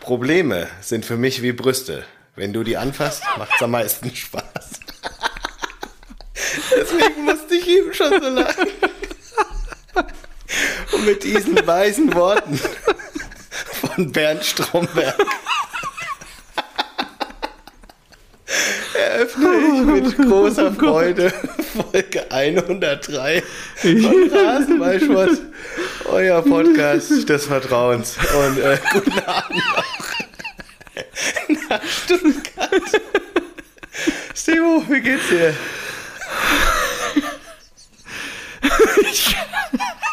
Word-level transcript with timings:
Probleme 0.00 0.66
sind 0.80 1.04
für 1.04 1.16
mich 1.16 1.42
wie 1.42 1.52
Brüste. 1.52 2.04
Wenn 2.34 2.52
du 2.52 2.62
die 2.64 2.76
anfasst, 2.76 3.22
macht's 3.38 3.62
am 3.62 3.72
meisten 3.72 4.10
Spaß. 4.14 4.80
Deswegen 6.74 7.24
musste 7.24 7.54
ich 7.54 7.68
eben 7.68 7.92
schon 7.92 8.20
so 8.20 8.28
lachen. 8.28 8.68
Und 10.92 11.06
mit 11.06 11.22
diesen 11.22 11.66
weisen 11.66 12.12
Worten 12.14 12.58
von 13.94 14.10
Bernd 14.10 14.44
Stromberg 14.44 15.16
eröffne 18.94 19.48
ich 19.54 19.84
mit 19.84 20.16
großer 20.16 20.72
Freude 20.72 21.32
Folge 21.92 22.30
103 22.30 23.42
von 23.76 24.30
Rasenballsport, 24.32 25.38
euer 26.06 26.42
Podcast 26.42 27.28
des 27.28 27.46
Vertrauens. 27.46 28.16
Und 28.16 28.58
äh, 28.58 28.78
guten 28.92 29.18
Abend 29.20 29.62
auch 29.76 29.84
nach 31.68 31.82
Stuttgart. 31.84 33.00
Stevo, 34.34 34.79
wie 34.90 35.00
geht's 35.00 35.28
dir? 35.28 35.54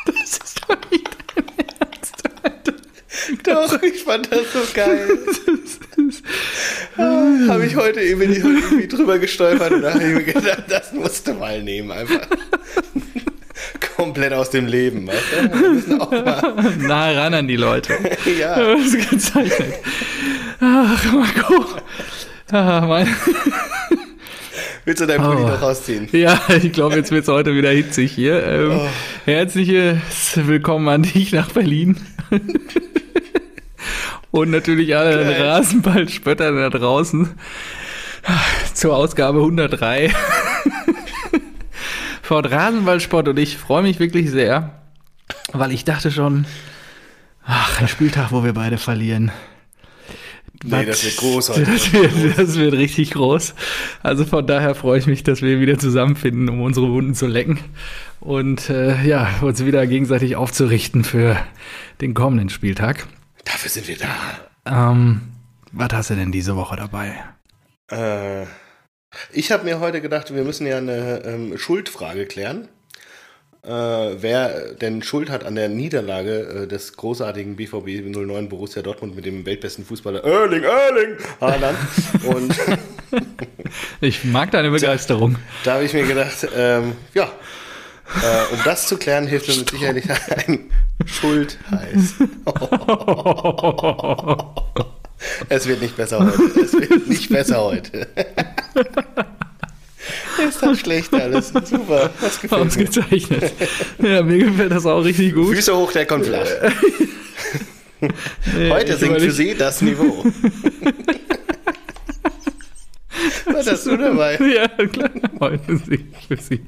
Das 0.05 0.31
ist 0.31 0.61
doch 0.67 0.77
nicht 0.91 1.09
dein 1.35 1.45
Ernst, 1.79 2.23
Alter. 2.43 2.73
Doch, 3.43 3.81
ich 3.81 4.03
fand 4.03 4.31
das 4.31 4.53
so 4.53 4.59
geil. 4.73 5.19
Habe 7.47 7.65
ich 7.65 7.75
heute 7.75 8.01
eben 8.01 8.21
ich 8.31 8.43
heute 8.43 8.57
irgendwie 8.57 8.87
drüber 8.87 9.19
gestolpert 9.19 9.71
und 9.71 9.81
da 9.81 9.93
habe 9.93 10.03
ich 10.03 10.13
mir 10.13 10.23
gedacht, 10.23 10.63
das 10.67 10.91
musst 10.93 11.27
du 11.27 11.33
mal 11.33 11.61
nehmen, 11.61 11.91
einfach. 11.91 12.27
Komplett 13.95 14.33
aus 14.33 14.49
dem 14.51 14.67
Leben, 14.67 15.07
weißt 15.07 15.23
du? 15.31 15.61
Wir 15.61 15.69
müssen 15.69 16.01
auch 16.01 16.11
mal, 16.11 16.75
Nah 16.77 17.11
ran 17.11 17.33
an 17.33 17.47
die 17.47 17.55
Leute. 17.55 17.97
ja. 18.39 18.55
Das 18.55 18.93
ist 18.93 19.09
gezeichnet. 19.09 19.73
Ach, 20.59 21.03
Marco. 21.11 21.65
Ah, 22.51 22.81
mein. 22.81 23.15
Willst 24.87 25.01
du 25.01 25.05
deinen 25.05 25.21
Pulli 25.21 25.41
Oh. 25.43 25.47
noch 25.49 25.61
rausziehen? 25.61 26.07
Ja, 26.13 26.39
ich 26.63 26.71
glaube, 26.71 26.95
jetzt 26.95 27.11
wird 27.11 27.23
es 27.23 27.27
heute 27.27 27.53
wieder 27.53 27.71
hitzig 27.71 28.09
hier. 28.13 28.41
Ähm, 28.47 28.71
Oh. 28.71 28.87
Herzliches 29.25 29.99
Willkommen 30.35 30.87
an 30.87 31.03
dich 31.03 31.33
nach 31.33 31.49
Berlin. 31.51 31.97
Und 34.31 34.49
natürlich 34.49 34.95
alle 34.95 35.25
Geil. 35.25 35.41
Rasenballspötter 35.45 36.53
da 36.53 36.69
draußen 36.69 37.27
zur 38.73 38.95
Ausgabe 38.95 39.39
103 39.39 40.13
von 42.21 42.45
Rasenballsport. 42.45 43.27
Und 43.27 43.39
ich 43.39 43.57
freue 43.57 43.83
mich 43.83 43.99
wirklich 43.99 44.31
sehr, 44.31 44.79
weil 45.51 45.73
ich 45.73 45.83
dachte 45.83 46.11
schon, 46.11 46.45
ach, 47.45 47.81
ein 47.81 47.89
Spieltag, 47.89 48.31
wo 48.31 48.45
wir 48.45 48.53
beide 48.53 48.77
verlieren. 48.77 49.31
Nee, 50.63 50.85
das 50.85 51.03
wird 51.03 51.17
groß 51.17 51.49
heute. 51.49 51.65
Das 51.65 51.93
wird, 51.93 52.37
das 52.37 52.55
wird 52.55 52.73
richtig 52.73 53.11
groß. 53.11 53.53
Also 54.01 54.25
von 54.25 54.47
daher 54.47 54.75
freue 54.75 54.99
ich 54.99 55.07
mich, 55.07 55.23
dass 55.23 55.41
wir 55.41 55.59
wieder 55.59 55.77
zusammenfinden, 55.77 56.49
um 56.49 56.61
unsere 56.61 56.91
Wunden 56.91 57.13
zu 57.13 57.27
lecken 57.27 57.59
und 58.19 58.69
äh, 58.69 59.01
ja, 59.03 59.29
uns 59.41 59.63
wieder 59.65 59.85
gegenseitig 59.85 60.35
aufzurichten 60.35 61.03
für 61.03 61.37
den 62.01 62.13
kommenden 62.13 62.49
Spieltag. 62.49 63.07
Dafür 63.45 63.69
sind 63.69 63.87
wir 63.87 63.97
da. 63.97 64.91
Ähm, 64.91 65.21
was 65.71 65.89
hast 65.93 66.09
du 66.09 66.15
denn 66.15 66.31
diese 66.31 66.55
Woche 66.55 66.75
dabei? 66.75 67.15
Äh, 67.91 68.43
ich 69.31 69.51
habe 69.51 69.63
mir 69.63 69.79
heute 69.79 70.01
gedacht, 70.01 70.33
wir 70.33 70.43
müssen 70.43 70.67
ja 70.67 70.77
eine 70.77 71.23
ähm, 71.23 71.57
Schuldfrage 71.57 72.25
klären. 72.25 72.67
Äh, 73.67 74.21
wer 74.21 74.73
denn 74.75 75.03
Schuld 75.03 75.29
hat 75.29 75.45
an 75.45 75.55
der 75.55 75.67
Niederlage 75.67 76.63
äh, 76.63 76.67
des 76.67 76.95
großartigen 76.95 77.57
BVB 77.57 78.05
09 78.05 78.47
Borussia 78.47 78.81
Dortmund 78.81 79.15
mit 79.15 79.25
dem 79.25 79.45
weltbesten 79.45 79.83
Fußballer 79.83 80.23
Erling, 80.23 80.63
Erling 80.63 81.17
Haaland. 81.41 81.77
Und 82.25 82.55
Ich 84.01 84.23
mag 84.23 84.51
deine 84.51 84.71
Begeisterung. 84.71 85.35
da 85.65 85.73
habe 85.73 85.83
ich 85.83 85.93
mir 85.93 86.07
gedacht, 86.07 86.47
ähm, 86.55 86.93
ja, 87.13 87.25
äh, 87.25 88.53
um 88.53 88.59
das 88.63 88.87
zu 88.87 88.97
klären, 88.97 89.27
hilft 89.27 89.49
mir 89.49 89.57
mit 89.57 89.69
Sicherheit 89.69 90.47
ein 90.47 90.71
Schultheiß. 91.05 92.13
Es 95.49 95.67
wird 95.67 95.81
nicht 95.81 95.97
besser 95.97 96.19
heute. 96.19 96.59
Es 96.59 96.73
wird 96.73 97.07
nicht 97.07 97.29
besser 97.29 97.61
heute. 97.61 98.07
Ist 100.47 100.61
doch 100.63 100.75
schlecht 100.79 101.13
alles. 101.13 101.49
Super. 101.49 102.09
Das 102.21 102.39
gefällt 102.41 102.61
mir. 102.61 102.67
Ausgezeichnet. 102.67 103.53
Ja, 103.99 104.23
mir 104.23 104.37
gefällt 104.45 104.71
das 104.71 104.85
auch 104.85 105.03
richtig 105.03 105.33
gut. 105.33 105.55
Füße 105.55 105.75
hoch, 105.75 105.91
der 105.91 106.05
kommt 106.05 106.25
flach. 106.25 106.47
Nee, 108.55 108.69
Heute 108.69 108.95
singt 108.95 109.19
für 109.19 109.31
Sie 109.31 109.55
das 109.55 109.81
Niveau. 109.81 110.23
Was 113.45 113.67
hast 113.71 113.87
du 113.87 113.97
dabei? 113.97 114.37
Ja, 114.37 114.67
klar. 114.67 115.09
Heute 115.39 115.77
singt 115.77 116.15
für 116.27 116.37
sie 116.37 116.61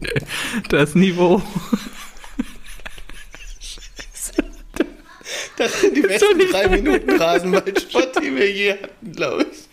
das 0.70 0.96
Niveau. 0.96 1.40
Das 5.58 5.82
sind 5.82 5.96
die 5.98 6.02
besten 6.02 6.40
drei 6.52 6.68
Minuten 6.70 7.12
Rasenballsport, 7.12 8.24
die 8.24 8.36
wir 8.36 8.52
je 8.52 8.72
hatten, 8.74 9.12
glaube 9.12 9.46
ich. 9.52 9.70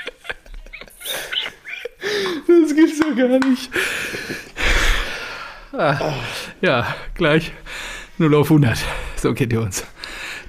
Das 2.47 2.75
gibt's 2.75 3.01
doch 3.01 3.17
gar 3.17 3.39
nicht. 3.49 3.71
Ah, 5.73 6.15
ja, 6.61 6.95
gleich 7.15 7.53
0 8.19 8.35
auf 8.35 8.51
100. 8.51 8.79
So 9.17 9.35
kennt 9.35 9.53
ihr 9.53 9.61
uns. 9.61 9.85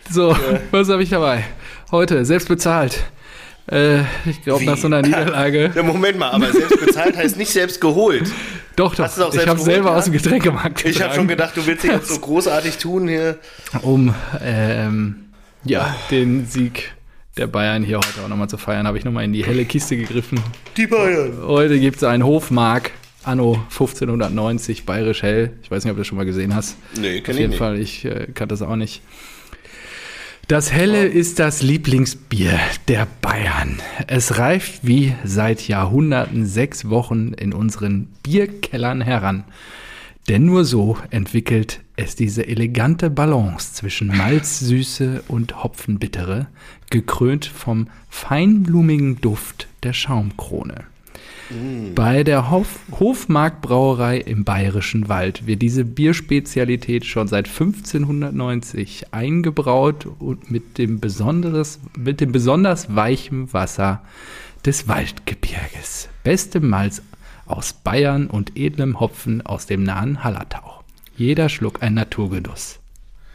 So, 0.09 0.35
was 0.71 0.89
habe 0.89 1.03
ich 1.03 1.09
dabei? 1.09 1.43
Heute, 1.91 2.23
selbst 2.23 2.47
bezahlt. 2.47 3.03
Äh, 3.69 4.01
ich 4.25 4.41
glaube, 4.43 4.63
nach 4.63 4.77
so 4.77 4.87
einer 4.87 5.01
Niederlage. 5.01 5.71
Ja, 5.75 5.83
Moment 5.83 6.17
mal, 6.17 6.29
aber 6.29 6.51
selbst 6.51 6.79
bezahlt 6.79 7.17
heißt 7.17 7.37
nicht 7.37 7.51
selbst 7.51 7.81
geholt. 7.81 8.31
Doch, 8.77 8.95
doch. 8.95 9.03
Hast 9.03 9.17
du 9.17 9.23
auch 9.23 9.27
ich 9.27 9.33
selbst 9.33 9.49
habe 9.49 9.59
geholt, 9.59 9.73
selber 9.73 9.89
ja? 9.89 9.95
aus 9.97 10.05
dem 10.05 10.13
Getränkemarkt 10.13 10.85
Ich 10.85 10.85
habe 10.85 10.93
getragen, 10.93 11.15
schon 11.15 11.27
gedacht, 11.27 11.57
du 11.57 11.65
willst 11.65 11.83
dich 11.83 11.91
jetzt 11.91 12.07
so 12.07 12.19
großartig 12.19 12.77
tun 12.77 13.07
hier. 13.07 13.37
Um, 13.81 14.13
ähm, 14.41 15.25
ja, 15.65 15.95
den 16.09 16.45
Sieg 16.45 16.93
der 17.37 17.47
Bayern 17.47 17.83
hier 17.83 17.97
heute 17.97 18.21
auch 18.23 18.27
nochmal 18.27 18.49
zu 18.49 18.57
feiern, 18.57 18.87
habe 18.87 18.97
ich 18.97 19.05
nochmal 19.05 19.23
in 19.23 19.33
die 19.33 19.45
helle 19.45 19.65
Kiste 19.65 19.97
gegriffen. 19.97 20.39
Die 20.75 20.87
Bayern. 20.87 21.33
Heute 21.45 21.79
gibt 21.79 21.97
es 21.97 22.03
einen 22.03 22.23
Hofmark 22.25 22.91
Anno 23.23 23.53
1590 23.69 24.85
Bayerisch 24.85 25.21
Hell. 25.21 25.53
Ich 25.61 25.69
weiß 25.69 25.83
nicht, 25.83 25.91
ob 25.91 25.97
du 25.97 26.01
das 26.01 26.07
schon 26.07 26.17
mal 26.17 26.25
gesehen 26.25 26.55
hast. 26.55 26.77
Nee, 26.99 27.17
Auf 27.19 27.23
kenn 27.23 27.35
ich 27.35 27.39
jeden 27.41 27.49
nicht. 27.51 27.59
Fall, 27.59 27.77
ich 27.79 28.05
äh, 28.05 28.27
kannte 28.33 28.47
das 28.53 28.61
auch 28.61 28.75
nicht. 28.75 29.01
Das 30.47 30.71
Helle 30.71 31.05
ist 31.05 31.39
das 31.39 31.61
Lieblingsbier 31.61 32.57
der 32.87 33.05
Bayern. 33.21 33.81
Es 34.07 34.37
reift 34.37 34.87
wie 34.87 35.13
seit 35.25 35.67
Jahrhunderten 35.67 36.45
sechs 36.45 36.89
Wochen 36.89 37.33
in 37.33 37.53
unseren 37.53 38.07
Bierkellern 38.23 39.01
heran. 39.01 39.43
Denn 40.27 40.45
nur 40.45 40.65
so 40.65 40.97
entwickelt 41.09 41.79
es 41.95 42.15
diese 42.15 42.45
elegante 42.45 43.09
Balance 43.09 43.73
zwischen 43.73 44.07
Malzsüße 44.07 45.23
und 45.29 45.63
Hopfenbittere, 45.63 46.47
gekrönt 46.89 47.45
vom 47.45 47.87
feinblumigen 48.09 49.21
Duft 49.21 49.67
der 49.83 49.93
Schaumkrone. 49.93 50.83
Bei 51.95 52.25
der 52.25 52.51
Hof 52.51 52.79
Hofmarkbrauerei 52.91 54.17
im 54.17 54.43
Bayerischen 54.43 55.07
Wald 55.07 55.47
wird 55.47 55.61
diese 55.61 55.85
Bierspezialität 55.85 57.05
schon 57.05 57.29
seit 57.29 57.47
1590 57.47 59.13
eingebraut 59.13 60.07
und 60.19 60.51
mit 60.51 60.77
dem, 60.77 60.99
besonderes, 60.99 61.79
mit 61.97 62.19
dem 62.19 62.33
besonders 62.33 62.93
weichen 62.93 63.53
Wasser 63.53 64.01
des 64.65 64.89
Waldgebirges. 64.89 66.09
Beste 66.25 66.59
Malz 66.59 67.01
aus 67.47 67.73
Bayern 67.73 68.27
und 68.27 68.57
edlem 68.57 68.99
Hopfen 68.99 69.45
aus 69.45 69.65
dem 69.65 69.83
nahen 69.83 70.23
Hallertau. 70.23 70.83
Jeder 71.15 71.49
Schluck 71.49 71.81
ein 71.81 71.93
Naturgenuss. 71.93 72.79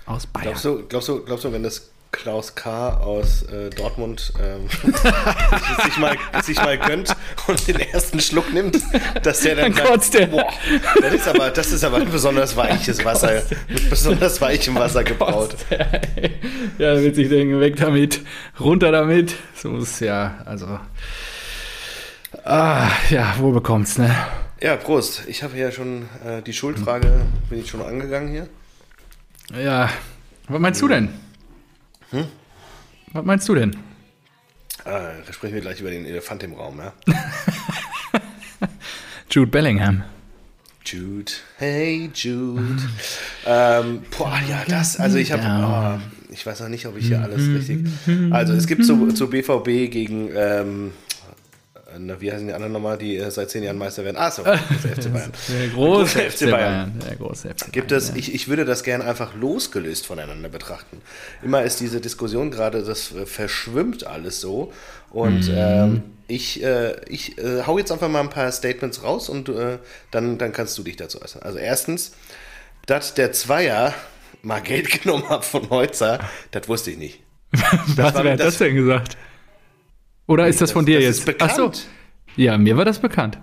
Aus 0.06 0.26
Bayern. 0.26 0.48
Glaubst 0.48 0.64
du, 0.64 0.86
glaubst 0.88 1.08
du, 1.08 1.24
glaubst 1.24 1.44
du, 1.44 1.52
wenn 1.52 1.62
das 1.62 1.92
Klaus 2.12 2.54
K. 2.54 2.98
aus 2.98 3.42
äh, 3.44 3.70
Dortmund 3.70 4.34
ähm, 4.38 4.68
sich, 5.84 5.96
mal, 5.96 6.16
sich 6.42 6.56
mal 6.58 6.78
gönnt 6.78 7.16
und 7.46 7.66
den 7.66 7.80
ersten 7.80 8.20
Schluck 8.20 8.52
nimmt, 8.52 8.78
dass 9.22 9.40
der 9.40 9.56
dann, 9.56 9.74
Dann 9.74 9.86
kotzt 9.86 10.14
der. 10.14 10.26
boah, 10.26 10.52
das 11.00 11.14
ist 11.14 11.26
aber, 11.26 11.50
das 11.50 11.72
ist 11.72 11.82
aber 11.82 11.96
ein 11.96 12.10
besonders 12.10 12.54
weiches 12.54 13.02
Wasser, 13.04 13.42
mit 13.66 13.88
besonders 13.88 14.40
weichem 14.42 14.74
Wasser 14.74 15.04
gebraut. 15.04 15.56
ja, 16.78 17.00
wird 17.00 17.16
sich 17.16 17.30
denken, 17.30 17.58
weg 17.60 17.76
damit, 17.76 18.20
runter 18.60 18.92
damit. 18.92 19.34
So 19.54 19.70
muss 19.70 19.98
ja, 20.00 20.42
also. 20.44 20.78
Ah, 22.44 22.90
ja, 23.10 23.36
wohl 23.38 23.52
bekommt's, 23.52 23.98
ne? 23.98 24.14
Ja, 24.60 24.76
Prost. 24.76 25.24
Ich 25.28 25.42
habe 25.42 25.56
ja 25.56 25.70
schon 25.70 26.08
äh, 26.24 26.42
die 26.42 26.52
Schuldfrage, 26.52 27.22
bin 27.48 27.60
ich 27.60 27.70
schon 27.70 27.82
angegangen 27.82 28.28
hier. 28.30 28.48
Ja, 29.60 29.88
was 30.48 30.60
meinst 30.60 30.82
du 30.82 30.88
denn? 30.88 31.08
Hm? 32.10 32.26
Was 33.12 33.24
meinst 33.24 33.48
du 33.48 33.54
denn? 33.54 33.70
Äh, 34.84 35.22
da 35.24 35.32
sprechen 35.32 35.54
wir 35.54 35.60
gleich 35.60 35.80
über 35.80 35.90
den 35.90 36.04
Elefant 36.04 36.42
im 36.42 36.54
Raum, 36.54 36.80
ja? 36.80 36.92
Jude 39.30 39.50
Bellingham. 39.50 40.02
Jude, 40.84 41.30
hey 41.58 42.10
Jude. 42.12 42.76
ähm, 43.46 44.02
boah, 44.16 44.40
ja, 44.48 44.64
das, 44.66 44.98
also 44.98 45.16
ich 45.16 45.30
habe, 45.30 46.00
ich 46.28 46.44
weiß 46.44 46.60
noch 46.60 46.68
nicht, 46.68 46.86
ob 46.86 46.96
ich 46.96 47.06
hier 47.06 47.22
alles 47.22 47.48
richtig. 47.48 47.86
Also 48.30 48.52
es 48.54 48.66
gibt 48.66 48.84
zu, 48.84 49.12
zu 49.12 49.30
BVB 49.30 49.90
gegen 49.92 50.30
ähm, 50.34 50.90
wie 52.20 52.32
heißen 52.32 52.46
die 52.46 52.52
anderen 52.52 52.72
nochmal, 52.72 52.98
die 52.98 53.16
äh, 53.16 53.30
seit 53.30 53.50
zehn 53.50 53.62
Jahren 53.62 53.78
Meister 53.78 54.04
werden? 54.04 54.16
Ah, 54.16 54.30
so, 54.30 54.42
der 54.44 54.56
FC 54.58 55.12
Bayern. 55.12 55.32
Der 55.48 55.68
große, 55.68 56.18
der 56.18 56.30
FC 56.30 56.50
Bayern. 56.50 57.00
Der 57.06 57.16
große 57.16 57.48
FC 57.48 57.58
Bayern. 57.58 57.72
Gibt 57.72 57.92
es, 57.92 58.08
ja. 58.08 58.16
ich, 58.16 58.34
ich 58.34 58.48
würde 58.48 58.64
das 58.64 58.82
gerne 58.82 59.04
einfach 59.04 59.34
losgelöst 59.34 60.06
voneinander 60.06 60.48
betrachten. 60.48 61.00
Immer 61.42 61.62
ist 61.62 61.80
diese 61.80 62.00
Diskussion 62.00 62.50
gerade, 62.50 62.82
das 62.82 63.14
äh, 63.14 63.26
verschwimmt 63.26 64.06
alles 64.06 64.40
so. 64.40 64.72
Und 65.10 65.48
mhm. 65.48 65.54
ähm, 65.56 66.02
ich, 66.28 66.62
äh, 66.62 66.96
ich 67.08 67.38
äh, 67.38 67.62
hau 67.66 67.78
jetzt 67.78 67.92
einfach 67.92 68.08
mal 68.08 68.20
ein 68.20 68.30
paar 68.30 68.50
Statements 68.52 69.02
raus 69.02 69.28
und 69.28 69.48
äh, 69.48 69.78
dann, 70.10 70.38
dann 70.38 70.52
kannst 70.52 70.78
du 70.78 70.82
dich 70.82 70.96
dazu 70.96 71.20
äußern. 71.20 71.42
Also 71.42 71.58
erstens, 71.58 72.12
dass 72.86 73.14
der 73.14 73.32
Zweier 73.32 73.94
mal 74.42 74.60
Geld 74.60 74.90
genommen 75.02 75.28
hat 75.28 75.44
von 75.44 75.68
Heutzer, 75.70 76.18
das 76.50 76.68
wusste 76.68 76.90
ich 76.90 76.98
nicht. 76.98 77.20
Was, 77.52 78.14
wer 78.14 78.32
hat 78.32 78.40
das 78.40 78.58
denn 78.58 78.74
gesagt? 78.74 79.16
Oder 80.26 80.46
ist 80.46 80.60
das, 80.60 80.70
das 80.70 80.72
von 80.72 80.86
dir 80.86 80.96
das 80.96 81.04
jetzt? 81.04 81.18
Ist 81.20 81.26
bekannt. 81.26 81.52
Ach 81.52 81.56
so. 81.56 81.72
Ja, 82.36 82.56
mir 82.58 82.76
war 82.76 82.84
das 82.84 82.98
bekannt. 82.98 83.38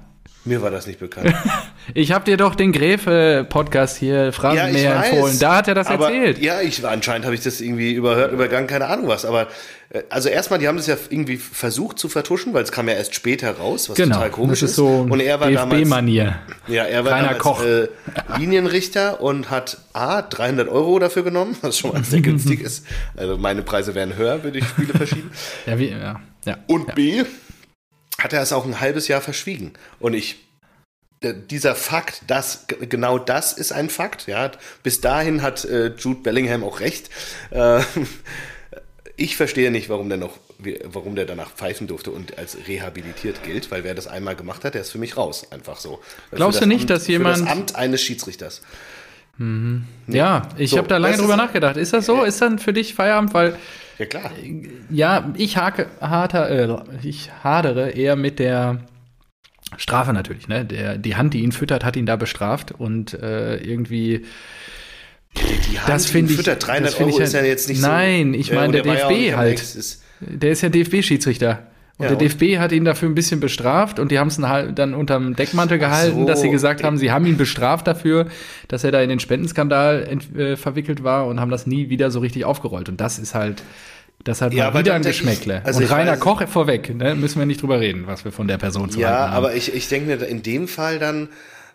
Mir 0.50 0.64
war 0.64 0.72
das 0.72 0.88
nicht 0.88 1.00
bekannt. 1.00 1.32
ich 1.94 2.12
habe 2.12 2.26
dir 2.26 2.36
doch 2.36 2.56
den 2.56 2.72
Gräfe-Podcast 2.72 3.98
hier 3.98 4.34
Phrasenmäher 4.34 4.96
ja, 4.96 5.04
empfohlen. 5.04 5.38
Da 5.38 5.58
hat 5.58 5.68
er 5.68 5.76
das 5.76 5.86
aber, 5.86 6.12
erzählt. 6.12 6.40
Ja, 6.40 6.60
ich, 6.60 6.84
anscheinend 6.84 7.26
habe 7.26 7.36
ich 7.36 7.42
das 7.42 7.62
irgendwie 7.62 7.94
überhört, 7.94 8.32
übergangen, 8.34 8.66
keine 8.66 8.88
Ahnung 8.88 9.08
was. 9.08 9.26
Aber 9.26 9.48
äh, 9.92 10.02
also 10.10 10.28
erstmal, 10.28 10.58
die 10.58 10.68
haben 10.68 10.78
das 10.78 10.88
ja 10.88 10.98
irgendwie 11.12 11.38
versucht 11.38 12.00
zu 12.00 12.10
vertuschen, 12.10 12.56
weil 12.56 12.64
es 12.64 12.72
kam 12.72 12.88
ja 12.88 12.96
erst 12.96 13.14
später 13.14 13.52
raus, 13.58 13.90
was 13.90 13.96
genau, 13.96 14.16
total 14.16 14.32
komisch 14.32 14.62
das 14.62 14.72
ist. 14.72 14.76
So 14.78 15.06
und 15.08 15.20
er 15.20 15.40
war 15.40 15.52
DFB-Manier. 15.52 16.40
Ja, 16.68 16.86
er 16.86 17.06
war 17.06 17.12
Kleiner 17.12 17.28
damals 17.28 17.44
Koch. 17.44 17.64
Äh, 17.64 17.88
Linienrichter 18.40 19.22
und 19.22 19.52
hat 19.52 19.78
A, 19.94 20.24
300 20.24 20.68
Euro 20.68 20.98
dafür 20.98 21.22
genommen, 21.22 21.56
was 21.62 21.78
schon 21.78 21.94
mal 21.94 22.04
sehr 22.04 22.22
günstig 22.24 22.62
ist. 22.62 22.88
Also 23.16 23.38
meine 23.38 23.62
Preise 23.62 23.94
wären 23.94 24.16
höher, 24.16 24.44
würde 24.44 24.58
ich 24.58 24.66
Spiele 24.66 24.94
verschieben. 24.94 25.30
ja, 25.68 25.78
wie, 25.78 25.90
ja, 25.90 26.20
ja. 26.46 26.58
Und 26.66 26.88
ja. 26.88 26.94
B, 26.96 27.24
hat 28.20 28.34
er 28.34 28.42
es 28.42 28.54
auch 28.54 28.66
ein 28.66 28.80
halbes 28.80 29.08
Jahr 29.08 29.22
verschwiegen. 29.22 29.74
Und 30.00 30.14
ich, 30.14 30.38
dieser 31.22 31.76
Fakt, 31.76 32.22
das, 32.28 32.66
genau 32.68 33.18
das 33.18 33.54
ist 33.54 33.72
ein 33.72 33.90
Fakt, 33.90 34.28
ja. 34.28 34.52
Bis 34.84 35.02
dahin 35.02 35.42
hat 35.42 35.66
äh, 35.66 35.88
Jude 35.98 36.22
Bellingham 36.22 36.64
auch 36.64 36.80
recht. 36.80 37.10
Äh, 37.52 37.82
ich 39.16 39.36
verstehe 39.36 39.70
nicht, 39.72 39.90
warum 39.90 40.08
der 40.08 40.18
noch, 40.18 40.38
warum 40.86 41.16
der 41.16 41.26
danach 41.26 41.52
pfeifen 41.52 41.88
durfte 41.88 42.12
und 42.12 42.38
als 42.38 42.58
rehabilitiert 42.68 43.44
gilt, 43.44 43.70
weil 43.72 43.84
wer 43.84 43.94
das 43.94 44.08
einmal 44.08 44.36
gemacht 44.36 44.64
hat, 44.64 44.76
der 44.76 44.82
ist 44.82 44.92
für 44.92 44.98
mich 44.98 45.18
raus, 45.18 45.52
einfach 45.52 45.78
so. 45.78 46.02
Glaubst 46.32 46.62
du 46.62 46.66
nicht, 46.66 46.82
Amt, 46.82 46.90
dass 46.92 47.08
jemand. 47.08 47.38
Für 47.38 47.44
das 47.44 47.52
Amt 47.52 47.76
eines 47.76 48.02
Schiedsrichters. 48.02 48.62
Mhm. 49.38 49.86
Ja, 50.08 50.50
ich 50.58 50.72
so, 50.72 50.78
habe 50.78 50.88
da 50.88 50.98
lange 50.98 51.18
drüber 51.18 51.38
nachgedacht. 51.38 51.78
Ist 51.78 51.94
das 51.94 52.06
so? 52.06 52.24
Ist 52.24 52.42
dann 52.42 52.60
für 52.60 52.74
dich 52.74 52.94
Feierabend? 52.94 53.34
Weil 53.34 53.58
ja, 54.00 54.06
klar. 54.06 54.32
Ja, 54.90 55.34
ich, 55.36 55.58
hake, 55.58 55.88
harter, 56.00 56.50
äh, 56.50 56.84
ich 57.04 57.30
hadere 57.44 57.92
eher 57.92 58.16
mit 58.16 58.40
der 58.40 58.80
Strafe 59.78 60.14
natürlich. 60.14 60.48
Ne? 60.48 60.66
Der, 60.66 60.98
die 60.98 61.16
Hand, 61.16 61.34
die 61.34 61.42
ihn 61.42 61.52
füttert, 61.52 61.84
hat 61.84 61.96
ihn 61.96 62.06
da 62.06 62.16
bestraft 62.16 62.72
und 62.72 63.14
äh, 63.14 63.58
irgendwie. 63.58 64.26
Die, 65.38 65.72
die 65.72 65.80
Hand, 65.80 65.90
das 65.90 66.08
finde 66.08 66.32
ich. 66.32 66.38
Füttert 66.38 66.66
300 66.66 67.00
Euro 67.02 67.10
ich 67.10 67.20
ist 67.20 67.34
ja 67.34 67.44
jetzt 67.44 67.70
nicht 67.70 67.82
nein, 67.82 68.34
so. 68.34 68.40
ich 68.40 68.52
meine, 68.52 68.74
der, 68.74 68.84
der 68.84 69.08
DFB 69.08 69.36
halt. 69.36 69.62
Der 70.22 70.52
ist 70.52 70.62
ja 70.62 70.70
DFB-Schiedsrichter. 70.70 71.68
Und 72.00 72.06
ja, 72.06 72.16
der 72.16 72.30
DFB 72.30 72.60
hat 72.60 72.72
ihn 72.72 72.86
dafür 72.86 73.10
ein 73.10 73.14
bisschen 73.14 73.42
bestraft 73.42 74.00
und 74.00 74.10
die 74.10 74.20
haben 74.20 74.30
es 74.30 74.38
dann 74.38 74.94
unterm 74.94 75.36
Deckmantel 75.36 75.80
gehalten, 75.80 76.22
so, 76.22 76.26
dass 76.26 76.40
sie 76.40 76.50
gesagt 76.50 76.82
haben, 76.82 76.98
sie 76.98 77.12
haben 77.12 77.26
ihn 77.26 77.36
bestraft 77.36 77.88
dafür, 77.88 78.28
dass 78.70 78.86
er 78.86 78.94
da 78.94 79.02
in 79.02 79.10
den 79.10 79.20
Spendenskandal 79.20 80.08
äh, 80.38 80.56
verwickelt 80.56 81.04
war 81.04 81.28
und 81.28 81.42
haben 81.42 81.52
das 81.52 81.68
nie 81.68 81.90
wieder 81.90 82.10
so 82.10 82.20
richtig 82.20 82.46
aufgerollt. 82.46 82.88
Und 82.88 83.02
das 83.02 83.20
ist 83.20 83.36
halt, 83.36 83.64
das 84.24 84.42
hat 84.42 84.54
ja, 84.54 84.72
mal 84.72 84.80
wieder 84.80 84.94
ein 84.94 85.02
Geschmäckle. 85.02 85.62
Also 85.66 85.82
und 85.82 85.92
Rainer 85.92 86.14
weiß, 86.14 86.20
Koch 86.22 86.42
vorweg, 86.48 86.96
ne, 86.96 87.16
müssen 87.16 87.38
wir 87.38 87.46
nicht 87.46 87.62
drüber 87.62 87.82
reden, 87.82 88.08
was 88.08 88.24
wir 88.24 88.32
von 88.32 88.48
der 88.48 88.58
Person 88.58 88.90
zu 88.90 88.98
Ja, 88.98 89.26
aber 89.26 89.54
ich, 89.56 89.76
ich 89.76 89.90
denke 89.90 90.08
mir 90.08 90.26
in 90.26 90.42
dem 90.42 90.70
Fall 90.70 91.00
dann, 91.00 91.28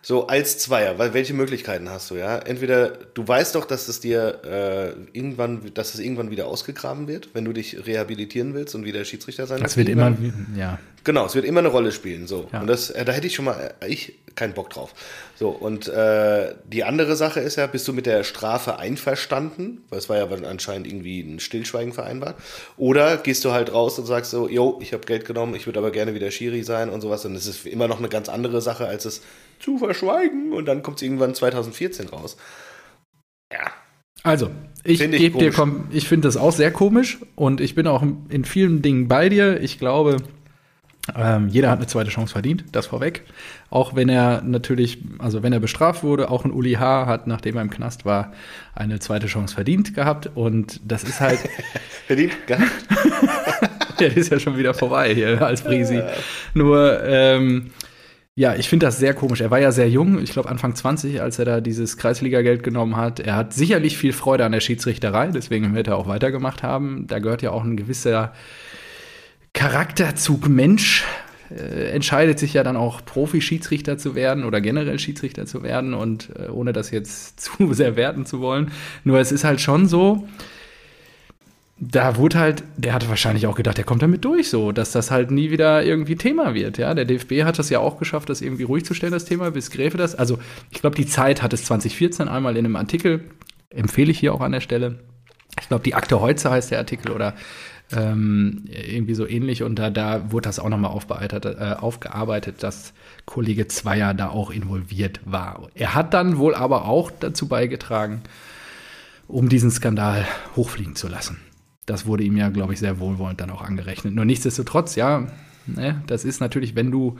so 0.07 0.27
als 0.27 0.59
Zweier, 0.59 0.99
weil 0.99 1.15
welche 1.15 1.33
Möglichkeiten 1.33 1.89
hast 1.89 2.11
du, 2.11 2.15
ja? 2.15 2.37
Entweder 2.37 2.89
du 2.89 3.27
weißt 3.27 3.55
doch, 3.55 3.65
dass 3.65 3.87
es 3.87 4.01
dir 4.01 4.39
äh, 4.45 5.17
irgendwann, 5.17 5.73
dass 5.73 5.95
es 5.95 5.99
irgendwann 5.99 6.29
wieder 6.29 6.45
ausgegraben 6.45 7.07
wird, 7.07 7.29
wenn 7.33 7.43
du 7.43 7.53
dich 7.53 7.87
rehabilitieren 7.87 8.53
willst 8.53 8.75
und 8.75 8.85
wieder 8.85 9.03
Schiedsrichter 9.03 9.47
sein 9.47 9.61
willst. 9.61 9.71
Das 9.71 9.77
wird 9.77 9.89
immer, 9.89 10.15
ja. 10.55 10.77
Genau, 11.05 11.25
es 11.25 11.33
wird 11.33 11.45
immer 11.45 11.61
eine 11.61 11.69
Rolle 11.69 11.91
spielen, 11.91 12.27
so. 12.27 12.47
Ja. 12.53 12.61
Und 12.61 12.67
das, 12.67 12.91
äh, 12.91 13.03
da 13.03 13.13
hätte 13.13 13.25
ich 13.25 13.33
schon 13.33 13.45
mal, 13.45 13.73
äh, 13.79 13.87
ich 13.87 14.13
keinen 14.35 14.53
Bock 14.53 14.69
drauf. 14.69 14.93
So, 15.37 15.49
und 15.49 15.87
äh, 15.87 16.53
die 16.65 16.83
andere 16.83 17.15
Sache 17.15 17.39
ist 17.39 17.55
ja, 17.55 17.65
bist 17.65 17.87
du 17.87 17.93
mit 17.93 18.05
der 18.05 18.23
Strafe 18.23 18.77
einverstanden? 18.77 19.83
Weil 19.89 19.99
es 19.99 20.09
war 20.09 20.17
ja 20.17 20.27
anscheinend 20.47 20.85
irgendwie 20.87 21.21
ein 21.21 21.39
Stillschweigen 21.39 21.93
vereinbart. 21.93 22.35
Oder 22.77 23.17
gehst 23.17 23.43
du 23.43 23.53
halt 23.53 23.73
raus 23.73 23.97
und 23.97 24.05
sagst 24.05 24.31
so, 24.31 24.47
yo, 24.47 24.77
ich 24.81 24.93
habe 24.93 25.05
Geld 25.05 25.25
genommen, 25.25 25.55
ich 25.55 25.65
würde 25.65 25.79
aber 25.79 25.91
gerne 25.91 26.13
wieder 26.13 26.29
Schiri 26.29 26.63
sein 26.63 26.89
und 26.89 27.01
sowas. 27.01 27.25
Und 27.25 27.33
das 27.33 27.47
ist 27.47 27.65
immer 27.65 27.87
noch 27.87 27.99
eine 27.99 28.09
ganz 28.09 28.29
andere 28.29 28.61
Sache, 28.61 28.87
als 28.87 29.05
es 29.05 29.21
zu 29.59 29.77
verschweigen 29.77 30.53
und 30.53 30.65
dann 30.65 30.83
kommt 30.83 30.97
es 30.97 31.03
irgendwann 31.03 31.33
2014 31.33 32.09
raus. 32.09 32.37
Ja. 33.51 33.71
Also, 34.23 34.49
ich 34.83 34.99
find 34.99 35.15
gebe 35.15 35.37
dir, 35.37 35.51
ich 35.91 36.07
finde 36.07 36.27
das 36.27 36.37
auch 36.37 36.51
sehr 36.51 36.71
komisch 36.71 37.19
und 37.35 37.61
ich 37.61 37.75
bin 37.75 37.85
auch 37.87 38.03
in 38.29 38.45
vielen 38.45 38.81
Dingen 38.81 39.07
bei 39.07 39.29
dir. 39.29 39.61
Ich 39.61 39.77
glaube, 39.77 40.17
ähm, 41.15 41.49
jeder 41.49 41.69
hat 41.69 41.77
eine 41.77 41.87
zweite 41.87 42.09
Chance 42.09 42.31
verdient, 42.31 42.65
das 42.71 42.87
vorweg. 42.87 43.23
Auch 43.69 43.95
wenn 43.95 44.09
er 44.09 44.41
natürlich, 44.41 44.99
also 45.19 45.43
wenn 45.43 45.53
er 45.53 45.59
bestraft 45.59 46.03
wurde, 46.03 46.31
auch 46.31 46.45
ein 46.45 46.51
Uli 46.51 46.73
H. 46.73 47.05
hat, 47.05 47.27
nachdem 47.27 47.57
er 47.57 47.61
im 47.61 47.69
Knast 47.69 48.05
war, 48.05 48.33
eine 48.73 48.99
zweite 48.99 49.27
Chance 49.27 49.53
verdient 49.53 49.93
gehabt. 49.93 50.31
Und 50.33 50.81
das 50.83 51.03
ist 51.03 51.19
halt. 51.19 51.39
verdient 52.07 52.47
gehabt? 52.47 52.71
ja, 53.99 54.07
ist 54.07 54.31
ja 54.31 54.39
schon 54.39 54.57
wieder 54.57 54.73
vorbei 54.73 55.13
hier 55.13 55.41
als 55.41 55.63
Brisi. 55.63 56.01
Nur, 56.55 57.03
ähm, 57.03 57.69
ja, 58.37 58.53
ich 58.55 58.67
finde 58.67 58.85
das 58.85 58.99
sehr 58.99 59.13
komisch. 59.13 59.39
Er 59.39 59.49
war 59.49 59.59
ja 59.59 59.71
sehr 59.71 59.89
jung, 59.89 60.21
ich 60.21 60.31
glaube 60.31 60.49
Anfang 60.49 60.75
20, 60.75 61.21
als 61.21 61.39
er 61.39 61.45
da 61.45 61.61
dieses 61.61 61.95
Kreisliga-Geld 61.95 62.63
genommen 62.63 62.97
hat. 62.97 63.21
Er 63.21 63.37
hat 63.37 63.53
sicherlich 63.53 63.97
viel 63.97 64.11
Freude 64.11 64.43
an 64.43 64.51
der 64.51 64.59
Schiedsrichterei, 64.59 65.27
deswegen 65.27 65.73
wird 65.73 65.87
er 65.87 65.95
auch 65.95 66.07
weitergemacht 66.07 66.61
haben. 66.61 67.07
Da 67.07 67.19
gehört 67.19 67.41
ja 67.41 67.51
auch 67.51 67.63
ein 67.63 67.77
gewisser 67.77 68.33
Charakterzug 69.53 70.49
Mensch. 70.49 71.05
Äh, 71.49 71.91
entscheidet 71.91 72.37
sich 72.37 72.53
ja 72.53 72.63
dann 72.63 72.75
auch 72.75 73.05
Profi-Schiedsrichter 73.05 73.97
zu 73.97 74.15
werden 74.15 74.43
oder 74.43 74.59
generell 74.59 74.99
Schiedsrichter 74.99 75.45
zu 75.45 75.63
werden 75.63 75.93
und 75.93 76.29
äh, 76.37 76.49
ohne 76.49 76.73
das 76.73 76.91
jetzt 76.91 77.39
zu 77.39 77.73
sehr 77.73 77.95
werten 77.95 78.25
zu 78.25 78.41
wollen. 78.41 78.71
Nur 79.05 79.19
es 79.19 79.31
ist 79.31 79.45
halt 79.45 79.61
schon 79.61 79.87
so, 79.87 80.27
da 81.77 82.15
wurde 82.15 82.39
halt, 82.39 82.63
der 82.77 82.93
hatte 82.93 83.09
wahrscheinlich 83.09 83.47
auch 83.47 83.55
gedacht, 83.55 83.77
der 83.77 83.83
kommt 83.83 84.01
damit 84.01 84.23
durch, 84.23 84.49
so, 84.49 84.71
dass 84.71 84.91
das 84.91 85.11
halt 85.11 85.31
nie 85.31 85.51
wieder 85.51 85.83
irgendwie 85.83 86.15
Thema 86.15 86.53
wird. 86.53 86.77
Ja, 86.77 86.93
der 86.93 87.03
DFB 87.03 87.43
hat 87.43 87.59
das 87.59 87.69
ja 87.69 87.79
auch 87.79 87.97
geschafft, 87.97 88.29
das 88.29 88.41
irgendwie 88.41 88.63
ruhig 88.63 88.85
zu 88.85 88.93
stellen, 88.93 89.11
das 89.11 89.25
Thema, 89.25 89.51
bis 89.51 89.71
Gräfe 89.71 89.97
das. 89.97 90.15
Also, 90.15 90.39
ich 90.71 90.79
glaube, 90.79 90.95
die 90.95 91.05
Zeit 91.05 91.41
hat 91.41 91.51
es 91.51 91.65
2014 91.65 92.29
einmal 92.29 92.55
in 92.55 92.65
einem 92.65 92.77
Artikel, 92.77 93.25
empfehle 93.69 94.11
ich 94.11 94.19
hier 94.19 94.33
auch 94.33 94.41
an 94.41 94.53
der 94.53 94.61
Stelle. 94.61 94.99
Ich 95.59 95.67
glaube, 95.67 95.83
die 95.83 95.95
Akte 95.95 96.21
Heute 96.21 96.49
heißt 96.49 96.71
der 96.71 96.79
Artikel 96.79 97.11
oder 97.11 97.33
ähm, 97.91 98.65
irgendwie 98.67 99.13
so 99.13 99.27
ähnlich. 99.27 99.63
Und 99.63 99.77
da, 99.77 99.89
da 99.89 100.31
wurde 100.31 100.47
das 100.47 100.59
auch 100.59 100.69
nochmal 100.69 100.91
äh, 100.91 101.73
aufgearbeitet, 101.73 102.63
dass 102.63 102.93
Kollege 103.25 103.67
Zweier 103.67 104.13
da 104.13 104.29
auch 104.29 104.49
involviert 104.49 105.19
war. 105.25 105.69
Er 105.75 105.93
hat 105.93 106.13
dann 106.13 106.37
wohl 106.37 106.55
aber 106.55 106.85
auch 106.85 107.11
dazu 107.11 107.47
beigetragen, 107.47 108.21
um 109.27 109.49
diesen 109.49 109.71
Skandal 109.71 110.25
hochfliegen 110.55 110.95
zu 110.95 111.07
lassen. 111.07 111.39
Das 111.85 112.05
wurde 112.05 112.23
ihm 112.23 112.37
ja, 112.37 112.49
glaube 112.49 112.73
ich, 112.73 112.79
sehr 112.79 112.99
wohlwollend 112.99 113.41
dann 113.41 113.51
auch 113.51 113.61
angerechnet. 113.61 114.13
Nur 114.13 114.25
nichtsdestotrotz, 114.25 114.95
ja, 114.95 115.27
ne, 115.67 116.01
das 116.07 116.25
ist 116.25 116.39
natürlich, 116.39 116.75
wenn 116.75 116.91
du, 116.91 117.17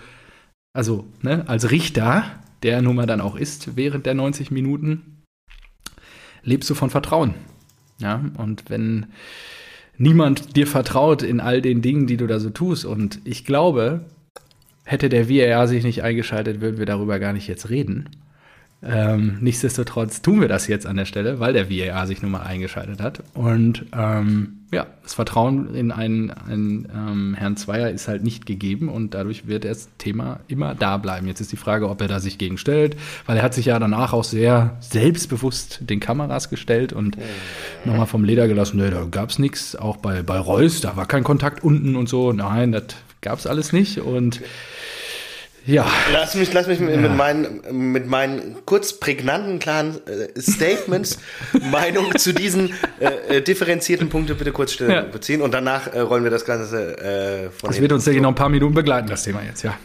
also 0.74 1.05
ne, 1.22 1.48
als 1.48 1.72
Richter, 1.72 2.24
der 2.63 2.81
nun 2.81 2.95
mal 2.95 3.05
dann 3.05 3.22
auch 3.22 3.36
ist 3.36 3.75
während 3.75 4.05
der 4.05 4.15
90 4.15 4.51
Minuten, 4.51 5.22
lebst 6.43 6.69
du 6.69 6.75
von 6.75 6.89
Vertrauen. 6.89 7.34
Ja, 8.00 8.25
und 8.38 8.69
wenn 8.69 9.07
niemand 9.98 10.55
dir 10.55 10.67
vertraut 10.67 11.22
in 11.22 11.39
all 11.39 11.62
den 11.62 11.81
Dingen, 11.81 12.07
die 12.07 12.17
du 12.17 12.27
da 12.27 12.39
so 12.39 12.50
tust, 12.50 12.86
und 12.86 13.19
ich 13.24 13.45
glaube, 13.45 14.05
hätte 14.84 15.10
der 15.10 15.29
VAR 15.29 15.67
sich 15.67 15.84
nicht 15.84 16.03
eingeschaltet, 16.03 16.62
würden 16.62 16.77
wir 16.77 16.86
darüber 16.86 17.19
gar 17.19 17.34
nicht 17.34 17.48
jetzt 17.48 17.69
reden. 17.69 18.10
Ähm, 18.84 19.38
nichtsdestotrotz 19.41 20.22
tun 20.22 20.41
wir 20.41 20.48
das 20.48 20.67
jetzt 20.67 20.86
an 20.86 20.98
der 20.98 21.05
Stelle, 21.05 21.39
weil 21.39 21.53
der 21.53 21.70
VAR 21.70 22.05
sich 22.05 22.22
nun 22.22 22.32
mal 22.32 22.44
eingeschaltet 22.44 23.01
hat. 23.01 23.24
Und 23.34 23.86
ähm, 23.98 24.60
ja, 24.72 24.88
das 25.01 25.13
Vertrauen 25.13 25.74
in 25.74 25.91
einen, 25.91 26.32
einen 26.32 26.88
ähm, 26.94 27.36
Herrn 27.36 27.58
Zweier 27.58 27.89
ist 27.89 28.08
halt 28.08 28.24
nicht 28.24 28.46
gegeben 28.46 28.89
und 28.89 29.13
dadurch 29.13 29.48
wird 29.48 29.63
das 29.63 29.89
Thema 29.98 30.39
immer 30.48 30.75
da 30.75 30.98
bleiben. 30.98 31.27
Jetzt 31.27 31.39
ist 31.39 31.51
die 31.51 31.58
Frage, 31.58 31.89
ob 31.89 32.01
er 32.01 32.08
da 32.08 32.20
sich 32.20 32.38
gegen 32.38 32.58
stellt, 32.58 32.96
weil 33.25 33.38
er 33.38 33.44
hat 33.44 33.53
sich 33.53 33.67
ja 33.67 33.79
danach 33.79 34.13
auch 34.13 34.24
sehr 34.24 34.77
selbstbewusst 34.82 35.79
den 35.82 36.00
Kameras 36.00 36.50
gestellt 36.50 36.94
und 36.94 37.17
nochmal 37.86 38.08
vom 38.08 38.24
Leder 38.24 38.48
gelassen, 38.48 38.77
nee, 38.77 38.89
da 38.89 39.05
gab 39.10 39.29
es 39.29 39.39
nichts. 39.39 39.75
Auch 39.75 39.98
bei, 39.98 40.22
bei 40.22 40.38
Reus, 40.38 40.82
da 40.82 40.96
war 40.96 41.08
kein 41.08 41.24
Kontakt 41.24 41.63
unten 41.63 41.96
und 41.96 42.10
so. 42.10 42.34
Nein, 42.34 42.72
das 42.72 42.84
gab 43.22 43.39
es 43.39 43.48
alles 43.48 43.72
nicht. 43.72 44.00
Und 44.00 44.41
Ja. 45.67 45.86
Lass 46.13 46.36
mich, 46.36 46.53
lass 46.53 46.67
mich 46.67 46.79
mit, 46.79 46.95
mit 47.00 47.15
meinen, 47.15 47.62
mit 47.91 48.05
meinen 48.07 48.57
kurz 48.65 48.93
prägnanten, 49.00 49.57
klaren 49.60 49.95
äh, 50.07 50.39
Statements 50.39 51.17
Meinung 51.72 52.15
zu 52.17 52.34
diesen 52.34 52.72
äh, 53.00 53.38
äh, 53.38 53.41
differenzierten 53.41 54.10
Punkten 54.10 54.38
bitte 54.38 54.51
kurz 54.51 54.77
Ja. 54.77 55.01
beziehen 55.01 55.41
und 55.41 55.53
danach 55.53 55.88
äh, 55.93 56.00
rollen 56.01 56.24
wir 56.24 56.29
das 56.31 56.45
Ganze 56.45 56.98
äh, 57.00 57.50
von 57.50 57.69
Das 57.72 57.81
wird 57.81 57.91
uns 57.91 58.05
ja 58.05 58.13
noch 58.22 58.29
ein 58.29 58.36
paar 58.36 58.50
Minuten 58.50 58.75
begleiten, 58.75 59.07
das 59.10 59.24
Thema 59.24 59.41
jetzt, 59.43 59.63
ja. 59.63 59.75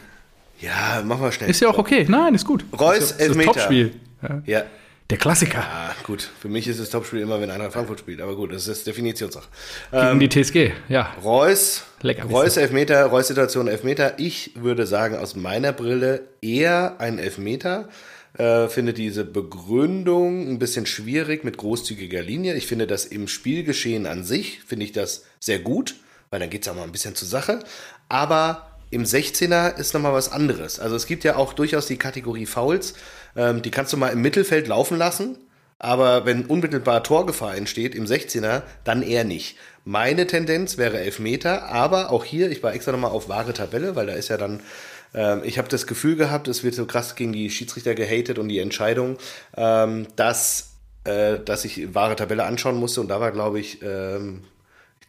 Ja, 0.60 1.02
machen 1.02 1.22
wir 1.22 1.32
schnell. 1.32 1.48
Ist 1.48 1.60
ja 1.60 1.68
auch 1.68 1.78
okay. 1.78 2.04
Nein, 2.06 2.34
ist 2.34 2.44
gut. 2.44 2.64
Reus, 2.78 2.98
ist, 2.98 3.10
ja- 3.12 3.16
ist 3.16 3.20
Elfmeter. 3.28 3.46
das 3.46 3.56
Topspiel. 3.62 3.92
Ja. 4.22 4.42
Ja. 4.44 4.62
Der 5.10 5.18
Klassiker 5.18 5.58
Ah, 5.58 5.94
gut. 6.04 6.30
Für 6.40 6.48
mich 6.48 6.68
ist 6.68 6.78
es 6.78 6.88
Topspiel 6.90 7.20
immer, 7.20 7.40
wenn 7.40 7.50
Eintracht 7.50 7.72
Frankfurt 7.72 7.98
spielt. 7.98 8.20
Aber 8.20 8.36
gut, 8.36 8.52
das 8.52 8.68
ist 8.68 8.86
Definitionssache. 8.86 9.48
gegen 9.90 10.04
Ähm, 10.04 10.20
die 10.20 10.28
TSG. 10.28 10.72
Ja. 10.88 11.14
Reus, 11.22 11.84
Lecker 12.00 12.24
Reus 12.24 12.56
Elfmeter, 12.56 13.06
Reus 13.06 13.26
Situation 13.26 13.66
Elfmeter. 13.66 14.18
Ich 14.18 14.52
würde 14.54 14.86
sagen, 14.86 15.16
aus 15.16 15.34
meiner 15.34 15.72
Brille 15.72 16.28
eher 16.40 17.00
ein 17.00 17.18
Elfmeter. 17.18 17.88
Äh, 18.38 18.68
finde 18.68 18.92
diese 18.92 19.24
Begründung 19.24 20.48
ein 20.48 20.60
bisschen 20.60 20.86
schwierig 20.86 21.42
mit 21.42 21.56
großzügiger 21.56 22.22
Linie. 22.22 22.54
Ich 22.54 22.68
finde 22.68 22.86
das 22.86 23.04
im 23.04 23.26
Spielgeschehen 23.26 24.06
an 24.06 24.22
sich, 24.22 24.60
finde 24.64 24.84
ich 24.84 24.92
das 24.92 25.24
sehr 25.40 25.58
gut, 25.58 25.96
weil 26.30 26.38
dann 26.38 26.50
geht 26.50 26.62
es 26.62 26.68
auch 26.68 26.76
mal 26.76 26.84
ein 26.84 26.92
bisschen 26.92 27.16
zur 27.16 27.26
Sache. 27.26 27.64
Aber 28.08 28.70
im 28.90 29.04
16er 29.04 29.76
ist 29.76 29.94
nochmal 29.94 30.12
was 30.12 30.30
anderes. 30.30 30.78
Also 30.78 30.96
es 30.96 31.06
gibt 31.06 31.24
ja 31.24 31.36
auch 31.36 31.52
durchaus 31.52 31.86
die 31.86 31.96
Kategorie 31.96 32.46
Fouls, 32.46 32.94
ähm, 33.36 33.62
die 33.62 33.70
kannst 33.70 33.92
du 33.92 33.96
mal 33.96 34.08
im 34.08 34.20
Mittelfeld 34.20 34.68
laufen 34.68 34.98
lassen. 34.98 35.38
Aber 35.78 36.26
wenn 36.26 36.44
unmittelbar 36.44 37.02
Torgefahr 37.02 37.56
entsteht 37.56 37.94
im 37.94 38.04
16er, 38.04 38.62
dann 38.84 39.02
eher 39.02 39.24
nicht. 39.24 39.56
Meine 39.84 40.26
Tendenz 40.26 40.76
wäre 40.76 41.00
Elfmeter, 41.00 41.64
aber 41.70 42.10
auch 42.10 42.24
hier, 42.24 42.50
ich 42.50 42.62
war 42.62 42.74
extra 42.74 42.92
nochmal 42.92 43.12
auf 43.12 43.30
wahre 43.30 43.54
Tabelle, 43.54 43.96
weil 43.96 44.06
da 44.06 44.12
ist 44.12 44.28
ja 44.28 44.36
dann, 44.36 44.60
ähm, 45.14 45.40
ich 45.42 45.56
habe 45.56 45.68
das 45.68 45.86
Gefühl 45.86 46.16
gehabt, 46.16 46.48
es 46.48 46.62
wird 46.62 46.74
so 46.74 46.84
krass 46.84 47.16
gegen 47.16 47.32
die 47.32 47.48
Schiedsrichter 47.48 47.94
gehatet 47.94 48.38
und 48.38 48.48
die 48.48 48.58
Entscheidung, 48.58 49.16
ähm, 49.56 50.06
dass, 50.16 50.74
äh, 51.04 51.38
dass 51.38 51.64
ich 51.64 51.94
wahre 51.94 52.14
Tabelle 52.14 52.44
anschauen 52.44 52.76
musste 52.76 53.00
und 53.00 53.08
da 53.08 53.20
war, 53.20 53.32
glaube 53.32 53.58
ich, 53.58 53.80
ähm, 53.82 54.42
ich 54.44 54.59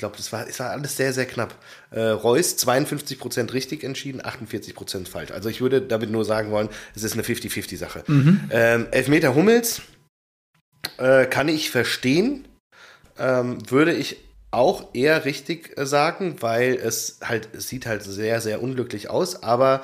glaube, 0.01 0.17
das 0.17 0.33
war, 0.33 0.47
es 0.47 0.59
war 0.59 0.71
alles 0.71 0.97
sehr, 0.97 1.13
sehr 1.13 1.25
knapp. 1.25 1.55
Äh, 1.91 2.01
Reus 2.01 2.57
52% 2.57 3.53
richtig 3.53 3.83
entschieden, 3.83 4.21
48% 4.21 5.07
falsch. 5.07 5.31
Also 5.31 5.47
ich 5.47 5.61
würde 5.61 5.81
damit 5.81 6.11
nur 6.11 6.25
sagen 6.25 6.51
wollen, 6.51 6.69
es 6.93 7.03
ist 7.03 7.13
eine 7.13 7.21
50-50-Sache. 7.21 8.03
Ähm, 8.51 8.87
Elfmeter 8.91 9.33
Hummels 9.33 9.81
äh, 10.97 11.25
kann 11.25 11.47
ich 11.47 11.69
verstehen, 11.71 12.47
ähm, 13.17 13.57
würde 13.69 13.93
ich 13.93 14.17
auch 14.49 14.93
eher 14.93 15.23
richtig 15.23 15.77
äh, 15.77 15.85
sagen, 15.85 16.37
weil 16.41 16.73
es 16.75 17.19
halt, 17.23 17.49
es 17.53 17.69
sieht 17.69 17.85
halt 17.85 18.03
sehr, 18.03 18.41
sehr 18.41 18.61
unglücklich 18.61 19.09
aus, 19.09 19.41
aber 19.43 19.81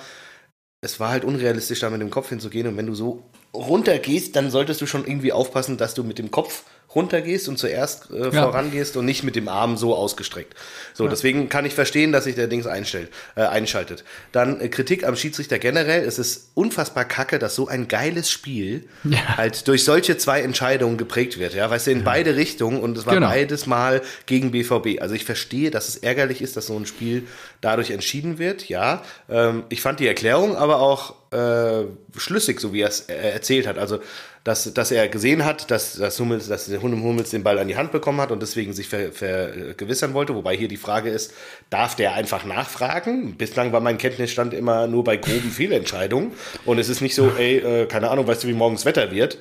es 0.82 1.00
war 1.00 1.12
halt 1.12 1.24
unrealistisch, 1.24 1.80
da 1.80 1.90
mit 1.90 2.02
dem 2.02 2.10
Kopf 2.10 2.30
hinzugehen. 2.30 2.68
Und 2.68 2.78
wenn 2.78 2.88
du 2.88 2.96
so 2.96 3.24
runtergehst, 3.54 4.36
dann 4.36 4.52
solltest 4.52 4.82
du 4.82 4.86
schon 4.86 5.06
irgendwie 5.06 5.32
aufpassen, 5.32 5.78
dass 5.78 5.94
du 5.94 6.04
mit 6.04 6.20
dem 6.20 6.32
Kopf 6.32 6.64
runtergehst 6.98 7.48
und 7.48 7.58
zuerst 7.60 8.10
äh, 8.12 8.30
Ja. 8.32 8.44
vorangehst 8.44 8.98
und 8.98 9.06
nicht 9.06 9.24
mit 9.24 9.36
dem 9.36 9.48
Arm 9.48 9.78
so 9.78 9.96
ausgestreckt. 9.96 10.56
So, 10.96 11.08
deswegen 11.08 11.48
kann 11.48 11.64
ich 11.66 11.74
verstehen, 11.76 12.12
dass 12.12 12.24
sich 12.24 12.34
der 12.36 12.48
Dings 12.48 12.66
einstellt, 12.66 13.10
äh, 13.36 13.42
einschaltet. 13.44 14.04
Dann 14.32 14.60
äh, 14.60 14.68
Kritik 14.68 15.06
am 15.06 15.16
Schiedsrichter 15.16 15.60
generell. 15.60 16.04
Es 16.04 16.18
ist 16.18 16.50
unfassbar 16.56 17.06
kacke, 17.06 17.38
dass 17.38 17.54
so 17.54 17.68
ein 17.68 17.88
geiles 17.88 18.32
Spiel 18.32 18.88
Ja. 19.04 19.38
halt 19.38 19.68
durch 19.68 19.84
solche 19.84 20.18
zwei 20.18 20.42
Entscheidungen 20.42 20.98
geprägt 20.98 21.38
wird. 21.38 21.54
Ja, 21.54 21.70
weißt 21.70 21.86
du, 21.88 21.92
in 21.92 22.04
beide 22.04 22.36
Richtungen 22.36 22.82
und 22.82 22.98
es 22.98 23.06
war 23.06 23.14
Genau. 23.14 23.28
beides 23.30 23.68
Mal 23.68 24.02
gegen 24.26 24.50
BVB. 24.52 25.00
Also 25.02 25.14
ich 25.14 25.24
verstehe, 25.26 25.70
dass 25.70 25.88
es 25.88 25.98
ärgerlich 25.98 26.42
ist, 26.42 26.58
dass 26.58 26.66
so 26.66 26.76
ein 26.78 26.88
Spiel 26.88 27.28
dadurch 27.62 27.92
entschieden 27.92 28.40
wird. 28.40 28.68
Ja, 28.70 29.04
ähm, 29.30 29.64
ich 29.70 29.82
fand 29.82 30.00
die 30.00 30.08
Erklärung 30.08 30.56
aber 30.56 30.80
auch 30.80 31.14
äh, 31.32 31.84
schlüssig, 32.18 32.60
so 32.60 32.74
wie 32.74 32.82
er 32.82 32.88
es 32.88 33.02
äh, 33.02 33.14
erzählt 33.16 33.68
hat. 33.68 33.78
Also 33.78 34.00
dass, 34.48 34.74
dass 34.74 34.92
er 34.92 35.10
gesehen 35.10 35.44
hat, 35.44 35.70
dass, 35.72 35.98
dass, 35.98 36.18
Hummels, 36.22 36.48
dass 36.48 36.68
der 36.68 36.82
Hund 36.82 36.96
Hummels 37.04 37.32
den 37.32 37.44
Ball 37.44 37.60
an 37.60 37.68
die 37.68 37.76
Hand 37.76 37.92
bekommen 37.92 38.22
hat 38.22 38.32
und 38.32 38.42
deswegen 38.42 38.72
sich 38.72 38.88
ver- 38.88 39.12
vergewissern 39.12 40.14
wollte. 40.14 40.36
Wobei 40.36 40.56
hier 40.56 40.70
die 40.70 40.78
Frage 40.78 41.10
ist, 41.10 41.34
darf 41.70 41.96
der 41.96 42.14
einfach 42.14 42.46
nachfragen? 42.46 43.36
Bislang 43.36 43.74
war 43.74 43.82
mein 43.82 43.98
Kenntnisstand 43.98 44.54
immer 44.54 44.88
nur 44.88 45.04
bei 45.04 45.18
groben 45.18 45.52
Fehlentscheidungen. 45.52 46.32
Und 46.64 46.80
es 46.80 46.88
ist 46.88 47.02
nicht 47.02 47.14
so, 47.14 47.30
ey, 47.38 47.58
äh, 47.58 47.86
keine 47.88 48.10
Ahnung, 48.10 48.26
weißt 48.26 48.46
du, 48.46 48.48
wie 48.48 48.54
morgens 48.54 48.86
Wetter 48.86 49.12
wird? 49.12 49.38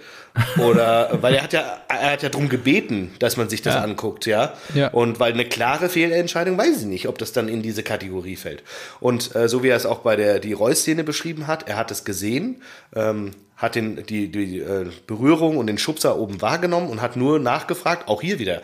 Oder, 0.58 1.18
weil 1.22 1.34
er 1.34 1.42
hat 1.44 1.52
ja, 1.52 1.78
er 1.88 2.10
hat 2.12 2.22
ja 2.24 2.28
darum 2.28 2.48
gebeten, 2.48 3.12
dass 3.20 3.36
man 3.36 3.48
sich 3.48 3.62
das 3.62 3.74
Ja. 3.74 3.82
anguckt, 3.82 4.26
ja? 4.26 4.54
Ja. 4.74 4.88
Und 4.88 5.20
weil 5.20 5.32
eine 5.32 5.44
klare 5.44 5.88
Fehlentscheidung, 5.88 6.58
weiß 6.58 6.80
ich 6.80 6.86
nicht, 6.86 7.08
ob 7.08 7.18
das 7.18 7.32
dann 7.32 7.48
in 7.48 7.62
diese 7.62 7.82
Kategorie 7.82 8.36
fällt. 8.36 8.62
Und 9.00 9.34
äh, 9.36 9.48
so 9.48 9.62
wie 9.62 9.68
er 9.68 9.76
es 9.76 9.86
auch 9.86 10.00
bei 10.00 10.16
der 10.16 10.40
die 10.40 10.52
Reus-Szene 10.52 11.04
beschrieben 11.04 11.46
hat, 11.46 11.68
er 11.68 11.76
hat 11.76 11.90
es 11.92 12.04
gesehen, 12.04 12.60
ähm, 12.94 13.30
hat 13.56 13.74
den, 13.74 14.04
die, 14.06 14.30
die 14.30 14.60
äh, 14.60 14.86
Berührung 15.06 15.56
und 15.56 15.66
den 15.66 15.78
Schubser 15.78 16.18
oben 16.18 16.42
wahrgenommen 16.42 16.88
und 16.88 17.00
hat 17.00 17.16
nur 17.16 17.38
nachgefragt, 17.38 18.08
auch 18.08 18.20
hier 18.20 18.38
wieder. 18.38 18.62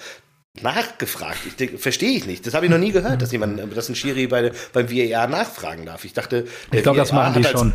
Nachgefragt, 0.60 1.38
ich 1.58 1.80
verstehe 1.80 2.10
ich 2.10 2.26
nicht. 2.26 2.46
Das 2.46 2.52
habe 2.52 2.66
ich 2.66 2.70
noch 2.70 2.78
nie 2.78 2.92
gehört, 2.92 3.22
dass 3.22 3.32
jemand, 3.32 3.74
dass 3.74 3.88
ein 3.88 3.94
Schiri 3.94 4.26
bei, 4.26 4.52
beim 4.74 4.90
VAR 4.90 5.26
nachfragen 5.26 5.86
darf. 5.86 6.04
Ich 6.04 6.12
dachte, 6.12 6.44
der 6.70 6.78
Ich 6.78 6.82
glaub, 6.82 6.96
das 6.96 7.10
machen 7.10 7.40
die 7.40 7.46
als- 7.48 7.58
schon. 7.58 7.72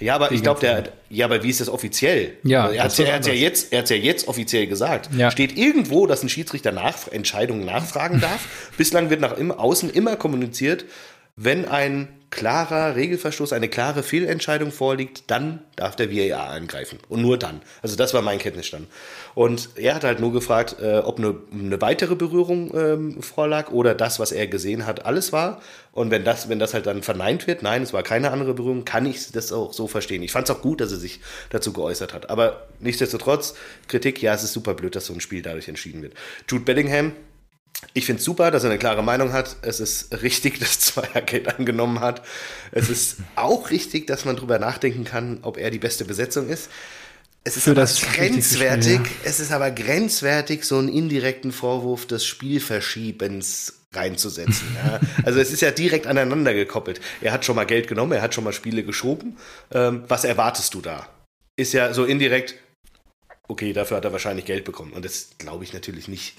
Ja, 0.00 0.14
aber 0.14 0.30
ich 0.30 0.42
glaube, 0.42 0.60
der, 0.60 0.84
ja, 1.10 1.24
aber 1.24 1.42
wie 1.42 1.50
ist 1.50 1.60
das 1.60 1.68
offiziell? 1.68 2.34
Ja, 2.44 2.68
er 2.68 2.84
hat 2.84 2.90
das 2.90 2.98
ja, 2.98 3.32
jetzt, 3.32 3.72
er 3.72 3.80
hat's 3.80 3.90
ja 3.90 3.96
jetzt 3.96 4.28
offiziell 4.28 4.68
gesagt. 4.68 5.10
Ja. 5.16 5.30
Steht 5.32 5.56
irgendwo, 5.56 6.06
dass 6.06 6.22
ein 6.22 6.28
Schiedsrichter 6.28 6.70
nach, 6.70 7.08
Entscheidungen 7.08 7.64
nachfragen 7.64 8.20
darf. 8.20 8.46
Bislang 8.76 9.10
wird 9.10 9.20
nach 9.20 9.36
im, 9.36 9.50
außen 9.50 9.90
immer 9.90 10.14
kommuniziert, 10.14 10.84
wenn 11.34 11.64
ein 11.64 12.08
klarer 12.30 12.94
Regelverstoß, 12.94 13.52
eine 13.52 13.68
klare 13.68 14.02
Fehlentscheidung 14.02 14.70
vorliegt, 14.70 15.24
dann 15.30 15.60
darf 15.76 15.96
der 15.96 16.10
VAR 16.12 16.50
eingreifen. 16.50 16.98
Und 17.08 17.22
nur 17.22 17.38
dann. 17.38 17.62
Also 17.82 17.96
das 17.96 18.12
war 18.12 18.22
mein 18.22 18.38
Kenntnisstand. 18.38 18.86
Und 19.34 19.70
er 19.76 19.94
hat 19.94 20.04
halt 20.04 20.20
nur 20.20 20.32
gefragt, 20.32 20.76
äh, 20.80 20.98
ob 20.98 21.18
eine, 21.18 21.36
eine 21.52 21.80
weitere 21.80 22.16
Berührung 22.16 22.72
ähm, 22.74 23.22
vorlag 23.22 23.70
oder 23.70 23.94
das, 23.94 24.18
was 24.18 24.32
er 24.32 24.46
gesehen 24.46 24.86
hat, 24.86 25.06
alles 25.06 25.32
war. 25.32 25.60
Und 25.92 26.10
wenn 26.10 26.24
das, 26.24 26.48
wenn 26.48 26.58
das 26.58 26.74
halt 26.74 26.86
dann 26.86 27.02
verneint 27.02 27.46
wird, 27.46 27.62
nein, 27.62 27.82
es 27.82 27.92
war 27.92 28.02
keine 28.02 28.30
andere 28.30 28.54
Berührung, 28.54 28.84
kann 28.84 29.06
ich 29.06 29.32
das 29.32 29.52
auch 29.52 29.72
so 29.72 29.86
verstehen. 29.86 30.22
Ich 30.22 30.32
fand 30.32 30.48
es 30.48 30.54
auch 30.54 30.62
gut, 30.62 30.80
dass 30.80 30.92
er 30.92 30.98
sich 30.98 31.20
dazu 31.50 31.72
geäußert 31.72 32.12
hat. 32.12 32.30
Aber 32.30 32.68
nichtsdestotrotz, 32.80 33.54
Kritik, 33.88 34.20
ja, 34.20 34.34
es 34.34 34.44
ist 34.44 34.52
super 34.52 34.74
blöd, 34.74 34.94
dass 34.94 35.06
so 35.06 35.14
ein 35.14 35.20
Spiel 35.20 35.42
dadurch 35.42 35.68
entschieden 35.68 36.02
wird. 36.02 36.14
Jude 36.48 36.64
Bellingham, 36.64 37.12
ich 37.94 38.06
finde 38.06 38.20
es 38.20 38.24
super, 38.24 38.50
dass 38.50 38.64
er 38.64 38.70
eine 38.70 38.78
klare 38.78 39.02
Meinung 39.02 39.32
hat. 39.32 39.56
Es 39.62 39.80
ist 39.80 40.22
richtig, 40.22 40.58
dass 40.60 40.80
Zweiergeld 40.80 41.58
angenommen 41.58 42.00
hat. 42.00 42.22
Es 42.72 42.88
ist 42.88 43.16
auch 43.36 43.70
richtig, 43.70 44.06
dass 44.06 44.24
man 44.24 44.36
drüber 44.36 44.58
nachdenken 44.58 45.04
kann, 45.04 45.38
ob 45.42 45.58
er 45.58 45.70
die 45.70 45.78
beste 45.78 46.04
Besetzung 46.04 46.48
ist. 46.48 46.70
Es 47.44 47.56
ist 47.56 47.64
Für 47.64 47.70
aber 47.70 47.82
das 47.82 48.00
grenzwertig, 48.02 48.98
Spiel, 48.98 49.16
es 49.24 49.40
ist 49.40 49.52
aber 49.52 49.70
grenzwertig, 49.70 50.64
so 50.64 50.76
einen 50.78 50.88
indirekten 50.88 51.52
Vorwurf 51.52 52.06
des 52.06 52.26
Spielverschiebens 52.26 53.74
reinzusetzen. 53.94 54.76
Ja. 54.76 55.00
Also 55.24 55.40
es 55.40 55.50
ist 55.50 55.62
ja 55.62 55.70
direkt 55.70 56.06
aneinander 56.06 56.52
gekoppelt. 56.52 57.00
Er 57.22 57.32
hat 57.32 57.44
schon 57.44 57.56
mal 57.56 57.64
Geld 57.64 57.88
genommen, 57.88 58.12
er 58.12 58.22
hat 58.22 58.34
schon 58.34 58.44
mal 58.44 58.52
Spiele 58.52 58.82
geschoben. 58.82 59.38
Ähm, 59.72 60.04
was 60.08 60.24
erwartest 60.24 60.74
du 60.74 60.82
da? 60.82 61.08
Ist 61.56 61.72
ja 61.72 61.94
so 61.94 62.04
indirekt, 62.04 62.54
okay, 63.46 63.72
dafür 63.72 63.96
hat 63.96 64.04
er 64.04 64.12
wahrscheinlich 64.12 64.44
Geld 64.44 64.64
bekommen. 64.64 64.92
Und 64.92 65.04
das 65.04 65.30
glaube 65.38 65.64
ich 65.64 65.72
natürlich 65.72 66.06
nicht. 66.08 66.36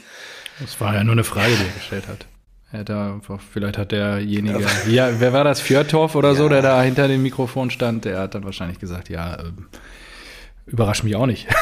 Das 0.59 0.79
war 0.81 0.93
ja 0.95 1.03
nur 1.03 1.13
eine 1.13 1.23
Frage, 1.23 1.51
die 1.55 1.63
er 1.67 1.73
gestellt 1.73 2.07
hat. 2.07 2.25
Er 2.71 2.79
hat 2.81 2.89
da 2.89 3.13
einfach, 3.15 3.39
vielleicht 3.41 3.77
hat 3.77 3.91
derjenige, 3.91 4.63
ja, 4.89 5.09
wer 5.19 5.33
war 5.33 5.43
das, 5.43 5.59
Fjörtorf 5.59 6.15
oder 6.15 6.35
so, 6.35 6.43
Ja. 6.43 6.49
der 6.49 6.61
da 6.61 6.81
hinter 6.83 7.07
dem 7.07 7.23
Mikrofon 7.23 7.71
stand, 7.71 8.05
der 8.05 8.19
hat 8.19 8.35
dann 8.35 8.43
wahrscheinlich 8.43 8.79
gesagt, 8.79 9.09
ja, 9.09 9.39
ähm, 9.39 9.67
überrascht 10.67 11.03
mich 11.03 11.15
auch 11.15 11.25
nicht. 11.25 11.47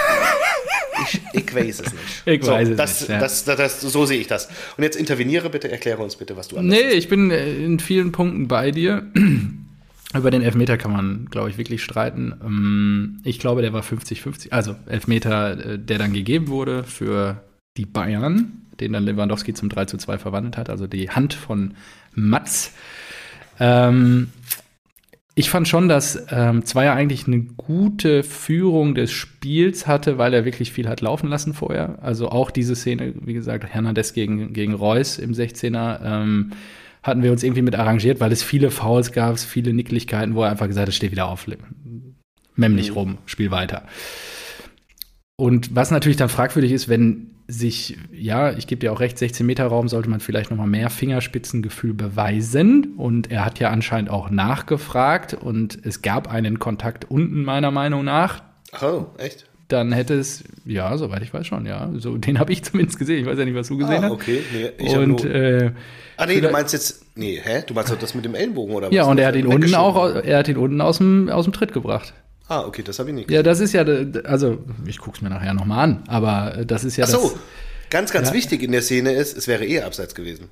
Ich, 1.03 1.21
ich 1.31 1.55
weiß 1.55 1.81
es 1.81 1.93
nicht. 1.93 2.03
Ich 2.25 2.43
so, 2.43 2.51
weiß 2.51 2.69
es 2.69 2.75
das, 2.75 3.01
nicht, 3.01 3.09
ja. 3.11 3.19
Das, 3.19 3.45
das, 3.45 3.57
das, 3.57 3.81
so 3.81 4.05
sehe 4.07 4.19
ich 4.19 4.25
das. 4.25 4.49
Und 4.77 4.83
jetzt 4.83 4.95
interveniere 4.97 5.51
bitte, 5.51 5.69
erkläre 5.69 6.01
uns 6.01 6.15
bitte, 6.15 6.35
was 6.35 6.47
du 6.47 6.57
anders 6.57 6.75
Nee, 6.75 6.89
ich 6.89 7.07
bin 7.07 7.29
äh, 7.29 7.53
in 7.55 7.79
vielen 7.79 8.11
Punkten 8.11 8.47
bei 8.47 8.71
dir. 8.71 9.05
Über 10.15 10.31
den 10.31 10.41
Elfmeter 10.41 10.75
kann 10.77 10.91
man, 10.91 11.27
glaube 11.29 11.51
ich, 11.51 11.59
wirklich 11.59 11.83
streiten. 11.83 12.33
Ähm, 12.43 13.21
Ich 13.25 13.37
glaube, 13.37 13.61
der 13.61 13.73
war 13.73 13.83
50-50. 13.83 14.51
Also 14.51 14.75
Elfmeter, 14.87 15.73
äh, 15.73 15.79
der 15.79 15.99
dann 15.99 16.13
gegeben 16.13 16.47
wurde 16.47 16.83
für 16.83 17.43
die 17.77 17.85
Bayern, 17.85 18.63
den 18.79 18.93
dann 18.93 19.03
Lewandowski 19.03 19.53
zum 19.53 19.69
3 19.69 19.85
zu 19.85 19.97
2 19.97 20.17
verwandelt 20.17 20.57
hat. 20.57 20.69
Also 20.69 20.87
die 20.87 21.09
Hand 21.09 21.33
von 21.33 21.75
Matz. 22.13 22.73
Ähm, 23.59 24.29
ich 25.35 25.51
fand 25.51 25.67
schon, 25.67 25.87
dass 25.87 26.25
ähm, 26.31 26.65
Zweier 26.65 26.93
eigentlich 26.93 27.27
eine 27.27 27.41
gute 27.41 28.23
Führung 28.23 28.95
des 28.95 29.11
Spiels 29.11 29.85
hatte, 29.85 30.17
weil 30.17 30.33
er 30.33 30.45
wirklich 30.45 30.71
viel 30.71 30.89
hat 30.89 31.01
laufen 31.01 31.29
lassen 31.29 31.53
vorher. 31.53 31.99
Also 32.01 32.29
auch 32.29 32.49
diese 32.49 32.75
Szene, 32.75 33.13
wie 33.21 33.33
gesagt, 33.33 33.63
Hernandez 33.67 34.13
gegen, 34.13 34.51
gegen 34.53 34.73
Reus 34.73 35.19
im 35.19 35.33
16er, 35.33 35.99
ähm, 36.03 36.53
hatten 37.03 37.21
wir 37.21 37.31
uns 37.31 37.43
irgendwie 37.43 37.61
mit 37.61 37.75
arrangiert, 37.75 38.19
weil 38.19 38.31
es 38.31 38.41
viele 38.41 38.71
Fouls 38.71 39.11
gab, 39.11 39.37
viele 39.37 39.73
Nicklichkeiten, 39.73 40.33
wo 40.33 40.41
er 40.41 40.49
einfach 40.49 40.67
gesagt 40.67 40.87
hat, 40.87 40.95
steh 40.95 41.11
wieder 41.11 41.27
auf, 41.27 41.47
mem 42.55 42.75
nicht 42.75 42.95
rum, 42.95 43.19
spiel 43.27 43.51
weiter. 43.51 43.83
Und 45.39 45.75
was 45.75 45.91
natürlich 45.91 46.17
dann 46.17 46.29
fragwürdig 46.29 46.71
ist, 46.71 46.89
wenn 46.89 47.27
sich, 47.47 47.95
ja, 48.11 48.51
ich 48.51 48.65
gebe 48.65 48.79
dir 48.79 48.91
auch 48.91 48.99
recht, 48.99 49.17
16 49.19 49.45
Meter 49.45 49.67
Raum 49.67 49.87
sollte 49.87 50.09
man 50.09 50.19
vielleicht 50.19 50.49
noch 50.49 50.57
mal 50.57 50.65
mehr 50.67 50.89
Fingerspitzengefühl 50.89 51.93
beweisen. 51.93 52.95
Und 52.97 53.31
er 53.31 53.45
hat 53.45 53.59
ja 53.59 53.69
anscheinend 53.69 54.09
auch 54.09 54.31
nachgefragt 54.31 55.35
und 55.35 55.77
es 55.85 56.01
gab 56.01 56.29
einen 56.29 56.57
Kontakt 56.57 57.09
unten 57.09 57.43
meiner 57.45 57.69
Meinung 57.71 58.03
nach. 58.03 58.41
Oh, 58.81 59.05
echt? 59.19 59.45
Dann 59.67 59.91
hätte 59.91 60.15
es, 60.15 60.43
ja, 60.65 60.97
soweit 60.97 61.21
ich 61.21 61.33
weiß 61.33 61.45
schon, 61.45 61.65
ja. 61.67 61.91
So, 61.97 62.17
den 62.17 62.39
habe 62.39 62.51
ich 62.51 62.63
zumindest 62.65 62.97
gesehen. 62.97 63.19
Ich 63.19 63.25
weiß 63.27 63.37
ja 63.37 63.45
nicht, 63.45 63.55
was 63.55 63.67
du 63.67 63.77
gesehen 63.77 64.03
ah, 64.03 64.07
hast. 64.07 64.11
okay. 64.11 64.41
Nee, 64.51 64.71
ich 64.85 64.97
Und 64.97 65.23
nur, 65.23 65.35
äh, 65.35 65.71
ah, 66.17 66.25
nee, 66.25 66.41
du 66.41 66.49
meinst 66.49 66.73
jetzt, 66.73 67.05
nee, 67.15 67.39
hä? 67.41 67.63
Du 67.65 67.75
meinst 67.75 67.91
doch 67.91 67.99
das 67.99 68.15
mit 68.15 68.25
dem 68.25 68.33
Ellenbogen 68.33 68.73
oder 68.73 68.87
was? 68.87 68.93
ja, 68.95 69.03
und 69.03 69.19
er 69.19 69.27
hat 69.27 69.35
ihn 69.35 69.45
unten 69.45 69.75
auch, 69.75 69.95
au- 69.95 70.09
er 70.09 70.39
hat 70.39 70.47
ihn 70.47 70.57
unten 70.57 70.81
aus 70.81 70.97
dem, 70.97 71.29
aus 71.29 71.45
dem 71.45 71.53
Tritt 71.53 71.73
gebracht. 71.73 72.13
Ah, 72.49 72.61
okay, 72.61 72.81
das 72.83 72.97
habe 72.99 73.09
ich 73.09 73.15
nicht. 73.15 73.31
Ja, 73.31 73.43
das 73.43 73.59
ist 73.59 73.73
ja, 73.73 73.83
de- 73.83 74.23
also 74.25 74.59
ich 74.85 74.99
guck's 74.99 75.21
mir 75.21 75.29
nachher 75.29 75.53
noch 75.53 75.65
mal 75.65 75.83
an, 75.83 76.03
aber 76.07 76.63
das 76.65 76.83
ist 76.85 76.95
ja 76.97 77.05
Ach 77.05 77.09
so, 77.09 77.21
das. 77.21 77.35
ganz, 77.89 78.11
ganz 78.11 78.29
Ja. 78.29 78.33
wichtig 78.33 78.63
in 78.63 78.71
der 78.71 78.81
Szene 78.81 79.11
ist, 79.11 79.37
es 79.37 79.47
wäre 79.47 79.65
eh 79.65 79.81
abseits 79.81 80.15
gewesen. 80.15 80.49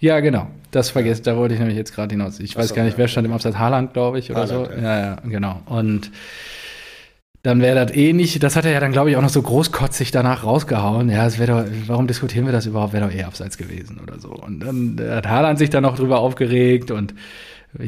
Ja, 0.00 0.20
genau. 0.20 0.48
Das 0.70 0.90
vergesst, 0.90 1.26
da 1.26 1.36
wollte 1.36 1.54
ich 1.54 1.60
nämlich 1.60 1.76
jetzt 1.76 1.94
gerade 1.94 2.12
hinaus. 2.12 2.38
Ich 2.40 2.56
weiß 2.56 2.68
so, 2.68 2.74
gar 2.74 2.84
nicht, 2.84 2.92
ja. 2.92 2.98
wer 2.98 3.08
stand 3.08 3.26
im 3.26 3.32
Absatz 3.32 3.56
Haaland, 3.56 3.92
glaube 3.94 4.18
ich, 4.20 4.30
oder 4.30 4.42
Haaland, 4.42 4.66
so. 4.68 4.72
ja. 4.76 4.82
Ja, 4.82 4.98
ja, 5.00 5.16
genau. 5.24 5.60
Und 5.66 6.10
dann 7.42 7.60
wäre 7.60 7.84
das 7.86 7.96
eh 7.96 8.12
nicht, 8.12 8.42
das 8.42 8.56
hat 8.56 8.64
er 8.64 8.72
ja 8.72 8.80
dann, 8.80 8.92
glaube 8.92 9.10
ich, 9.10 9.16
auch 9.16 9.22
noch 9.22 9.28
so 9.28 9.40
großkotzig 9.42 10.10
danach 10.10 10.44
rausgehauen. 10.44 11.08
Ja, 11.08 11.24
es 11.26 11.38
wäre 11.38 11.64
doch, 11.64 11.70
warum 11.86 12.06
diskutieren 12.08 12.46
wir 12.46 12.52
das 12.52 12.66
überhaupt? 12.66 12.92
Wäre 12.92 13.08
doch 13.08 13.14
eh 13.14 13.22
abseits 13.22 13.56
gewesen 13.56 14.00
oder 14.02 14.18
so. 14.18 14.30
Und 14.30 14.60
dann 14.60 15.00
hat 15.08 15.28
Haaland 15.28 15.58
sich 15.58 15.70
dann 15.70 15.84
noch 15.84 15.96
drüber 15.96 16.18
aufgeregt 16.18 16.90
und 16.90 17.14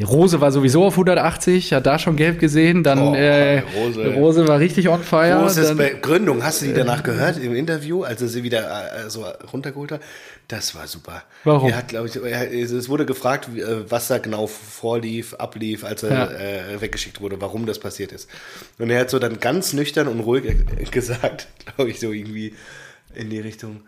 Rose 0.07 0.41
war 0.43 0.53
sowieso 0.53 0.85
auf 0.85 0.93
180, 0.95 1.73
hat 1.73 1.87
da 1.87 1.99
schon 1.99 2.15
gelb 2.17 2.39
gesehen. 2.39 2.83
Dann 2.85 2.99
Oh, 2.99 3.15
äh, 3.15 3.61
Rose. 3.61 4.15
Rose. 4.15 4.47
war 4.49 4.59
richtig 4.59 4.89
on 4.89 5.03
fire. 5.03 5.41
Großes 5.41 5.69
dann, 5.69 5.79
Begründung. 5.79 6.45
Hast 6.45 6.61
du 6.61 6.67
die 6.67 6.75
danach 6.75 7.03
gehört 7.03 7.39
im 7.39 7.55
Interview, 7.57 8.05
als 8.05 8.21
er 8.21 8.29
sie 8.29 8.43
wieder 8.43 9.07
äh, 9.07 9.09
so 9.09 9.25
runtergeholt 9.53 9.93
hat? 9.93 10.01
Das 10.49 10.75
war 10.75 10.87
super. 10.87 11.23
Warum? 11.45 11.71
Er 11.71 11.77
hat, 11.79 11.89
glaube 11.89 12.09
ich, 12.09 12.17
er, 12.17 12.53
es 12.53 12.89
wurde 12.91 13.07
gefragt, 13.07 13.49
äh, 13.57 13.91
was 13.91 14.09
da 14.09 14.19
genau 14.19 14.47
vorlief, 14.47 15.35
ablief, 15.35 15.83
als 15.83 16.03
er 16.03 16.11
Ja. 16.13 16.31
äh, 16.31 16.81
weggeschickt 16.81 17.21
wurde, 17.23 17.41
warum 17.41 17.65
das 17.67 17.79
passiert 17.79 18.13
ist. 18.13 18.29
Und 18.79 18.91
er 18.91 19.01
hat 19.01 19.11
so 19.11 19.19
dann 19.19 19.41
ganz 19.41 19.73
nüchtern 19.73 20.09
und 20.09 20.21
ruhig 20.21 20.45
äh, 20.45 20.85
gesagt, 20.91 21.49
glaube 21.77 21.91
ich, 21.91 22.01
so 22.01 22.13
irgendwie 22.13 22.55
in 23.15 23.31
die 23.31 23.41
Richtung. 23.41 23.81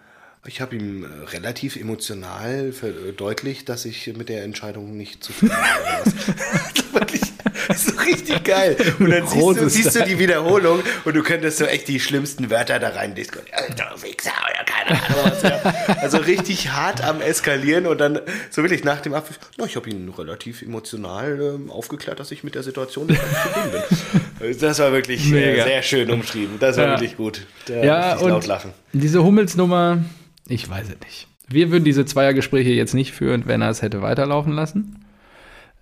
Ich 0.45 0.61
habe 0.61 0.75
ihm 0.75 1.05
äh, 1.05 1.09
relativ 1.31 1.77
emotional 1.77 2.73
verdeutlicht, 2.73 3.69
dass 3.69 3.85
ich 3.85 4.13
mit 4.17 4.29
der 4.29 4.43
Entscheidung 4.43 4.97
nicht 4.97 5.23
zufrieden 5.23 5.55
bin. 5.55 6.03
Also 6.05 6.93
Wirklich, 6.93 7.21
das 7.69 7.77
ist 7.87 7.95
so 7.97 8.01
richtig 8.03 8.45
geil. 8.45 8.77
Und 8.99 9.11
dann 9.11 9.27
siehst 9.27 9.61
du, 9.61 9.69
siehst 9.69 9.95
du 9.95 10.05
die 10.05 10.19
Wiederholung 10.19 10.81
und 11.07 11.15
du 11.17 11.23
könntest 11.23 11.57
so 11.59 11.65
echt 11.65 11.89
die 11.89 12.01
schlimmsten 12.01 12.51
Wörter 12.51 12.79
da 12.79 12.91
rein 12.91 13.15
diskutieren. 13.15 13.49
Alter 13.69 13.95
Wichser 14.03 14.31
oder 14.31 14.65
keine 14.65 15.01
Ahnung 15.03 15.33
was. 15.33 15.43
Ja. 15.43 15.97
Also 16.03 16.19
richtig 16.19 16.71
hart 16.73 17.03
am 17.03 17.23
Eskalieren 17.23 17.87
und 17.87 17.99
dann 17.99 18.21
so 18.51 18.63
wirklich 18.63 18.85
nach 18.85 19.01
dem 19.01 19.15
Abpfiff, 19.15 19.39
na, 19.57 19.65
ich 19.65 19.77
habe 19.77 19.89
ihn 19.89 20.09
relativ 20.11 20.61
emotional 20.61 21.55
ähm, 21.55 21.71
aufgeklärt, 21.71 22.21
dass 22.21 22.31
ich 22.31 22.45
mit 22.45 22.55
der 22.55 22.63
Situation 22.63 23.07
nicht 23.07 23.21
zufrieden 23.23 23.71
bin. 23.73 24.59
Das 24.61 24.81
war 24.81 24.93
wirklich 24.93 25.33
äh, 25.33 25.63
sehr 25.63 25.83
schön 25.83 26.11
umschrieben. 26.11 26.57
Das 26.59 26.77
war 26.77 26.85
Ja. 26.87 26.91
wirklich 26.93 27.17
gut. 27.17 27.47
Da 27.67 27.75
Ja, 27.83 28.17
und 28.17 28.45
diese 28.93 29.23
Hummelsnummer, 29.23 29.99
ich 30.49 30.69
weiß 30.69 30.89
es 30.89 31.01
nicht. 31.05 31.29
Wir 31.49 31.71
würden 31.71 31.85
diese 31.85 32.05
Zweiergespräche 32.05 32.71
jetzt 32.71 32.95
nicht 32.95 33.13
führen, 33.13 33.45
wenn 33.47 33.63
er 33.63 33.71
es 33.71 33.83
hätte 33.83 34.03
weiterlaufen 34.03 34.53
lassen. 34.53 35.05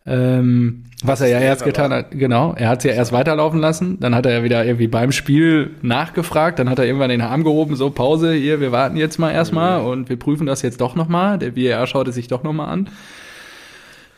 Ähm, 0.07 0.85
was 1.05 1.21
er 1.21 1.29
ja 1.29 1.39
erst 1.39 1.65
getan 1.65 1.93
hat, 1.93 2.11
genau, 2.11 2.55
er 2.55 2.69
hat 2.69 2.79
es 2.79 2.85
ja 2.85 2.93
erst 2.93 3.13
weiterlaufen 3.13 3.61
lassen, 3.61 4.01
dann 4.01 4.15
hat 4.15 4.27
er 4.27 4.33
ja 4.33 4.43
wieder 4.43 4.65
irgendwie 4.65 4.89
beim 4.89 5.13
Spiel 5.13 5.71
nachgefragt, 5.83 6.59
dann 6.59 6.71
hat 6.71 6.79
er 6.79 6.87
irgendwann 6.87 7.11
den 7.11 7.21
Arm 7.21 7.45
gehoben, 7.45 7.77
so 7.77 7.91
Pause, 7.91 8.33
hier, 8.33 8.61
wir 8.61 8.73
warten 8.73 8.97
jetzt 8.97 9.19
mal 9.19 9.31
erstmal 9.31 9.83
und 9.83 10.09
wir 10.09 10.19
prüfen 10.19 10.47
das 10.47 10.63
jetzt 10.63 10.81
doch 10.81 10.95
nochmal, 10.95 11.39
der 11.39 11.55
VAR 11.55 11.87
schaut 11.87 12.09
es 12.09 12.15
sich 12.15 12.29
doch 12.29 12.43
nochmal 12.43 12.69
an. 12.69 12.89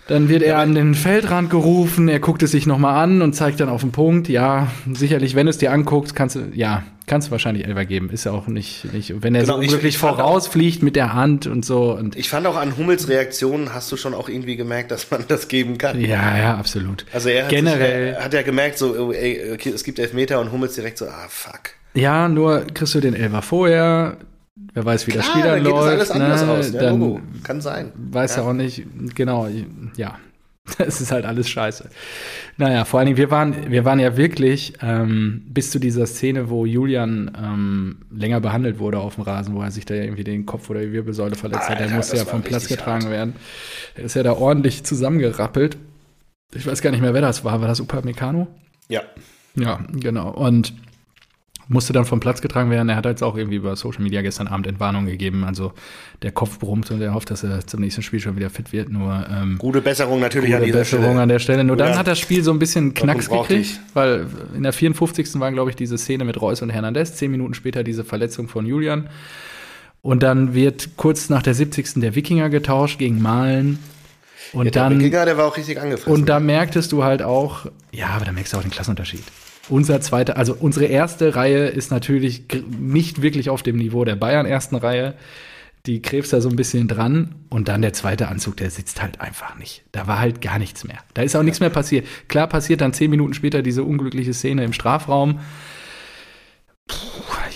Dann 0.09 0.29
wird 0.29 0.43
er 0.43 0.59
an 0.59 0.75
den 0.75 0.95
Feldrand 0.95 1.51
gerufen, 1.51 2.09
er 2.09 2.21
guckt 2.21 2.43
es 2.43 2.51
sich 2.51 2.67
nochmal 2.67 3.03
an 3.03 3.23
und 3.23 3.35
zeigt 3.35 3.61
dann 3.61 3.69
auf 3.69 3.83
den 3.83 3.93
Punkt. 3.93 4.29
Ja, 4.29 4.69
sicherlich, 4.93 5.37
wenn 5.37 5.47
du 5.47 5.51
es 5.51 5.59
dir 5.59 5.73
anguckst, 5.73 6.17
kannst 6.17 6.37
du, 6.37 6.51
ja, 6.53 6.83
kannst 7.13 7.29
du 7.29 7.33
wahrscheinlich 7.33 7.67
Elfer 7.67 7.85
geben. 7.85 8.11
Ist 8.11 8.25
ja 8.25 8.33
auch 8.33 8.47
nicht, 8.47 8.93
nicht 8.93 9.23
wenn 9.23 9.35
er 9.35 9.43
Genau, 9.43 9.57
so 9.57 9.61
ich- 9.63 9.69
unglücklich 9.69 9.99
vorausfliegt 9.99 10.83
mit 10.83 10.97
der 10.97 11.13
Hand 11.13 11.47
und 11.47 11.65
so. 11.65 11.93
Und 11.95 12.17
Ich 12.17 12.29
fand 12.31 12.47
auch 12.47 12.57
an 12.57 12.77
Hummels 12.77 13.09
Reaktionen 13.09 13.75
hast 13.75 13.93
du 13.93 13.97
schon 13.97 14.15
auch 14.15 14.29
irgendwie 14.29 14.57
gemerkt, 14.57 14.91
dass 14.91 15.11
man 15.11 15.25
das 15.29 15.49
geben 15.49 15.77
kann. 15.79 16.01
ja, 16.01 16.37
ja, 16.39 16.57
absolut. 16.57 17.05
Also 17.13 17.29
er 17.29 17.45
hat, 17.45 17.51
Generell. 17.51 18.15
Sich, 18.15 18.25
hat 18.25 18.33
ja 18.35 18.43
gemerkt, 18.43 18.79
so, 18.79 18.95
oh, 18.99 19.13
ey, 19.13 19.53
okay, 19.53 19.71
es 19.71 19.85
gibt 19.85 19.99
Elfmeter 19.99 20.41
und 20.41 20.51
Hummels 20.53 20.75
direkt 20.75 20.99
so, 20.99 21.07
ah, 21.07 21.27
fuck. 21.29 21.61
Ja, 21.95 22.29
nur 22.29 22.65
kriegst 22.73 22.95
du 22.95 23.01
den 23.01 23.15
Elfer 23.15 23.43
vorher. 23.43 24.17
Wer 24.75 24.85
weiß, 24.85 25.07
wie 25.07 25.13
das 25.13 25.27
Spiel 25.27 25.43
Klar, 25.43 25.57
dann 25.57 25.65
dann 25.65 25.73
geht 25.73 25.83
läuft. 25.83 26.01
das 26.01 26.11
alles 26.11 26.23
anders 26.43 26.47
ne? 26.47 26.53
aus. 26.53 26.73
Ja, 26.73 26.81
dann 26.81 26.99
Logo. 26.99 27.21
Kann 27.43 27.61
sein. 27.61 27.93
weiß 28.11 28.37
ja. 28.37 28.43
auch 28.43 28.53
nicht, 28.55 28.85
genau, 29.15 29.49
ja. 29.97 30.19
Das 30.79 31.01
ist 31.01 31.13
halt 31.13 31.25
alles 31.25 31.49
scheiße. 31.49 31.91
Naja, 32.57 32.85
vor 32.85 32.99
allen 32.99 33.07
Dingen, 33.07 33.19
wir 33.19 33.31
waren, 33.31 33.71
wir 33.71 33.85
waren 33.85 33.99
ja 33.99 34.17
wirklich 34.17 34.75
ähm, 34.81 35.43
bis 35.49 35.71
zu 35.71 35.79
dieser 35.79 36.07
Szene, 36.07 36.51
wo 36.51 36.67
Julian 36.67 37.31
ähm, 37.41 37.97
länger 38.11 38.41
behandelt 38.41 38.79
wurde 38.79 38.99
auf 38.99 39.17
dem 39.17 39.25
Rasen, 39.25 39.55
wo 39.55 39.63
er 39.63 39.71
sich 39.71 39.85
da 39.85 39.95
irgendwie 39.95 40.25
den 40.25 40.47
Kopf 40.47 40.71
oder 40.71 40.81
die 40.81 40.93
Wirbelsäule 40.93 41.35
verletzt 41.35 41.69
hat. 41.69 41.79
Der 41.79 41.87
Alter, 41.87 41.97
musste 41.97 42.17
ja 42.17 42.25
vom 42.25 42.43
Platz 42.43 42.69
getragen 42.69 43.05
hart. 43.05 43.13
werden. 43.13 43.35
Er 43.97 44.05
ist 44.05 44.15
ja 44.15 44.23
da 44.23 44.33
ordentlich 44.33 44.85
zusammengerappelt. 44.85 45.77
Ich 46.55 46.67
weiß 46.67 46.83
gar 46.83 46.91
nicht 46.91 47.01
mehr, 47.01 47.15
wer 47.15 47.23
das 47.23 47.45
war. 47.45 47.61
War 47.61 47.69
das 47.69 47.81
Upamecano? 47.81 48.47
Ja. 48.89 49.03
Ja, 49.55 49.85
genau. 49.93 50.31
Und 50.31 50.75
musste 51.73 51.93
dann 51.93 52.05
vom 52.05 52.21
Platz 52.21 52.41
getragen 52.41 52.71
werden. 52.71 52.89
Er 52.89 52.97
hat 52.97 53.05
jetzt 53.07 53.23
auch 53.23 53.37
irgendwie 53.37 53.57
über 53.57 53.75
Social 53.77 54.03
Media 54.03 54.23
gestern 54.23 54.47
Abend 54.47 54.67
Entwarnung 54.67 55.07
gegeben. 55.07 55.45
Also 55.45 55.73
der 56.23 56.33
Kopf 56.33 56.59
brummt 56.59 56.91
und 56.91 57.01
er 57.01 57.15
hofft, 57.15 57.31
dass 57.31 57.43
er 57.43 57.67
zum 57.67 57.81
nächsten 57.81 58.03
Spiel 58.03 58.21
schon 58.21 58.37
wieder 58.37 58.51
fit 58.51 58.73
wird. 58.73 58.91
Nur 58.91 59.27
ähm, 59.31 59.57
Gute 59.59 59.81
Besserung 59.81 60.21
natürlich 60.21 60.53
an 60.55 60.61
gute 60.61 60.67
dieser 60.67 60.79
Besserung 60.81 61.05
Stelle. 61.07 61.21
an 61.21 61.29
der 61.29 61.39
Stelle. 61.39 61.65
Nur 61.65 61.77
dann 61.77 61.87
Julian, 61.89 61.99
hat 61.99 62.07
das 62.07 62.19
Spiel 62.19 62.43
so 62.45 62.53
ein 62.53 62.59
bisschen 62.59 62.95
Knacks 62.95 63.29
gekriegt, 63.29 63.81
weil 63.95 64.27
in 64.57 64.63
der 64.63 64.73
54. 64.73 65.41
war, 65.41 65.51
glaube 65.53 65.71
ich, 65.71 65.77
diese 65.77 65.99
Szene 65.99 66.25
mit 66.25 66.41
Reus 66.41 66.63
und 66.63 66.71
Hernandez. 66.71 67.15
Zehn 67.17 67.31
Minuten 67.31 67.55
später 67.55 67.83
diese 67.83 68.05
Verletzung 68.05 68.49
von 68.49 68.67
Julian. 68.67 69.09
Und 70.03 70.23
dann 70.23 70.53
wird 70.55 70.97
kurz 70.97 71.29
nach 71.29 71.43
der 71.43 71.55
70. 71.55 71.95
der 72.01 72.15
Wikinger 72.15 72.51
getauscht 72.51 72.99
gegen 72.99 73.23
Malen. 73.23 73.79
Und 74.53 74.67
Ja, 74.67 74.71
der 74.73 74.83
dann 74.83 74.99
Wikinger, 74.99 75.25
der 75.25 75.39
war 75.39 75.47
auch 75.47 75.57
richtig 75.57 75.81
angefressen. 75.81 76.13
und 76.13 76.29
da 76.29 76.41
merktest 76.41 76.93
du 76.93 77.05
halt 77.05 77.23
auch, 77.23 77.67
ja, 77.93 78.09
aber 78.09 78.25
da 78.25 78.33
merkst 78.33 78.53
du 78.53 78.57
auch 78.59 78.63
den 78.63 78.71
Klassenunterschied. 78.73 79.23
Unser 79.69 80.01
zweiter, 80.01 80.37
also 80.37 80.57
unsere 80.59 80.87
erste 80.87 81.37
Reihe 81.37 81.67
ist 81.67 81.91
natürlich 81.91 82.45
nicht 82.79 83.23
wirklich 83.23 83.49
auf 83.49 83.63
dem 83.63 83.77
Niveau 83.77 84.05
der 84.05 84.17
Bayern 84.17 84.47
ersten 84.47 84.77
Reihe. 84.77 85.15
Die 85.87 86.01
krebst 86.01 86.33
da 86.33 86.41
so 86.41 86.49
ein 86.49 86.57
bisschen 86.57 86.87
dran 86.87 87.35
und 87.49 87.69
dann 87.69 87.83
der 87.83 87.93
zweite 87.93 88.29
Anzug, 88.29 88.57
der 88.57 88.71
sitzt 88.71 89.03
halt 89.03 89.21
einfach 89.21 89.57
nicht. 89.57 89.83
Da 89.91 90.07
war 90.07 90.21
halt 90.21 90.41
gar 90.41 90.59
nichts 90.59 90.85
mehr. 90.85 90.99
Da 91.15 91.23
ist 91.23 91.35
auch 91.35 91.43
nichts 91.43 91.59
mehr 91.61 91.71
passiert. 91.71 92.07
Klar 92.29 92.47
passiert 92.47 92.81
dann 92.81 92.93
zehn 92.93 93.11
Minuten 93.11 93.35
später 93.35 93.63
diese 93.63 93.83
unglückliche 93.83 94.33
Szene 94.33 94.65
im 94.65 94.73
Strafraum. 94.73 95.41
Puh, 96.87 96.97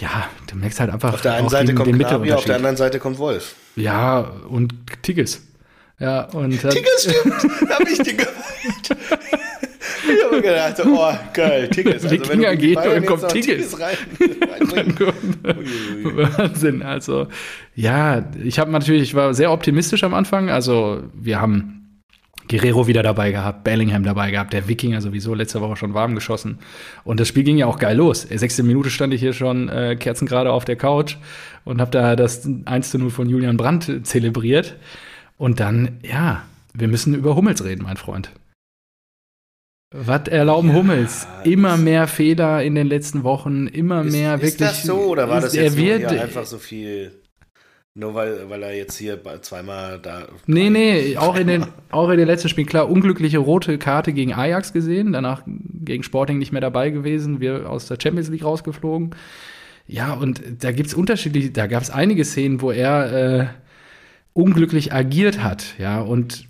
ja, 0.00 0.28
du 0.48 0.56
merkst 0.56 0.80
halt 0.80 0.90
einfach 0.90 1.14
auf 1.14 1.22
der 1.22 1.34
einen 1.34 1.48
Seite 1.48 1.66
den, 1.66 1.76
kommt 1.76 1.88
den 1.88 1.98
Gnabry, 1.98 2.32
auf 2.32 2.44
der 2.44 2.56
anderen 2.56 2.76
Seite 2.76 2.98
kommt 2.98 3.18
Wolf. 3.18 3.54
Ja, 3.76 4.20
und 4.48 4.74
Tigges. 5.02 5.42
Ja, 5.98 6.24
und 6.24 6.50
Tickets 6.50 7.10
stimmt, 7.10 7.70
hab 7.70 7.88
ich 7.88 7.98
dir 7.98 8.14
gemeint. 8.14 8.96
Ich 10.08 10.24
habe 10.24 10.42
gedacht, 10.42 10.82
oh, 10.86 11.12
geil, 11.32 11.68
Tickets. 11.68 12.04
Also, 12.04 12.10
Wikinger 12.10 12.50
wenn 12.50 12.58
du 12.58 12.66
geht 12.66 12.76
und 12.76 13.06
kommt 13.06 13.22
jetzt 13.22 13.22
noch 13.22 13.28
Tickets. 13.32 13.80
rein. 13.80 13.96
Wahnsinn. 16.38 16.82
Also, 16.82 17.26
ja, 17.74 18.24
ich 18.42 18.58
habe 18.58 18.70
natürlich, 18.70 19.02
ich 19.02 19.14
war 19.14 19.34
sehr 19.34 19.52
optimistisch 19.52 20.04
am 20.04 20.14
Anfang. 20.14 20.50
Also, 20.50 21.02
wir 21.14 21.40
haben 21.40 21.76
Guerrero 22.48 22.86
wieder 22.86 23.02
dabei 23.02 23.32
gehabt, 23.32 23.64
Bellingham 23.64 24.04
dabei 24.04 24.30
gehabt, 24.30 24.52
der 24.52 24.68
Wikinger 24.68 25.00
sowieso 25.00 25.34
letzte 25.34 25.60
Woche 25.60 25.76
schon 25.76 25.94
warm 25.94 26.14
geschossen. 26.14 26.58
Und 27.04 27.18
das 27.18 27.28
Spiel 27.28 27.42
ging 27.42 27.58
ja 27.58 27.66
auch 27.66 27.78
geil 27.78 27.96
los. 27.96 28.22
Sechste 28.22 28.62
Minute 28.62 28.90
stand 28.90 29.12
ich 29.12 29.20
hier 29.20 29.32
schon 29.32 29.68
äh, 29.68 29.96
kerzengerade 29.96 30.52
auf 30.52 30.64
der 30.64 30.76
Couch 30.76 31.16
und 31.64 31.80
habe 31.80 31.90
da 31.90 32.16
das 32.16 32.48
1 32.64 32.90
zu 32.90 32.98
0 32.98 33.10
von 33.10 33.28
Julian 33.28 33.56
Brandt 33.56 34.06
zelebriert. 34.06 34.76
Und 35.38 35.60
dann, 35.60 35.98
ja, 36.02 36.44
wir 36.72 36.88
müssen 36.88 37.14
über 37.14 37.34
Hummels 37.34 37.64
reden, 37.64 37.82
mein 37.82 37.96
Freund. 37.96 38.30
Was 40.04 40.28
erlauben 40.28 40.74
Hummels? 40.74 41.26
Immer 41.44 41.76
mehr 41.76 42.06
Fehler 42.06 42.62
in 42.62 42.74
den 42.74 42.86
letzten 42.86 43.24
Wochen, 43.24 43.66
immer 43.66 44.04
Ist, 44.04 44.12
mehr 44.12 44.34
ist 44.34 44.42
wirklich. 44.42 44.68
das 44.68 44.82
so 44.82 44.96
oder 44.96 45.28
war 45.28 45.40
das 45.40 45.54
jetzt 45.54 45.76
nur 45.76 45.86
wird, 45.86 46.10
hier 46.10 46.22
einfach 46.22 46.44
so 46.44 46.58
viel, 46.58 47.12
nur 47.94 48.14
weil, 48.14 48.50
weil 48.50 48.62
er 48.62 48.74
jetzt 48.74 48.98
hier 48.98 49.18
zweimal 49.40 49.98
da... 49.98 50.26
Nee, 50.46 50.68
nee, 50.68 51.16
auch 51.16 51.36
in, 51.36 51.46
den, 51.46 51.66
auch 51.90 52.10
in 52.10 52.18
den 52.18 52.26
letzten 52.26 52.48
Spielen, 52.48 52.66
klar, 52.66 52.90
unglückliche 52.90 53.38
rote 53.38 53.78
Karte 53.78 54.12
gegen 54.12 54.34
Ajax 54.34 54.72
gesehen, 54.72 55.12
danach 55.12 55.42
gegen 55.46 56.02
Sporting 56.02 56.38
nicht 56.38 56.52
mehr 56.52 56.60
dabei 56.60 56.90
gewesen, 56.90 57.40
wir 57.40 57.70
aus 57.70 57.86
der 57.86 57.96
Champions 58.00 58.28
League 58.28 58.44
rausgeflogen. 58.44 59.14
Ja, 59.86 60.12
und 60.12 60.42
da 60.60 60.72
gibt's 60.72 60.94
unterschiedliche, 60.94 61.50
da 61.52 61.68
gab's 61.68 61.90
einige 61.90 62.24
Szenen, 62.24 62.60
wo 62.60 62.70
er 62.70 63.12
äh, 63.12 63.46
unglücklich 64.32 64.92
agiert 64.92 65.42
hat, 65.42 65.74
ja, 65.78 66.00
und 66.00 66.46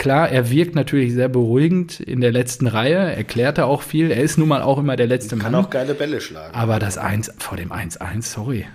klar, 0.00 0.28
er 0.30 0.50
wirkt 0.50 0.74
natürlich 0.74 1.12
sehr 1.14 1.28
beruhigend 1.28 2.00
in 2.00 2.20
der 2.20 2.32
letzten 2.32 2.66
Reihe, 2.66 2.96
erklärt 2.96 3.58
er 3.58 3.66
auch 3.66 3.82
viel. 3.82 4.10
Er 4.10 4.22
ist 4.22 4.36
nun 4.38 4.48
mal 4.48 4.62
auch 4.62 4.78
immer 4.78 4.96
der 4.96 5.06
letzte 5.06 5.36
Kann 5.36 5.52
Mann. 5.52 5.64
auch 5.64 5.70
geile 5.70 5.94
Bälle 5.94 6.20
schlagen. 6.20 6.52
Aber 6.54 6.78
das 6.80 6.98
1 6.98 7.32
vor 7.38 7.56
dem 7.56 7.70
1-1, 7.70 8.22
sorry. 8.22 8.66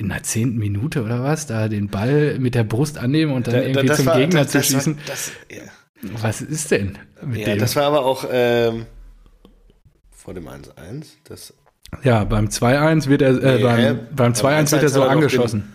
In 0.00 0.08
der 0.08 0.22
zehnten 0.22 0.58
Minute 0.58 1.02
oder 1.04 1.22
was, 1.22 1.46
da 1.46 1.68
den 1.68 1.88
Ball 1.88 2.38
mit 2.38 2.54
der 2.54 2.64
Brust 2.64 2.98
annehmen 2.98 3.32
und 3.32 3.46
dann 3.46 3.54
Da- 3.54 3.62
irgendwie 3.62 3.92
zum 3.94 4.06
war- 4.06 4.16
Gegner 4.18 4.42
das- 4.44 4.50
zu 4.52 4.58
das 4.58 4.72
war- 4.72 4.80
schießen. 4.80 4.98
Das, 5.06 5.32
ja. 5.50 5.62
Was 6.22 6.40
ist 6.40 6.70
denn 6.70 6.96
mit 7.22 7.40
ja, 7.40 7.46
dem? 7.54 7.58
das 7.58 7.74
war 7.76 7.84
aber 7.84 8.04
auch 8.04 8.24
ähm, 8.30 8.86
vor 10.10 10.34
dem 10.34 10.46
1-1. 10.48 11.16
Das 11.24 11.52
ja, 12.04 12.22
beim 12.24 12.48
2-1 12.50 13.08
wird 13.08 13.22
er, 13.22 13.30
äh, 13.42 13.56
Nee, 13.56 13.62
beim, 13.62 13.96
beim 13.96 14.06
Beim 14.16 14.32
2-1 14.34 14.72
wird 14.72 14.82
er 14.82 14.88
1-1 14.88 14.92
so 14.92 15.02
angeschossen. 15.04 15.72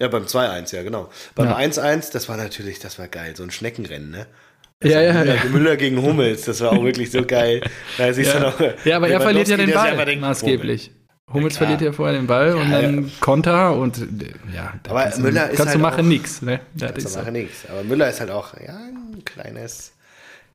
Ja, 0.00 0.08
beim 0.08 0.24
2-1, 0.24 0.74
ja, 0.74 0.82
genau. 0.82 1.10
Beim 1.34 1.48
Ja. 1.48 1.56
1-1, 1.56 2.10
das 2.12 2.28
war 2.28 2.36
natürlich, 2.36 2.78
das 2.78 2.98
war 2.98 3.06
geil, 3.08 3.36
so 3.36 3.42
ein 3.42 3.50
Schneckenrennen, 3.50 4.10
ne? 4.10 4.26
Ja, 4.82 5.02
ja, 5.02 5.12
Müller, 5.12 5.34
ja. 5.34 5.44
Müller 5.44 5.76
gegen 5.76 6.00
Hummels, 6.00 6.46
das 6.46 6.62
war 6.62 6.72
auch 6.72 6.82
wirklich 6.82 7.10
so 7.10 7.22
geil. 7.26 7.60
Da 7.98 8.10
siehst 8.14 8.32
du 8.32 8.38
Ja. 8.38 8.44
noch, 8.44 8.60
Ja, 8.86 8.96
aber 8.96 9.08
er 9.08 9.20
verliert 9.20 9.48
ja 9.48 9.58
den 9.58 9.72
Ball 9.72 10.04
denkt, 10.06 10.22
maßgeblich. 10.22 10.90
Hummels 11.32 11.54
Ja, 11.54 11.58
verliert 11.58 11.80
ja 11.82 11.92
vorher 11.92 12.16
den 12.18 12.26
Ball 12.26 12.54
und 12.54 12.70
Ja, 12.72 12.80
dann 12.80 13.12
Konter 13.20 13.76
und 13.76 13.98
ja, 14.52 14.72
da 14.82 14.90
Aber 14.90 15.02
kannst 15.02 15.18
du, 15.18 15.22
Müller 15.22 15.50
ist 15.50 15.56
kannst 15.58 15.66
halt 15.68 15.76
du 15.76 15.82
machen 15.82 16.08
nix. 16.08 16.42
Ne? 16.42 16.60
Das 16.74 16.92
Kannst 16.92 17.14
du 17.14 17.18
machen 17.18 17.32
nichts. 17.34 17.66
Aber 17.70 17.84
Müller 17.84 18.08
ist 18.08 18.20
halt 18.20 18.30
auch, 18.30 18.54
ja, 18.54 18.74
ein 18.74 19.22
kleines, 19.24 19.92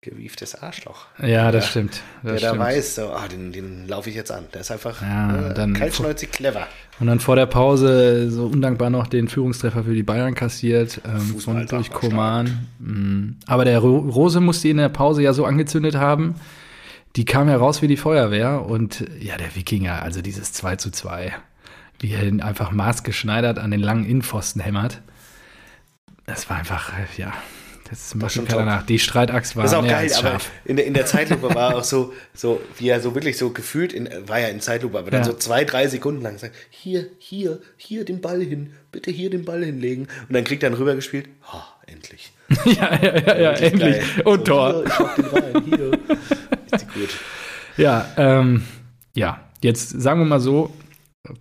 gewieftes 0.06 0.56
Arschloch. 0.56 1.08
Ja, 1.22 1.52
das 1.52 1.65
Ja. 1.65 1.70
stimmt. 1.72 2.02
Das 2.24 2.32
der 2.34 2.38
stimmt. 2.48 2.54
da 2.56 2.60
weiß, 2.65 2.96
so, 2.96 3.10
ah, 3.10 3.28
den, 3.28 3.52
den 3.52 3.88
laufe 3.88 4.10
ich 4.10 4.15
jetzt 4.15 4.32
an. 4.32 4.46
Der 4.54 4.62
ist 4.62 4.72
einfach 4.72 5.02
Ja, 5.02 5.50
äh, 5.50 5.54
dann- 5.54 5.74
kaltschnäuzig 5.74 6.32
clever. 6.32 6.68
Und 7.00 7.08
dann 7.08 7.20
vor 7.20 7.36
der 7.36 7.48
Pause 7.48 8.32
so 8.32 8.46
undankbar 8.46 8.89
noch 8.89 9.08
den 9.08 9.28
Führungstreffer 9.28 9.84
für 9.84 9.94
die 9.94 10.04
Bayern 10.04 10.34
kassiert 10.36 11.02
ähm, 11.06 11.20
von, 11.39 11.65
durch 11.68 11.89
Koman. 11.91 12.68
Mm. 12.80 13.32
Aber 13.48 13.65
der 13.65 13.80
Ro 13.80 13.98
Rose 13.98 14.39
musste 14.39 14.70
ihn 14.70 14.72
in 14.72 14.78
der 14.78 14.89
Pause 14.89 15.22
ja 15.24 15.34
so 15.34 15.44
angezündet 15.46 15.96
haben. 15.96 16.36
Die 17.18 17.26
kam 17.26 17.50
ja 17.50 17.58
raus 17.58 17.82
wie 17.82 17.88
die 17.88 17.98
Feuerwehr 17.98 18.65
und 18.65 19.06
ja, 19.20 19.38
der 19.38 19.56
Wikinger, 19.56 20.02
also 20.04 20.22
dieses 20.22 20.54
2 20.54 20.76
zu 20.78 20.91
2, 20.91 21.34
wie 22.00 22.12
er 22.13 22.24
ihn 22.24 22.41
einfach 22.41 22.72
maßgeschneidert 22.72 23.58
an 23.60 23.72
den 23.72 23.80
langen 23.82 24.06
Innenpfosten 24.06 24.62
hämmert. 24.62 25.02
Das 26.26 26.50
war 26.50 26.58
einfach, 26.58 26.91
äh, 26.94 27.06
ja, 27.22 27.32
das 27.89 28.15
macht 28.15 28.34
schon 28.34 28.45
keiner 28.45 28.65
nach. 28.65 28.84
Die 28.86 28.98
Streitachs 29.00 29.56
war 29.56 29.63
Das 29.63 29.71
ist 29.74 29.78
auch 29.78 29.88
geil, 29.88 30.10
aber 30.13 30.30
scharf. 30.30 30.52
in 30.65 30.76
der, 30.78 30.86
in 30.86 30.93
der 30.93 31.06
Zeitlupe 31.06 31.54
war 31.54 31.76
auch 31.76 31.84
so, 31.84 32.13
so, 32.34 32.62
wie 32.78 32.89
er 32.89 33.00
so 33.00 33.13
wirklich 33.15 33.38
so 33.38 33.52
gefühlt, 33.52 33.93
in, 33.93 34.10
war 34.28 34.39
ja 34.39 34.48
in 34.48 34.60
Zeitlupe, 34.60 34.98
aber 34.98 35.12
dann 35.12 35.21
Ja. 35.21 35.26
so 35.26 35.34
zwei, 35.34 35.63
drei 35.63 35.88
Sekunden 35.88 36.21
lang 36.21 36.38
sagt, 36.38 36.56
hier, 36.69 37.08
hier, 37.19 37.60
hier 37.78 38.04
den 38.06 38.21
Ball 38.21 38.41
hin, 38.41 38.74
bitte 38.91 39.12
hier 39.12 39.30
den 39.30 39.45
Ball 39.45 39.63
hinlegen. 39.63 40.08
Und 40.28 40.34
dann 40.34 40.43
kriegt 40.43 40.63
er 40.63 40.69
dann 40.71 40.80
rübergespielt, 40.80 41.28
ha, 41.52 41.63
endlich. 41.88 42.32
ja, 42.65 42.95
ja, 43.02 43.15
ja, 43.17 43.39
ja 43.39 43.52
endlich. 43.52 43.80
geil. 43.82 44.04
Und 44.26 44.39
So, 44.39 44.54
Tor. 44.54 44.74
Hier, 44.74 44.86
ich 44.86 45.15
den 45.15 45.26
rein, 45.26 45.63
hier. 45.65 45.91
Richtig 46.74 46.93
gut. 46.93 47.10
Ja, 47.78 48.08
ähm, 48.17 48.63
ja, 49.13 49.41
jetzt 49.62 49.89
sagen 49.89 50.19
wir 50.21 50.26
mal 50.26 50.39
so, 50.39 50.74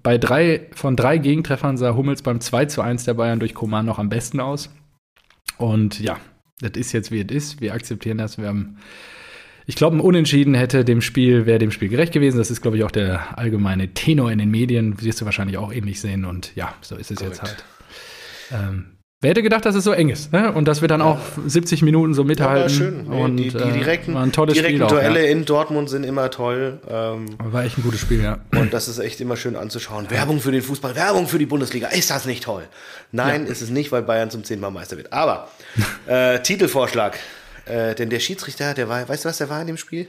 bei 0.02 0.18
drei 0.18 0.68
von 0.74 0.96
drei 0.96 1.18
Gegentreffern 1.18 1.76
sah 1.76 1.94
Hummels 1.94 2.22
beim 2.22 2.40
2 2.40 2.66
zu 2.66 2.80
1 2.82 3.04
der 3.04 3.14
Bayern 3.14 3.38
durch 3.38 3.54
Koman 3.54 3.84
noch 3.86 3.98
am 3.98 4.08
besten 4.08 4.40
aus. 4.40 4.70
Und 5.58 6.00
ja, 6.00 6.16
das 6.60 6.72
ist 6.74 6.92
jetzt 6.92 7.10
wie 7.10 7.20
es 7.20 7.32
ist. 7.32 7.60
Wir 7.60 7.74
akzeptieren 7.74 8.18
das. 8.18 8.38
Wir 8.38 8.48
haben, 8.48 8.78
ich 9.66 9.76
glaube, 9.76 9.96
ein 9.96 10.00
Unentschieden 10.00 10.54
hätte 10.54 10.84
dem 10.84 11.00
Spiel, 11.00 11.46
wäre 11.46 11.58
dem 11.58 11.70
Spiel 11.70 11.88
gerecht 11.88 12.12
gewesen. 12.12 12.38
Das 12.38 12.50
ist, 12.50 12.60
glaube 12.60 12.76
ich, 12.76 12.84
auch 12.84 12.90
der 12.90 13.38
allgemeine 13.38 13.92
Tenor 13.94 14.30
in 14.30 14.38
den 14.38 14.50
Medien. 14.50 15.00
Wirst 15.02 15.20
du 15.20 15.24
wahrscheinlich 15.24 15.58
auch 15.58 15.72
ähnlich 15.72 16.00
sehen. 16.00 16.24
Und 16.24 16.54
ja, 16.54 16.74
so 16.80 16.96
ist 16.96 17.10
es 17.10 17.20
jetzt 17.20 17.40
Korrekt. 17.40 17.64
halt. 18.50 18.70
Ähm, 18.70 18.86
wer 19.24 19.30
hätte 19.30 19.42
gedacht, 19.42 19.64
dass 19.64 19.74
es 19.74 19.82
so 19.82 19.92
eng 19.92 20.10
ist? 20.10 20.32
Ne? 20.32 20.52
Und 20.52 20.66
dass 20.66 20.80
wir 20.82 20.86
dann 20.88 21.02
auch 21.02 21.18
70 21.46 21.82
Minuten 21.82 22.14
so 22.14 22.22
Ja, 22.22 22.26
mithalten. 22.28 22.62
war 22.62 22.68
schön. 22.68 23.08
Nee, 23.08 23.22
Und, 23.22 23.36
die, 23.38 23.48
die 23.48 23.56
äh, 23.56 23.72
direkten, 23.72 24.32
tolles 24.32 24.54
direkten 24.54 24.76
Spiel 24.76 24.82
auch, 24.84 24.90
Duelle 24.90 25.24
ja. 25.24 25.30
in 25.32 25.44
Dortmund 25.44 25.90
sind 25.90 26.04
immer 26.04 26.30
toll. 26.30 26.78
Ähm, 26.88 27.26
War 27.42 27.64
echt 27.64 27.78
ein 27.78 27.82
gutes 27.82 28.00
Spiel, 28.00 28.22
ja. 28.22 28.38
Und 28.54 28.72
das 28.72 28.86
ist 28.86 28.98
echt 28.98 29.20
immer 29.20 29.36
schön 29.36 29.56
anzuschauen. 29.56 30.10
Werbung 30.10 30.40
für 30.40 30.52
den 30.52 30.62
Fußball, 30.62 30.94
Werbung 30.94 31.26
für 31.26 31.38
die 31.38 31.46
Bundesliga. 31.46 31.88
Ist 31.88 32.10
das 32.10 32.26
nicht 32.26 32.44
toll? 32.44 32.64
Nein, 33.10 33.46
ist 33.46 33.62
es 33.62 33.70
nicht, 33.70 33.90
weil 33.90 34.02
Bayern 34.02 34.30
zum 34.30 34.44
zehnten 34.44 34.60
Mal 34.60 34.70
Meister 34.70 34.96
wird. 34.96 35.12
Aber 35.12 35.48
äh, 36.06 36.38
Titelvorschlag. 36.42 37.18
Äh, 37.66 37.94
denn 37.94 38.10
der 38.10 38.20
Schiedsrichter, 38.20 38.74
der 38.74 38.88
war, 38.90 39.08
weißt 39.08 39.24
du 39.24 39.28
was, 39.30 39.38
der 39.38 39.48
war 39.48 39.60
in 39.60 39.66
dem 39.66 39.78
Spiel? 39.78 40.06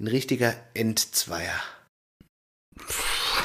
Ein 0.00 0.06
richtiger 0.06 0.54
Endzweier. 0.74 1.52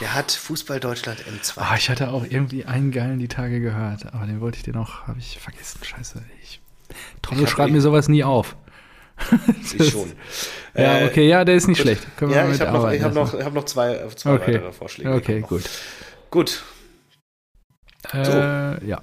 Der 0.02 0.14
hat 0.14 0.32
Fußball 0.32 0.80
Deutschland 0.80 1.26
entzweit. 1.28 1.66
Ah, 1.70 1.76
ich 1.78 1.90
hatte 1.90 2.10
auch 2.10 2.26
irgendwie 2.28 2.66
einen 2.66 2.92
geilen 2.92 3.20
die 3.20 3.28
Tage 3.28 3.60
gehört, 3.60 4.14
aber 4.14 4.26
den 4.26 4.42
wollte 4.42 4.58
ich 4.58 4.64
dir 4.64 4.74
noch, 4.74 5.08
habe 5.08 5.20
ich 5.20 5.40
vergessen. 5.40 5.80
Scheiße. 5.84 6.24
Ich, 6.42 6.62
hab 7.26 7.50
schreibt 7.50 7.72
mir 7.72 7.82
sowas 7.82 8.08
nie 8.08 8.24
auf. 8.24 8.56
ich 9.78 9.90
schon. 9.92 10.12
Ja, 10.76 11.00
Äh, 11.00 11.06
okay, 11.08 11.28
ja, 11.28 11.46
der 11.46 11.56
ist 11.56 11.68
nicht 11.68 11.80
schlecht. 11.82 12.06
Können 12.18 12.32
Ja, 12.34 12.50
ich 12.50 12.60
habe 12.60 12.72
noch, 12.74 12.92
ich 12.92 13.02
hab 13.02 13.14
noch, 13.14 13.34
ich 13.34 13.46
hab 13.46 13.54
noch 13.54 13.66
zwei, 13.66 14.08
zwei 14.16 14.34
Okay. 14.34 14.56
weitere 14.56 14.72
Vorschläge. 14.74 15.14
Okay, 15.14 15.40
gut. 15.42 15.64
Gut. 16.32 16.64
Äh, 18.14 18.86
ja. 18.86 19.02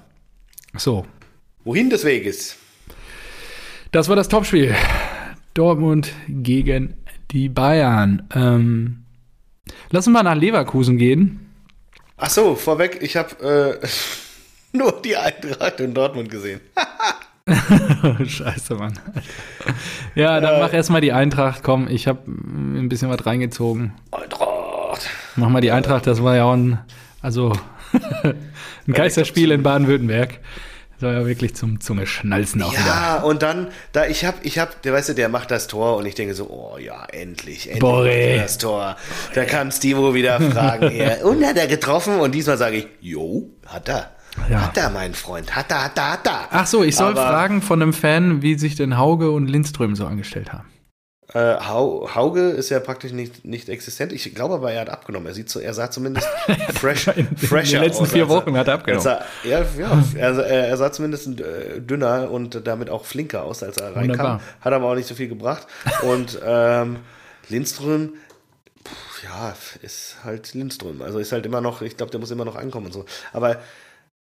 So, 0.77 1.05
Wohin 1.63 1.89
des 1.89 2.03
Weges? 2.05 2.57
das 3.91 4.07
war 4.09 4.15
das 4.15 4.29
Topspiel. 4.29 4.75
Dortmund 5.53 6.11
gegen 6.27 6.95
die 7.31 7.49
Bayern. 7.49 8.27
Ähm, 8.33 9.00
lass 9.89 10.07
uns 10.07 10.13
mal 10.13 10.23
nach 10.23 10.35
Leverkusen 10.35 10.97
gehen. 10.97 11.47
Ach 12.17 12.29
so, 12.29 12.55
vorweg, 12.55 12.99
ich 13.01 13.15
habe 13.17 13.79
äh, 13.81 13.87
nur 14.77 15.01
die 15.01 15.17
Eintracht 15.17 15.79
in 15.79 15.93
Dortmund 15.93 16.29
gesehen. 16.29 16.61
Scheiße, 18.27 18.75
Mann. 18.75 18.97
Ja, 20.15 20.39
dann 20.39 20.53
Ja. 20.55 20.59
mach 20.59 20.73
erstmal 20.73 21.01
die 21.01 21.11
Eintracht. 21.11 21.63
Komm, 21.63 21.87
ich 21.87 22.07
habe 22.07 22.19
ein 22.29 22.87
bisschen 22.89 23.09
was 23.09 23.25
reingezogen. 23.25 23.93
Eintracht. 24.11 25.09
Mach 25.35 25.49
mal 25.49 25.61
die 25.61 25.71
Eintracht, 25.71 26.05
das 26.07 26.21
war 26.23 26.35
ja 26.35 26.43
auch 26.45 26.53
ein, 26.53 26.79
also 27.21 27.53
ein 28.23 28.93
Geisterspiel 28.93 29.51
in 29.51 29.63
Baden-Württemberg. 29.63 30.39
Das 31.01 31.09
war 31.09 31.19
ja 31.19 31.25
wirklich 31.25 31.55
zum 31.55 31.79
Zunge-Schnalzen 31.81 32.61
auch 32.61 32.71
wieder. 32.73 32.85
Ja, 32.85 33.15
und 33.23 33.41
dann, 33.41 33.69
da 33.91 34.05
ich 34.05 34.23
hab, 34.23 34.45
ich 34.45 34.59
hab, 34.59 34.83
der 34.83 34.93
weißt 34.93 35.09
du, 35.09 35.13
der 35.15 35.29
macht 35.29 35.49
das 35.49 35.65
Tor 35.65 35.97
und 35.97 36.05
ich 36.05 36.13
denke 36.13 36.35
so, 36.35 36.45
oh 36.47 36.77
ja, 36.77 37.05
endlich, 37.05 37.65
endlich 37.65 37.79
Borre. 37.79 38.11
er 38.11 38.43
das 38.43 38.59
Tor. 38.59 38.95
Da 39.33 39.45
kann 39.45 39.71
Stivo 39.71 40.13
wieder 40.13 40.39
fragen, 40.39 40.91
ja, 40.95 41.23
und 41.23 41.43
hat 41.43 41.57
er 41.57 41.65
getroffen? 41.65 42.19
Und 42.19 42.35
diesmal 42.35 42.59
sage 42.59 42.77
ich, 42.77 42.87
jo, 42.99 43.49
hat 43.65 43.89
er. 43.89 44.11
Ja. 44.47 44.61
Hat 44.61 44.77
er, 44.77 44.91
mein 44.91 45.15
Freund, 45.15 45.55
hat 45.55 45.71
er, 45.71 45.85
hat 45.85 45.97
er, 45.97 46.11
hat 46.11 46.27
er. 46.27 46.47
Ach 46.51 46.67
so, 46.67 46.83
ich 46.83 46.95
soll 46.95 47.13
Aber- 47.13 47.27
fragen 47.27 47.63
von 47.63 47.81
einem 47.81 47.93
Fan, 47.93 48.43
wie 48.43 48.53
sich 48.59 48.75
denn 48.75 48.95
Hauge 48.99 49.31
und 49.31 49.47
Lindström 49.47 49.95
so 49.95 50.05
angestellt 50.05 50.53
haben. 50.53 50.67
Äh, 51.33 51.55
Hau, 51.61 52.09
Hauge 52.13 52.49
ist 52.49 52.69
ja 52.69 52.79
praktisch 52.81 53.13
nicht, 53.13 53.45
nicht 53.45 53.69
existent. 53.69 54.11
Ich 54.11 54.35
glaube 54.35 54.55
aber, 54.55 54.73
er 54.73 54.81
hat 54.81 54.89
abgenommen. 54.89 55.27
Er, 55.27 55.33
sieht 55.33 55.49
so, 55.49 55.59
er 55.61 55.73
sah 55.73 55.89
zumindest 55.89 56.27
fresh, 56.73 57.07
In- 57.07 57.13
in 57.19 57.27
den 57.29 57.37
fresher 57.37 57.79
letzten 57.79 58.03
aus, 58.03 58.11
vier 58.11 58.23
als 58.23 58.31
er- 58.31 58.35
Wochen 58.37 58.57
hat 58.57 58.67
er 58.67 58.73
abgenommen. 58.73 59.07
Er, 59.07 59.25
ja, 59.49 59.65
ja 59.77 60.03
er, 60.15 60.37
er, 60.45 60.67
er 60.67 60.77
sah 60.77 60.91
zumindest 60.91 61.39
äh, 61.39 61.79
dünner 61.79 62.29
und 62.31 62.67
damit 62.67 62.89
auch 62.89 63.05
flinker 63.05 63.43
aus, 63.43 63.63
als 63.63 63.77
er 63.77 63.87
reinkam. 63.95 64.09
Wunderbar. 64.09 64.41
Hat 64.59 64.73
aber 64.73 64.85
auch 64.87 64.95
nicht 64.95 65.07
so 65.07 65.15
viel 65.15 65.29
gebracht. 65.29 65.67
Und 66.03 66.37
ähm, 66.45 66.97
Lindström, 67.47 68.13
pf, 68.85 69.23
ja, 69.23 69.55
ist 69.81 70.17
halt 70.25 70.53
Lindström. 70.53 71.01
Also 71.01 71.19
ist 71.19 71.31
halt 71.31 71.45
immer 71.45 71.61
noch, 71.61 71.81
ich 71.81 71.95
glaube, 71.95 72.11
der 72.11 72.19
muss 72.19 72.31
immer 72.31 72.45
noch 72.45 72.55
ankommen 72.57 72.87
und 72.87 72.93
so. 72.93 73.05
Aber 73.31 73.61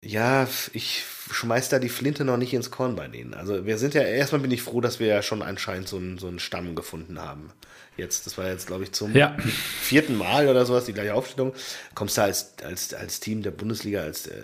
ja, 0.05 0.47
ich 0.73 1.05
schmeiß 1.33 1.69
da 1.71 1.79
die 1.79 1.89
Flinte 1.89 2.25
noch 2.25 2.37
nicht 2.37 2.55
ins 2.55 2.71
Korn 2.71 2.95
bei 2.97 3.09
denen. 3.09 3.35
Also 3.35 3.67
wir 3.67 3.79
sind 3.79 3.95
ja, 3.95 4.03
erstmal 4.03 4.41
bin 4.41 4.51
ich 4.51 4.63
froh, 4.63 4.81
dass 4.81 5.01
wir 5.01 5.07
ja 5.09 5.23
schon 5.23 5.43
anscheinend 5.43 5.89
so 5.89 5.97
einen, 5.97 6.19
so 6.19 6.29
einen 6.29 6.39
Stamm 6.39 6.75
gefunden 6.75 7.21
haben. 7.21 7.51
Jetzt, 7.97 8.25
das 8.27 8.39
war 8.39 8.49
jetzt, 8.49 8.67
glaube 8.67 8.85
ich, 8.85 8.93
zum 8.93 9.15
Ja. 9.15 9.37
vierten 9.83 10.17
Mal 10.17 10.49
oder 10.49 10.65
sowas, 10.65 10.85
die 10.87 10.95
gleiche 10.95 11.15
Aufstellung. 11.15 11.53
Kommst 11.95 12.17
du 12.17 12.23
als, 12.23 12.55
als, 12.65 12.95
als 12.95 13.21
Team 13.21 13.43
der 13.43 13.51
Bundesliga, 13.51 14.01
als 14.03 14.27
äh, 14.29 14.39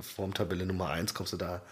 Formtabelle 0.00 0.66
Nummer 0.66 0.90
1, 0.90 1.14
kommst 1.14 1.32
du 1.32 1.36
da, 1.38 1.62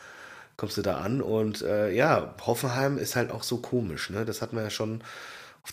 kommst 0.56 0.76
du 0.78 0.82
da 0.82 0.98
an. 0.98 1.20
Und 1.20 1.60
äh, 1.62 1.90
ja, 1.92 2.34
Hoffenheim 2.46 2.96
ist 2.98 3.14
halt 3.16 3.30
auch 3.30 3.42
so 3.42 3.58
komisch, 3.58 4.08
ne? 4.10 4.24
Das 4.24 4.40
hatten 4.40 4.56
wir 4.56 4.62
ja 4.62 4.70
schon. 4.70 5.02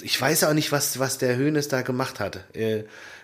Ich 0.02 0.20
weiß 0.20 0.44
auch 0.44 0.54
nicht, 0.54 0.72
was, 0.72 1.00
was 1.00 1.18
der 1.18 1.36
Höhnes 1.38 1.68
da 1.70 1.82
gemacht 1.84 2.20
hat. 2.20 2.44
Äh, 2.54 2.84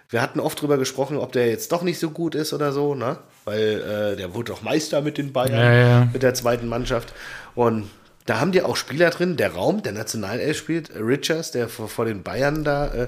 wir 0.09 0.21
hatten 0.21 0.39
oft 0.39 0.61
drüber 0.61 0.77
gesprochen, 0.77 1.17
ob 1.17 1.31
der 1.31 1.47
jetzt 1.47 1.71
doch 1.71 1.81
nicht 1.81 1.99
so 1.99 2.11
gut 2.11 2.35
ist 2.35 2.53
oder 2.53 2.71
so, 2.71 2.95
ne? 2.95 3.17
Weil 3.43 4.13
äh, 4.13 4.15
der 4.15 4.33
wurde 4.33 4.51
doch 4.51 4.61
Meister 4.61 5.01
mit 5.01 5.17
den 5.17 5.33
Bayern, 5.33 5.53
Ja, 5.59 5.73
ja. 5.73 6.07
mit 6.11 6.23
der 6.23 6.33
zweiten 6.33 6.67
Mannschaft. 6.67 7.13
Und 7.55 7.89
da 8.25 8.39
haben 8.39 8.51
die 8.51 8.61
auch 8.61 8.75
Spieler 8.75 9.09
drin, 9.09 9.37
der 9.37 9.53
Raum, 9.53 9.83
der 9.83 9.91
Nationalelf 9.93 10.57
spielt, 10.57 10.91
Richards, 10.95 11.51
der 11.51 11.69
vor, 11.69 11.87
vor 11.87 12.05
den 12.05 12.23
Bayern 12.23 12.63
da 12.63 12.87
äh, 12.87 13.03
äh, 13.03 13.07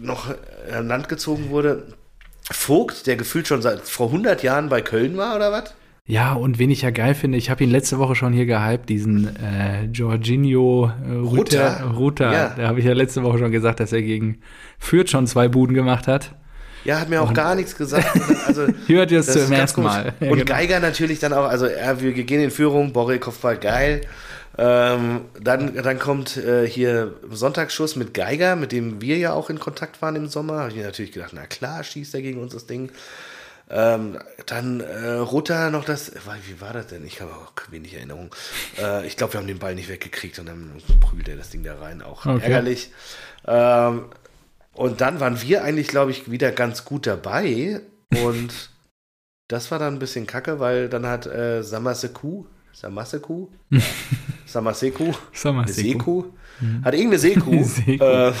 noch 0.00 0.32
an 0.72 0.88
Land 0.88 1.08
gezogen 1.08 1.50
wurde. 1.50 1.84
Vogt, 2.50 3.06
der 3.06 3.16
gefühlt 3.16 3.48
schon 3.48 3.62
seit 3.62 3.80
vor 3.82 4.06
100 4.06 4.42
Jahren 4.42 4.68
bei 4.68 4.80
Köln 4.80 5.16
war, 5.16 5.34
oder 5.36 5.50
was? 5.50 5.74
Ja, 6.08 6.34
und 6.34 6.60
wen 6.60 6.70
ich 6.70 6.82
ja 6.82 6.90
geil 6.90 7.14
finde, 7.14 7.36
ich 7.36 7.50
habe 7.50 7.64
ihn 7.64 7.70
letzte 7.70 7.98
Woche 7.98 8.14
schon 8.14 8.32
hier 8.32 8.46
gehypt, 8.46 8.88
diesen 8.88 9.34
äh, 9.36 9.86
Jorginho 9.86 10.92
äh. 11.04 11.12
Rutter? 11.14 11.82
Ruter. 11.96 12.32
Ja. 12.32 12.54
Da 12.56 12.68
habe 12.68 12.78
ich 12.78 12.84
ja 12.84 12.92
letzte 12.92 13.24
Woche 13.24 13.38
schon 13.38 13.50
gesagt, 13.50 13.80
dass 13.80 13.92
er 13.92 14.02
gegen 14.02 14.38
Fürth 14.78 15.10
schon 15.10 15.26
zwei 15.26 15.48
Buden 15.48 15.74
gemacht 15.74 16.06
hat. 16.06 16.32
Ja, 16.84 17.00
hat 17.00 17.08
mir 17.08 17.20
auch 17.20 17.34
gar 17.34 17.56
nichts 17.56 17.76
gesagt. 17.76 18.06
Also, 18.46 18.68
Hört 18.86 19.10
ihr 19.10 19.18
es 19.18 19.26
zum 19.26 19.50
ersten. 19.50 19.82
Mal. 19.82 20.14
Ja, 20.20 20.30
Und 20.30 20.38
genau. 20.38 20.54
Geiger 20.54 20.78
natürlich 20.78 21.18
dann 21.18 21.32
auch, 21.32 21.48
also 21.48 21.66
ja, 21.66 22.00
wir 22.00 22.12
gehen 22.12 22.40
in 22.40 22.52
Führung, 22.52 22.92
Borre 22.92 23.18
Kopfball 23.18 23.56
geil. 23.56 24.02
Ähm, 24.56 25.22
dann, 25.42 25.74
dann 25.74 25.98
kommt 25.98 26.36
äh, 26.36 26.66
hier 26.66 27.14
Sonntagsschuss 27.28 27.96
mit 27.96 28.14
Geiger, 28.14 28.54
mit 28.54 28.70
dem 28.70 29.02
wir 29.02 29.18
ja 29.18 29.32
auch 29.32 29.50
in 29.50 29.58
Kontakt 29.58 30.00
waren 30.00 30.14
im 30.14 30.28
Sommer. 30.28 30.60
Habe 30.60 30.70
ich 30.70 30.76
mir 30.76 30.84
natürlich 30.84 31.10
gedacht, 31.10 31.32
na 31.34 31.46
klar, 31.46 31.82
schießt 31.82 32.14
er 32.14 32.22
gegen 32.22 32.40
uns 32.40 32.54
das 32.54 32.66
Ding. 32.66 32.90
Ähm, 33.68 34.18
dann 34.46 34.80
äh, 34.80 35.14
Rutter 35.14 35.70
noch 35.70 35.84
das, 35.84 36.12
wie 36.46 36.60
war 36.60 36.72
das 36.72 36.86
denn? 36.86 37.04
Ich 37.04 37.20
habe 37.20 37.32
auch 37.32 37.52
wenig 37.70 37.94
Erinnerung. 37.94 38.34
Äh, 38.78 39.06
ich 39.06 39.16
glaube, 39.16 39.32
wir 39.34 39.40
haben 39.40 39.48
den 39.48 39.58
Ball 39.58 39.74
nicht 39.74 39.88
weggekriegt 39.88 40.38
und 40.38 40.46
dann 40.46 40.80
prügelt 41.00 41.28
er 41.28 41.36
das 41.36 41.50
Ding 41.50 41.64
da 41.64 41.76
rein. 41.78 42.00
Auch 42.02 42.26
Okay. 42.26 42.42
ärgerlich. 42.44 42.90
Ähm, 43.46 44.04
und 44.72 45.00
dann 45.00 45.18
waren 45.20 45.40
wir 45.42 45.64
eigentlich, 45.64 45.88
glaube 45.88 46.10
ich, 46.12 46.30
wieder 46.30 46.52
ganz 46.52 46.84
gut 46.84 47.06
dabei. 47.06 47.80
Und 48.22 48.70
das 49.48 49.70
war 49.70 49.78
dann 49.80 49.94
ein 49.94 49.98
bisschen 49.98 50.26
kacke, 50.26 50.60
weil 50.60 50.88
dann 50.88 51.06
hat 51.06 51.26
äh, 51.26 51.62
Samaseku, 51.62 52.44
Samaseku, 52.72 53.48
ja, 53.70 53.80
Samaseku, 54.46 55.12
Sag 55.32 55.54
mal, 55.54 55.62
eine 55.64 55.72
Seko. 55.72 56.22
Seku, 56.22 56.24
hat 56.84 56.94
irgendeine 56.94 57.18
Seku, 57.18 57.64
Seku. 57.64 58.04
äh, 58.04 58.32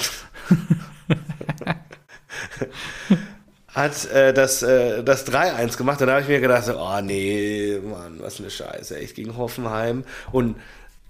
hat 3.76 4.06
äh, 4.06 4.32
das, 4.32 4.62
äh, 4.62 5.04
das 5.04 5.26
3-1 5.26 5.76
gemacht. 5.76 6.00
Und 6.00 6.06
da 6.06 6.14
habe 6.14 6.22
ich 6.22 6.28
mir 6.28 6.40
gedacht, 6.40 6.64
so, 6.64 6.78
oh 6.80 7.00
nee, 7.02 7.78
Mann, 7.84 8.18
was 8.20 8.40
eine 8.40 8.50
Scheiße, 8.50 8.96
echt 8.98 9.14
gegen 9.14 9.36
Hoffenheim. 9.36 10.04
Und 10.32 10.56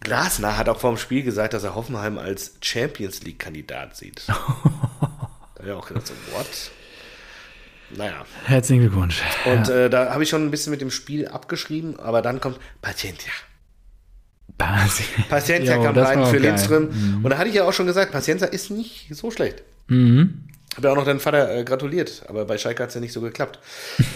Glasner 0.01 0.59
hat 0.59 0.69
auch 0.69 0.81
vor 0.81 0.91
dem 0.91 0.99
Spiel 0.99 1.23
gesagt, 1.23 1.55
dass 1.55 1.63
er 1.63 1.77
Hoffenheim 1.77 2.19
als 2.19 2.55
Champions 2.61 3.23
League-Kandidat 3.23 3.97
sieht. 3.97 4.23
da 4.27 4.35
habe 4.35 5.65
ich 5.65 5.73
auch 5.73 5.87
gedacht, 5.87 6.09
so, 6.09 6.15
what? 6.33 6.47
Naja. 7.97 8.27
Herzlichen 8.45 8.81
Glückwunsch. 8.83 9.23
Und 9.45 9.69
ja. 9.69 9.85
äh, 9.85 9.91
da 9.91 10.13
habe 10.13 10.25
ich 10.25 10.29
schon 10.29 10.45
ein 10.45 10.51
bisschen 10.51 10.73
mit 10.73 10.81
dem 10.81 10.91
Spiel 10.91 11.29
abgeschrieben, 11.29 12.01
aber 12.01 12.21
dann 12.21 12.41
kommt 12.41 12.59
Paciencia. 12.83 13.33
Basi- 14.59 15.05
Paciencia 15.29 15.77
kam 15.83 15.97
rein 15.97 16.27
für 16.27 16.33
geil. 16.33 16.43
Lindström. 16.43 17.21
Und 17.23 17.31
da 17.31 17.39
hatte 17.39 17.49
ich 17.49 17.55
ja 17.55 17.65
auch 17.65 17.73
schon 17.73 17.87
gesagt, 17.87 18.11
Paciencia 18.11 18.49
ist 18.49 18.73
nicht 18.73 19.15
so 19.15 19.31
schlecht. 19.31 19.63
Mhm. 19.87 20.46
Habe 20.77 20.89
ja 20.89 20.93
auch 20.93 20.97
noch 20.97 21.05
deinen 21.05 21.21
Vater 21.21 21.55
äh, 21.55 21.65
gratuliert, 21.65 22.23
aber 22.29 22.45
bei 22.45 22.59
Schalke 22.59 22.83
hat 22.83 22.91
es 22.91 22.95
ja 22.95 23.01
nicht 23.01 23.13
so 23.13 23.21
geklappt. 23.21 23.59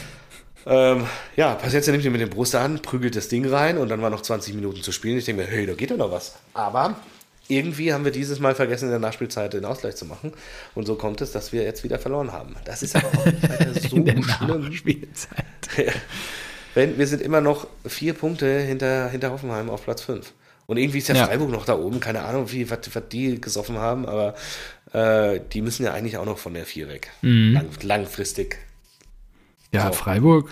ähm, 0.67 1.07
ja, 1.37 1.55
Paciencia 1.55 1.93
nimmt 1.93 2.05
ihn 2.05 2.13
mit 2.13 2.21
dem 2.21 2.31
Brust 2.31 2.55
an, 2.55 2.81
prügelt 2.83 3.17
das 3.17 3.29
Ding 3.29 3.47
rein 3.47 3.79
und 3.79 3.89
dann 3.89 4.03
war 4.03 4.11
noch 4.11 4.21
20 4.21 4.55
Minuten 4.55 4.83
zu 4.83 4.93
spielen. 4.93 5.19
Ich 5.19 5.25
denke 5.25 5.43
mir, 5.43 5.49
hey, 5.49 5.67
da 5.67 5.73
geht 5.73 5.91
doch 5.91 5.97
noch 5.97 6.13
was. 6.13 6.35
Aber 6.53 6.97
irgendwie 7.49 7.93
haben 7.93 8.05
wir 8.05 8.13
dieses 8.13 8.41
Mal 8.41 8.55
vergessen, 8.55 8.85
in 8.87 8.91
der 8.91 9.01
Nachspielzeit 9.01 9.55
den 9.55 9.65
Ausgleich 9.65 9.97
zu 9.97 10.05
machen. 10.05 10.33
Und 10.75 10.87
so 10.87 10.95
kommt 10.95 11.21
es, 11.21 11.33
dass 11.33 11.53
wir 11.53 11.63
jetzt 11.63 11.83
wieder 11.83 11.99
verloren 11.99 12.33
haben. 12.33 12.55
Das 12.65 12.83
ist 12.83 12.95
aber 12.95 13.09
auch 13.09 13.25
nicht 13.25 13.41
so 13.91 13.97
In 13.97 14.05
der 14.05 14.23
schlimm. 14.23 14.65
Nachspielzeit. 14.65 15.45
Wenn, 16.75 16.99
wir 16.99 17.07
sind 17.07 17.23
immer 17.23 17.41
noch 17.41 17.67
vier 17.87 18.15
Punkte 18.15 18.61
hinter, 18.61 19.09
hinter 19.09 19.33
Hoffenheim 19.33 19.71
auf 19.71 19.83
Platz 19.85 20.03
5. 20.03 20.33
Und 20.71 20.77
irgendwie 20.77 20.99
ist 20.99 21.09
ja, 21.09 21.17
Ja. 21.17 21.27
Freiburg 21.27 21.51
noch 21.51 21.65
da 21.65 21.77
oben. 21.77 21.99
Keine 21.99 22.23
Ahnung, 22.23 22.53
wie, 22.53 22.71
was, 22.71 22.79
was 22.93 23.03
die 23.11 23.41
gesoffen 23.41 23.79
haben, 23.79 24.07
aber 24.07 24.35
äh, 24.93 25.41
die 25.53 25.63
müssen 25.63 25.85
ja 25.85 25.93
eigentlich 25.93 26.17
auch 26.17 26.25
noch 26.25 26.39
von 26.39 26.55
der 26.55 26.65
4 26.65 26.87
weg. 26.87 27.11
Mhm. 27.23 27.55
Lang, 27.55 27.67
langfristig. 27.83 28.57
Ja, 29.73 29.89
So. 29.89 29.95
Freiburg. 29.95 30.49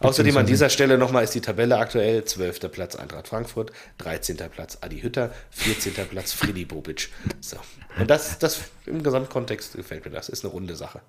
Außerdem 0.00 0.36
an 0.36 0.44
dieser 0.44 0.68
Stelle 0.68 0.98
nochmal 0.98 1.24
ist 1.24 1.34
die 1.34 1.40
Tabelle 1.40 1.78
aktuell 1.78 2.22
12. 2.22 2.70
Platz 2.70 2.96
Eintracht 2.96 3.28
Frankfurt, 3.28 3.72
13. 3.96 4.36
Platz 4.36 4.76
Adi 4.82 5.00
Hütter, 5.00 5.32
14. 5.52 5.94
Platz 6.10 6.34
Freddy 6.34 6.66
Bobic. 6.66 7.08
So. 7.40 7.56
Und 7.98 8.10
das, 8.10 8.38
das 8.38 8.60
im 8.84 9.02
Gesamtkontext 9.02 9.74
gefällt 9.74 10.04
mir 10.04 10.10
das. 10.10 10.28
Ist 10.28 10.44
eine 10.44 10.52
runde 10.52 10.76
Sache. 10.76 11.00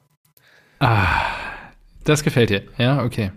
Das 2.05 2.23
gefällt 2.23 2.49
dir. 2.49 2.63
Ja, 2.77 3.03
okay. 3.03 3.31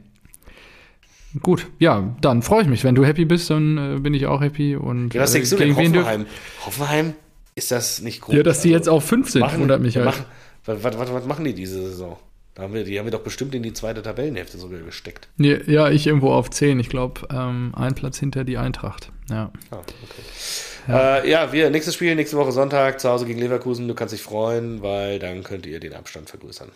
Gut, 1.43 1.67
ja, 1.79 2.17
dann 2.21 2.43
freue 2.43 2.63
ich 2.63 2.69
mich. 2.69 2.85
Wenn 2.85 2.95
du 2.95 3.05
happy 3.05 3.25
bist, 3.25 3.51
dann 3.51 3.97
äh, 3.97 4.01
bin 4.01 4.15
ich 4.15 4.27
auch 4.27 4.41
happy. 4.41 4.77
Und, 4.77 5.15
Ja, 5.15 5.23
was 5.23 5.31
äh, 5.31 5.35
denkst 5.35 5.51
du 5.51 5.57
denn, 5.57 5.77
Hoffenheim? 5.77 6.27
Hoffenheim, 6.65 7.15
ist 7.55 7.71
das 7.71 8.01
nicht 8.01 8.23
groß? 8.23 8.35
Ja, 8.35 8.43
dass 8.43 8.63
die 8.63 8.71
jetzt 8.71 8.89
auf 8.89 9.05
5 9.05 9.31
sind, 9.31 9.41
machen, 9.43 9.61
wundert 9.61 9.81
mich 9.81 9.97
halt. 9.97 10.07
machen, 10.07 10.25
was, 10.65 10.83
was, 10.83 10.99
was, 10.99 11.13
was 11.13 11.27
machen 11.27 11.45
die 11.45 11.55
diese 11.55 11.83
Saison? 11.83 12.17
Da 12.55 12.65
haben 12.65 12.75
wir, 12.75 12.83
die 12.83 12.99
haben 12.99 13.07
wir 13.07 13.13
doch 13.13 13.23
bestimmt 13.23 13.55
in 13.55 13.63
die 13.63 13.73
zweite 13.73 14.03
Tabellenhälfte 14.03 14.59
sogar 14.59 14.81
gesteckt. 14.81 15.29
Ja, 15.37 15.59
ja, 15.67 15.91
ich 15.91 16.07
irgendwo 16.09 16.33
auf 16.33 16.51
10. 16.51 16.81
Ich 16.81 16.89
glaube, 16.89 17.21
ähm, 17.31 17.73
ein 17.77 17.95
Platz 17.95 18.19
hinter 18.19 18.43
die 18.43 18.59
Eintracht. 18.59 19.13
Ja. 19.31 19.53
Ah, 19.71 19.77
okay. 19.77 19.93
Ja. 20.89 21.19
Äh, 21.19 21.31
ja, 21.31 21.53
wir, 21.53 21.71
nächstes 21.71 21.95
Spiel, 21.95 22.15
nächste 22.17 22.37
Woche 22.37 22.51
Sonntag, 22.51 22.99
zu 22.99 23.09
Hause 23.11 23.27
gegen 23.27 23.39
Leverkusen. 23.39 23.87
Du 23.87 23.95
kannst 23.95 24.13
dich 24.13 24.23
freuen, 24.23 24.83
weil 24.83 25.19
dann 25.19 25.45
könnt 25.45 25.67
ihr 25.67 25.79
den 25.79 25.93
Abstand 25.93 26.31
vergrößern. 26.31 26.71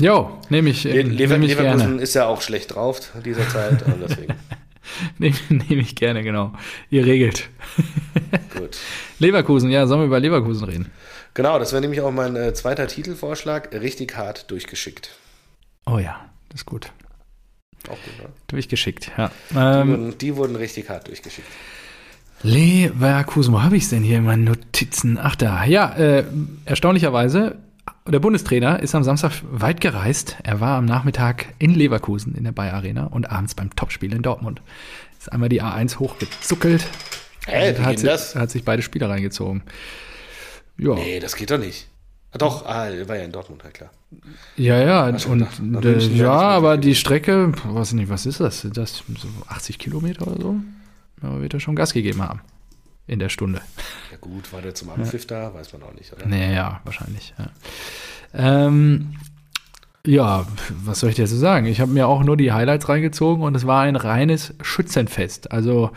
Jo, 0.00 0.38
nehme 0.48 0.70
ich, 0.70 0.84
Le 0.84 1.02
Lever 1.02 1.34
nehm 1.34 1.42
ich 1.42 1.56
Leverkusen 1.56 1.86
gerne. 1.88 2.02
ist 2.02 2.14
ja 2.14 2.26
auch 2.26 2.40
schlecht 2.42 2.74
drauf 2.74 3.00
dieser 3.24 3.48
Zeit. 3.48 3.84
deswegen, 4.00 4.34
Nehme 5.18 5.36
nehm 5.48 5.78
ich 5.80 5.94
gerne, 5.94 6.22
genau. 6.22 6.52
Ihr 6.90 7.04
regelt. 7.06 7.48
gut. 8.56 8.78
Leverkusen, 9.18 9.70
ja, 9.70 9.86
sollen 9.86 10.00
wir 10.00 10.06
über 10.06 10.20
Leverkusen 10.20 10.64
reden? 10.64 10.90
Genau, 11.34 11.58
das 11.58 11.72
wäre 11.72 11.80
nämlich 11.80 12.00
auch 12.00 12.10
mein 12.10 12.36
äh, 12.36 12.52
zweiter 12.54 12.86
Titelvorschlag. 12.86 13.72
Richtig 13.72 14.16
hart 14.16 14.50
durchgeschickt. 14.50 15.10
Oh 15.86 15.98
ja, 15.98 16.20
das 16.50 16.60
ist 16.62 16.66
gut. 16.66 16.92
Auch 17.88 17.90
gut, 17.92 18.18
ne? 18.18 18.28
Durchgeschickt, 18.48 19.10
ja. 19.16 19.30
Die, 19.50 19.54
Ähm, 19.56 19.88
wurden, 19.88 20.18
die 20.18 20.36
wurden 20.36 20.56
richtig 20.56 20.88
hart 20.88 21.08
durchgeschickt. 21.08 21.48
Leverkusen, 22.42 23.54
wo 23.54 23.62
habe 23.62 23.76
ich 23.76 23.84
es 23.84 23.90
denn 23.90 24.02
hier 24.02 24.18
in 24.18 24.24
meinen 24.24 24.44
Notizen? 24.44 25.18
Ach 25.20 25.36
da, 25.36 25.64
ja, 25.64 25.92
äh, 25.94 26.24
erstaunlicherweise, 26.64 27.56
der 28.06 28.18
Bundestrainer 28.18 28.80
ist 28.80 28.94
am 28.94 29.04
Samstag 29.04 29.32
weit 29.50 29.80
gereist. 29.80 30.36
Er 30.42 30.60
war 30.60 30.76
am 30.76 30.84
Nachmittag 30.84 31.54
in 31.58 31.74
Leverkusen 31.74 32.34
in 32.34 32.44
der 32.44 32.52
Bayer 32.52 32.74
Arena 32.74 33.06
und 33.06 33.30
abends 33.30 33.54
beim 33.54 33.74
Topspiel 33.76 34.12
in 34.12 34.22
Dortmund. 34.22 34.60
Ist 35.18 35.30
einmal 35.30 35.48
die 35.48 35.62
A1 35.62 35.98
hochgezuckelt 35.98 36.84
Hä, 37.46 37.74
wie 37.76 37.82
hat, 37.82 37.98
sich, 37.98 38.08
das? 38.08 38.34
hat 38.34 38.50
sich 38.50 38.64
beide 38.64 38.82
Spiele 38.82 39.08
reingezogen. 39.08 39.62
Ja, 40.78 40.94
Nee, 40.94 41.20
das 41.20 41.36
geht 41.36 41.50
doch 41.50 41.58
nicht. 41.58 41.88
Ah, 42.32 42.38
doch, 42.38 42.64
ah, 42.66 42.88
war 43.06 43.16
ja 43.16 43.24
in 43.24 43.32
Dortmund, 43.32 43.62
ja 43.62 43.70
klar. 43.70 43.90
ja, 44.56 44.80
ja, 44.80 45.18
schon 45.18 45.32
und 45.32 45.38
gedacht, 45.40 45.60
nach 45.62 45.84
äh, 45.84 45.98
ja, 46.16 46.32
aber 46.32 46.78
die 46.78 46.94
Strecke, 46.94 47.52
weiß 47.64 47.92
nicht, 47.92 48.08
was 48.08 48.26
ist 48.26 48.40
das? 48.40 48.62
Sind 48.62 48.76
das 48.76 49.04
so 49.18 49.28
80 49.48 49.78
Kilometer 49.78 50.26
oder 50.26 50.40
so? 50.40 50.56
Ja, 51.22 51.40
wird 51.40 51.52
er 51.54 51.60
schon 51.60 51.76
Gas 51.76 51.92
gegeben 51.92 52.22
haben 52.22 52.40
in 53.06 53.18
der 53.18 53.28
Stunde. 53.28 53.60
Ja 54.10 54.16
gut, 54.20 54.52
war 54.52 54.62
der 54.62 54.74
zum 54.74 54.90
Abpfiff 54.90 55.26
da? 55.26 55.52
Weiß 55.54 55.72
man 55.72 55.82
auch 55.82 55.94
nicht, 55.94 56.12
oder? 56.12 56.26
Nee, 56.26 56.54
ja, 56.54 56.80
wahrscheinlich. 56.84 57.34
Ja. 57.38 57.50
Ähm, 58.34 59.14
ja, 60.06 60.46
was 60.84 61.00
soll 61.00 61.10
ich 61.10 61.16
dir 61.16 61.26
so 61.26 61.36
sagen? 61.36 61.66
Ich 61.66 61.80
habe 61.80 61.92
mir 61.92 62.08
auch 62.08 62.22
nur 62.24 62.36
die 62.36 62.52
Highlights 62.52 62.88
reingezogen 62.88 63.44
und 63.44 63.54
es 63.56 63.66
war 63.66 63.82
ein 63.82 63.96
reines 63.96 64.54
Schützenfest. 64.62 65.52
Also, 65.52 65.90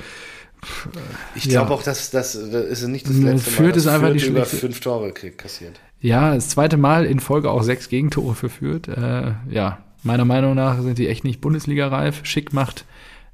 Ich 1.36 1.46
Ja. 1.46 1.62
glaube 1.62 1.74
auch, 1.76 1.84
dass 1.84 2.10
das, 2.10 2.34
das 2.34 2.66
ist 2.66 2.88
nicht 2.88 3.06
das 3.08 3.16
letzte 3.18 3.52
Mal, 3.52 3.56
Fürth 3.56 3.76
dass 3.76 3.84
ist 3.84 3.88
einfach 3.88 4.08
Fürth 4.10 4.22
die 4.24 4.28
über 4.28 4.46
fünf 4.46 4.80
Tore 4.80 5.12
krieg- 5.12 5.38
kassiert. 5.38 5.80
ja, 6.02 6.34
das 6.34 6.50
zweite 6.50 6.78
Mal 6.78 7.06
in 7.06 7.20
Folge 7.20 7.52
auch 7.52 7.62
sechs 7.62 7.88
Gegentore 7.88 8.34
verführt. 8.34 8.88
Äh, 8.88 9.34
ja, 9.50 9.78
meiner 10.02 10.26
Meinung 10.26 10.56
nach 10.56 10.82
sind 10.82 10.98
die 10.98 11.08
echt 11.08 11.24
nicht 11.24 11.40
Bundesliga-reif. 11.42 12.22
Schick 12.26 12.52
macht 12.52 12.86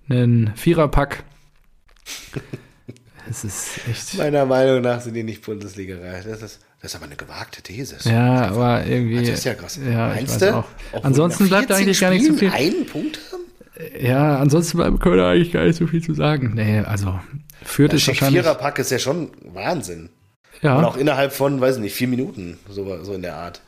einen 0.09 0.53
Viererpack. 0.55 1.23
Es 3.31 3.43
ist 3.45 3.79
echt. 3.89 4.17
Meiner 4.17 4.45
Meinung 4.45 4.81
nach 4.81 4.99
sind 4.99 5.13
die 5.13 5.23
nicht 5.23 5.41
Bundesliga-reif. 5.45 6.25
Das 6.25 6.41
ist, 6.41 6.59
das 6.81 6.91
ist 6.91 6.95
aber 6.95 7.05
eine 7.05 7.15
gewagte 7.15 7.61
These. 7.61 7.95
Ja, 8.03 8.47
aber 8.47 8.85
irgendwie. 8.85 9.21
Das 9.21 9.29
ist 9.39 9.45
ja 9.45 9.53
krass. 9.53 9.79
Ja, 9.83 10.07
Meinst 10.09 10.41
du? 10.41 10.63
Ansonsten 11.01 11.47
bleibt 11.47 11.67
14 11.67 11.83
eigentlich 11.85 11.99
gar 12.01 12.09
nicht 12.09 12.25
so 12.25 12.35
Spielen 12.35 12.51
viel. 12.51 12.59
einen 12.67 12.85
Punkt 12.85 13.19
haben? 13.31 13.41
Ja, 14.05 14.37
ansonsten 14.37 14.77
wir 14.79 14.91
da 15.15 15.31
eigentlich 15.31 15.53
gar 15.53 15.63
nicht 15.63 15.77
so 15.77 15.87
viel 15.87 16.03
zu 16.03 16.13
sagen. 16.13 16.51
Nee, 16.55 16.79
also 16.81 17.19
Der 17.77 17.93
ist 17.93 18.07
wahrscheinlich. 18.07 18.41
Viererpack 18.41 18.77
ist 18.79 18.91
ja 18.91 18.99
schon 18.99 19.31
Wahnsinn. 19.53 20.09
Und 20.61 20.63
Ja, 20.63 20.83
auch 20.85 20.97
innerhalb 20.97 21.31
von, 21.31 21.59
weiß 21.61 21.77
nicht, 21.77 21.95
vier 21.95 22.07
Minuten, 22.09 22.59
so, 22.69 23.03
so 23.03 23.13
in 23.13 23.21
der 23.21 23.35
Art. 23.37 23.61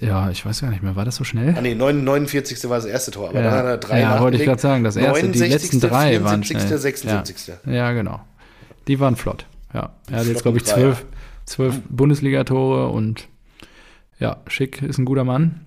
ja, 0.00 0.30
ich 0.30 0.44
weiß 0.44 0.62
gar 0.62 0.70
nicht 0.70 0.82
mehr. 0.82 0.96
War 0.96 1.04
das 1.04 1.16
so 1.16 1.24
schnell? 1.24 1.54
Ah 1.56 1.60
nee, 1.60 1.74
49. 1.74 2.68
war 2.68 2.76
das 2.78 2.86
erste 2.86 3.10
Tor, 3.12 3.28
aber 3.28 3.40
Ja. 3.40 3.44
dann 3.50 3.54
hat 3.58 3.64
er 3.66 3.78
drei 3.78 4.00
Ja, 4.00 4.20
wollte 4.20 4.36
ich 4.38 4.44
grad 4.44 4.60
sagen, 4.60 4.82
das 4.84 4.96
erste, 4.96 5.28
die 5.28 5.38
69., 5.38 5.50
letzten 5.50 5.80
drei 5.80 6.24
waren 6.24 6.42
74., 6.42 6.56
schnell. 6.66 6.78
76. 6.78 7.54
Ja, 7.66 7.92
genau. 7.92 8.20
Die 8.88 8.98
waren 8.98 9.16
flott. 9.16 9.46
Ja, 9.72 9.92
er 10.10 10.20
hat 10.20 10.26
jetzt, 10.26 10.42
glaube 10.42 10.58
ich, 10.58 10.64
zwölf, 10.64 11.04
zwölf 11.44 11.80
Bundesligatore 11.88 12.88
und 12.88 13.28
ja, 14.18 14.38
Schick 14.46 14.82
ist 14.82 14.98
ein 14.98 15.04
guter 15.04 15.24
Mann. 15.24 15.60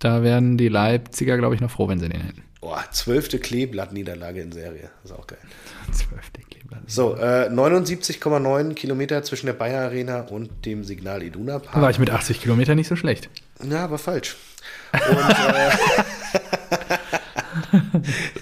Da 0.00 0.22
werden 0.22 0.58
die 0.58 0.68
Leipziger, 0.68 1.38
glaube 1.38 1.54
ich, 1.54 1.60
noch 1.60 1.70
froh, 1.70 1.88
wenn 1.88 1.98
sie 1.98 2.08
den 2.08 2.20
hätten. 2.20 2.42
Boah, 2.60 2.84
zwölfte 2.90 3.38
Kleeblatt-Niederlage 3.38 4.40
in 4.40 4.50
Serie. 4.50 4.90
Das 5.02 5.12
ist 5.12 5.18
auch 5.18 5.26
geil. 5.26 5.38
Zwölfte 5.92 6.40
Kleber. 6.42 6.82
So, 6.86 7.14
äh, 7.16 7.48
79,9 7.48 8.74
Kilometer 8.74 9.22
zwischen 9.22 9.46
der 9.46 9.52
Bayer 9.52 9.84
Arena 9.84 10.22
und 10.22 10.66
dem 10.66 10.82
Signal 10.82 11.22
Iduna 11.22 11.58
Park. 11.58 11.80
War 11.80 11.90
ich 11.90 11.98
mit 11.98 12.10
80 12.10 12.40
Kilometern 12.40 12.76
nicht 12.76 12.88
so 12.88 12.96
schlecht. 12.96 13.28
Ja, 13.62 13.84
aber 13.84 13.98
falsch. 13.98 14.36
Und 14.92 15.30
äh, 15.30 15.70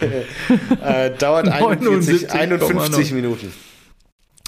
äh, 0.82 1.10
dauert 1.16 1.48
41, 1.48 2.30
79,9. 2.30 2.34
51 2.34 3.12
Minuten. 3.12 3.52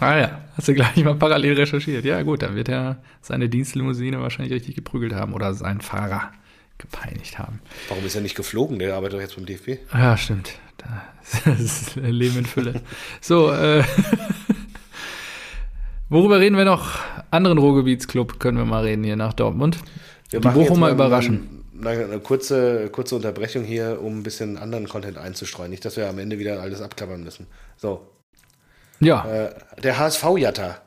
Ah 0.00 0.18
ja, 0.18 0.40
hast 0.56 0.68
du 0.68 0.74
gleich 0.74 0.96
mal 1.04 1.14
parallel 1.14 1.54
recherchiert. 1.54 2.04
Ja 2.04 2.22
gut, 2.22 2.42
dann 2.42 2.56
wird 2.56 2.68
er 2.68 3.02
seine 3.20 3.48
Dienstlimousine 3.48 4.20
wahrscheinlich 4.20 4.52
richtig 4.52 4.74
geprügelt 4.74 5.14
haben 5.14 5.32
oder 5.34 5.54
seinen 5.54 5.80
Fahrer 5.80 6.32
gepeinigt 6.78 7.38
haben. 7.38 7.60
Warum 7.88 8.04
ist 8.04 8.14
er 8.14 8.20
nicht 8.20 8.34
geflogen? 8.34 8.78
Der 8.78 8.96
arbeitet 8.96 9.14
doch 9.14 9.20
jetzt 9.20 9.36
beim 9.36 9.46
DFB. 9.46 9.78
Ja, 9.92 10.16
stimmt. 10.16 10.54
Das 11.46 11.58
ist 11.58 11.96
Leben 11.96 12.40
in 12.40 12.44
Fülle. 12.44 12.82
So, 13.22 13.50
äh, 13.50 13.82
worüber 16.10 16.38
reden 16.38 16.58
wir 16.58 16.66
noch? 16.66 16.98
Anderen 17.30 17.56
Ruhrgebietsclub 17.56 18.38
können 18.38 18.58
wir 18.58 18.66
mal 18.66 18.84
reden 18.84 19.04
hier 19.04 19.16
nach 19.16 19.32
Dortmund. 19.32 19.78
Wir 20.28 20.40
Die 20.40 20.48
Bochumer 20.48 20.80
mal 20.80 20.92
überraschen. 20.92 21.63
Eine, 21.86 22.04
eine 22.04 22.20
kurze, 22.20 22.88
kurze 22.90 23.16
Unterbrechung 23.16 23.64
hier, 23.64 24.00
um 24.02 24.18
ein 24.18 24.22
bisschen 24.22 24.56
anderen 24.58 24.88
Content 24.88 25.18
einzustreuen. 25.18 25.70
Nicht, 25.70 25.84
dass 25.84 25.96
wir 25.96 26.08
am 26.08 26.18
Ende 26.18 26.38
wieder 26.38 26.60
alles 26.60 26.80
abklappern 26.80 27.22
müssen. 27.22 27.46
So, 27.76 28.06
Ja, 29.00 29.24
äh, 29.24 29.50
der 29.82 29.98
HSV-Jatta. 29.98 30.78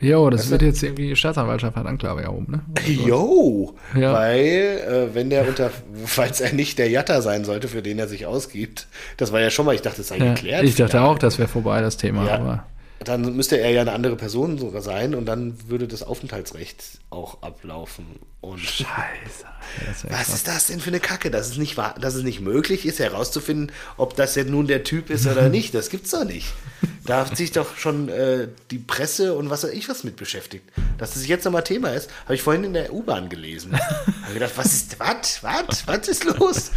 jo, 0.00 0.30
das 0.30 0.48
wird 0.50 0.62
jetzt 0.62 0.82
irgendwie 0.82 1.14
Staatsanwaltschaft 1.14 1.76
hat 1.76 1.86
Anklage 1.86 2.22
erhoben, 2.22 2.50
ne? 2.52 2.62
Jo, 2.86 3.74
Ja. 3.94 4.12
weil 4.14 5.08
äh, 5.10 5.14
wenn 5.14 5.28
der 5.28 5.46
unter, 5.46 5.70
falls 6.06 6.40
er 6.40 6.52
nicht 6.54 6.78
der 6.78 6.88
Jatta 6.88 7.20
sein 7.20 7.44
sollte, 7.44 7.68
für 7.68 7.82
den 7.82 7.98
er 7.98 8.08
sich 8.08 8.24
ausgibt, 8.26 8.86
das 9.18 9.32
war 9.32 9.40
ja 9.40 9.50
schon 9.50 9.66
mal, 9.66 9.74
ich 9.74 9.82
dachte, 9.82 9.98
das 9.98 10.08
sei 10.08 10.16
Ja, 10.18 10.32
geklärt. 10.34 10.64
ich 10.64 10.76
dachte 10.76 11.02
auch, 11.02 11.18
das 11.18 11.38
wäre 11.38 11.48
vorbei, 11.48 11.80
das 11.82 11.96
Thema. 11.98 12.24
Ja. 12.26 12.34
Aber 12.38 12.66
Dann 13.04 13.36
müsste 13.36 13.58
er 13.58 13.70
ja 13.70 13.80
eine 13.82 13.92
andere 13.92 14.16
Person 14.16 14.56
sogar 14.58 14.80
sein 14.82 15.14
und 15.14 15.26
dann 15.26 15.56
würde 15.68 15.86
das 15.88 16.02
Aufenthaltsrecht 16.02 16.98
auch 17.10 17.42
ablaufen. 17.42 18.06
Und 18.40 18.60
Scheiße. 18.60 19.44
Wär 20.02 20.18
was 20.18 20.30
ist 20.30 20.48
das 20.48 20.66
denn 20.68 20.80
für 20.80 20.88
eine 20.88 20.98
Kacke, 20.98 21.30
dass 21.30 21.48
es 21.50 21.56
nicht 21.58 21.76
wahr, 21.76 21.94
dass 22.00 22.14
es 22.14 22.22
nicht 22.24 22.40
möglich 22.40 22.86
ist, 22.86 22.98
herauszufinden, 22.98 23.70
ob 23.96 24.16
das 24.16 24.34
jetzt 24.34 24.50
nun 24.50 24.66
der 24.66 24.82
Typ 24.82 25.10
ist 25.10 25.26
oder 25.26 25.48
nicht? 25.50 25.74
Das 25.74 25.90
gibt's 25.90 26.10
doch 26.10 26.24
nicht. 26.24 26.52
Da 27.04 27.26
hat 27.26 27.36
sich 27.36 27.52
doch 27.52 27.76
schon 27.76 28.08
äh, 28.08 28.48
die 28.70 28.78
Presse 28.78 29.34
und 29.34 29.50
was 29.50 29.62
weiß 29.64 29.70
ich 29.72 29.88
was 29.88 30.02
mit 30.04 30.16
beschäftigt. 30.16 30.64
Dass 30.98 31.14
das 31.14 31.26
jetzt 31.26 31.44
nochmal 31.44 31.64
Thema 31.64 31.90
ist, 31.90 32.10
habe 32.24 32.34
ich 32.34 32.42
vorhin 32.42 32.64
in 32.64 32.72
der 32.72 32.92
U-Bahn 32.92 33.28
gelesen. 33.28 33.72
Habe 34.22 34.34
gedacht, 34.34 34.52
was 34.56 34.66
ist, 34.66 34.98
was, 35.00 35.42
was, 35.42 35.86
was 35.86 36.08
ist 36.08 36.24
los? 36.24 36.70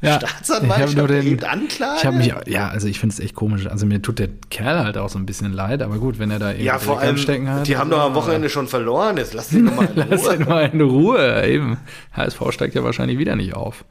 Ja, 0.00 0.18
Staatsanwaltschaft 0.18 0.92
ich 0.92 0.96
hab 0.98 0.98
nur 0.98 1.08
den- 1.08 1.16
erhebt 1.18 1.44
Anklage? 1.44 1.98
Ich 1.98 2.06
habe 2.06 2.16
mich, 2.16 2.34
ja, 2.46 2.68
also 2.68 2.88
ich 2.88 2.98
finde 2.98 3.14
es 3.14 3.20
echt 3.20 3.34
komisch. 3.34 3.66
Also 3.66 3.86
mir 3.86 4.02
tut 4.02 4.18
der 4.18 4.28
Kerl 4.50 4.84
halt 4.84 4.96
auch 4.98 5.08
so 5.08 5.18
ein 5.18 5.26
bisschen 5.26 5.52
leid, 5.52 5.82
aber 5.82 5.98
gut, 5.98 6.18
wenn 6.18 6.30
er 6.30 6.38
da 6.40 6.48
irgendwie 6.50 6.64
ja, 6.64 6.78
vor 6.78 6.98
allem, 7.00 7.16
Stecken 7.16 7.48
hat. 7.48 7.66
die 7.68 7.76
haben 7.76 7.90
doch 7.90 8.00
am 8.00 8.14
Wochenende 8.14 8.50
schon 8.50 8.66
verloren. 8.68 9.16
Jetzt 9.16 9.34
lass 9.34 9.48
den 9.48 9.66
doch 9.66 9.76
mal 9.76 9.86
in 9.86 10.02
Ruhe. 10.02 10.18
Mal 10.52 10.68
in 10.68 10.80
Ruhe. 10.80 11.46
Eben. 11.46 11.78
HSV 12.12 12.40
steigt 12.50 12.74
ja 12.74 12.84
wahrscheinlich 12.84 13.18
wieder 13.18 13.36
nicht 13.36 13.54
auf. 13.54 13.84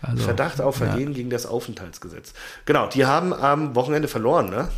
Also, 0.00 0.22
Verdacht 0.22 0.60
auf 0.60 0.76
Vergehen 0.76 1.12
gegen 1.12 1.30
das 1.30 1.46
Aufenthaltsgesetz. 1.46 2.32
Genau, 2.64 2.86
die 2.86 3.04
haben 3.04 3.32
am 3.32 3.74
Wochenende 3.74 4.06
verloren, 4.06 4.48
ne? 4.48 4.68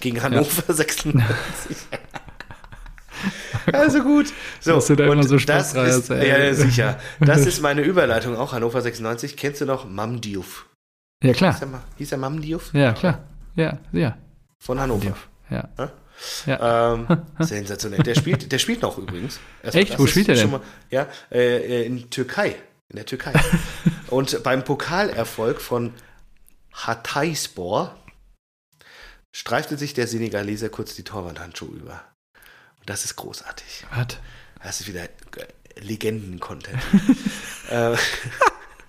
Gegen 0.00 0.22
Hannover 0.22 0.72
96. 0.72 1.76
also 3.72 4.02
gut. 4.02 4.26
So, 4.60 4.74
Dass 4.74 4.86
du 4.88 4.96
da 4.96 5.04
immer 5.04 5.22
so 5.22 5.38
das 5.38 5.74
ist, 5.74 6.08
ja, 6.10 6.22
ja, 6.22 6.54
sicher. 6.54 6.98
Das 7.20 7.46
ist 7.46 7.62
meine 7.62 7.80
Überleitung 7.82 8.36
auch. 8.36 8.52
Hannover 8.52 8.82
96. 8.82 9.36
Kennst 9.36 9.60
du 9.62 9.64
noch 9.66 9.88
Mam 9.88 10.20
Diouf? 10.20 10.66
Ja, 11.22 11.28
Hieß 11.30 11.36
klar. 11.38 11.56
er, 11.62 11.82
hieß 11.96 12.12
er 12.12 12.18
Mam 12.18 12.42
Diouf? 12.42 12.74
Ja, 12.74 12.92
klar. 12.92 13.20
Ja, 13.56 13.78
ja. 13.92 14.18
Von 14.58 14.80
Hannover. 14.80 15.16
Ja. 15.48 15.68
Hä? 15.78 15.86
Ja. 16.46 16.94
Ähm, 16.94 17.06
sensationell. 17.40 18.02
Der 18.02 18.14
spielt, 18.14 18.50
der 18.50 18.58
spielt 18.58 18.82
noch 18.82 18.98
übrigens. 18.98 19.40
Erst- 19.62 19.76
Echt? 19.76 19.92
das 19.94 19.98
Wo 19.98 20.06
spielt 20.06 20.28
er 20.28 20.36
denn? 20.36 20.50
Mal, 20.50 20.60
ja, 20.90 21.06
äh, 21.30 21.84
in 21.86 22.10
Türkei. 22.10 22.56
In 22.88 22.96
der 22.96 23.06
Türkei. 23.06 23.32
Und 24.08 24.42
beim 24.42 24.62
Pokalerfolg 24.64 25.60
von 25.60 25.94
Hatayspor 26.72 27.96
streifte 29.34 29.76
sich 29.78 29.94
der 29.94 30.06
Senegalese 30.06 30.68
kurz 30.70 30.94
die 30.94 31.02
Torwandhandschuhe 31.04 31.74
über. 31.76 32.04
Und 32.80 32.88
das 32.90 33.04
ist 33.04 33.16
großartig. 33.16 33.86
Was? 33.94 34.18
Das 34.62 34.80
ist 34.80 34.88
wieder 34.88 35.04
äh, 35.36 35.80
Legenden-Content. 35.80 36.78
äh, 37.70 37.96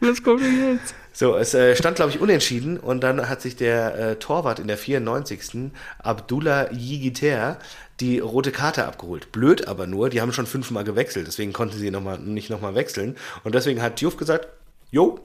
Was 0.07 0.23
kommt 0.23 0.41
denn 0.41 0.73
jetzt? 0.73 0.95
so, 1.13 1.35
es 1.37 1.53
äh, 1.53 1.75
stand, 1.75 1.95
glaube 1.95 2.11
ich, 2.11 2.19
unentschieden 2.19 2.77
und 2.77 3.01
dann 3.01 3.29
hat 3.29 3.41
sich 3.41 3.55
der 3.55 3.97
äh, 3.97 4.15
Torwart 4.17 4.59
in 4.59 4.67
der 4.67 4.77
94. 4.77 5.71
Abdullah 5.99 6.71
Yigiter 6.71 7.57
die 7.99 8.19
rote 8.19 8.51
Karte 8.51 8.85
abgeholt. 8.85 9.31
Blöd 9.31 9.67
aber 9.67 9.87
nur, 9.87 10.09
die 10.09 10.21
haben 10.21 10.33
schon 10.33 10.45
fünfmal 10.45 10.83
gewechselt, 10.83 11.27
deswegen 11.27 11.53
konnten 11.53 11.77
sie 11.77 11.91
noch 11.91 12.01
mal, 12.01 12.19
nicht 12.19 12.49
nochmal 12.49 12.75
wechseln. 12.75 13.15
Und 13.43 13.55
deswegen 13.55 13.81
hat 13.81 14.01
Diouf 14.01 14.17
gesagt, 14.17 14.49
jo, 14.91 15.19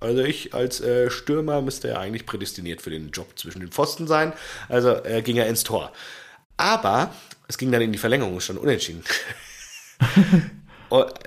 also 0.00 0.22
ich 0.22 0.54
als 0.54 0.80
äh, 0.80 1.10
Stürmer 1.10 1.62
müsste 1.62 1.88
ja 1.88 1.98
eigentlich 1.98 2.26
prädestiniert 2.26 2.82
für 2.82 2.90
den 2.90 3.10
Job 3.10 3.36
zwischen 3.36 3.60
den 3.60 3.72
Pfosten 3.72 4.06
sein. 4.06 4.32
Also 4.68 5.02
äh, 5.04 5.22
ging 5.22 5.36
er 5.36 5.48
ins 5.48 5.64
Tor. 5.64 5.92
Aber 6.56 7.12
es 7.48 7.58
ging 7.58 7.72
dann 7.72 7.82
in 7.82 7.92
die 7.92 7.98
Verlängerung, 7.98 8.36
es 8.36 8.44
stand 8.44 8.60
unentschieden. 8.60 9.02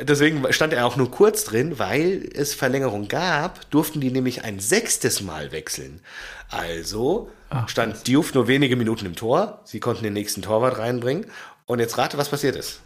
Deswegen 0.01 0.45
stand 0.53 0.73
er 0.73 0.85
auch 0.85 0.95
nur 0.95 1.11
kurz 1.11 1.43
drin, 1.43 1.79
weil 1.79 2.29
es 2.33 2.53
Verlängerung 2.53 3.07
gab, 3.07 3.69
durften 3.71 3.99
die 3.99 4.11
nämlich 4.11 4.43
ein 4.43 4.59
sechstes 4.59 5.21
Mal 5.21 5.51
wechseln. 5.51 6.01
Also 6.49 7.29
stand 7.65 8.07
Diouf 8.07 8.33
nur 8.33 8.47
wenige 8.47 8.75
Minuten 8.75 9.05
im 9.05 9.15
Tor, 9.15 9.61
sie 9.65 9.79
konnten 9.79 10.03
den 10.03 10.13
nächsten 10.13 10.41
Torwart 10.41 10.77
reinbringen. 10.77 11.25
Und 11.65 11.79
jetzt 11.79 11.97
rate, 11.97 12.17
was 12.17 12.29
passiert 12.29 12.55
ist. 12.55 12.81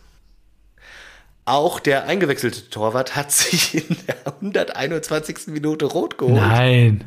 Auch 1.46 1.80
der 1.80 2.06
eingewechselte 2.06 2.70
Torwart 2.70 3.16
hat 3.16 3.32
sich 3.32 3.76
in 3.90 3.98
der 4.08 4.28
121. 4.28 5.48
Minute 5.48 5.86
rot 5.86 6.18
geholt. 6.18 6.36
Nein. 6.36 7.06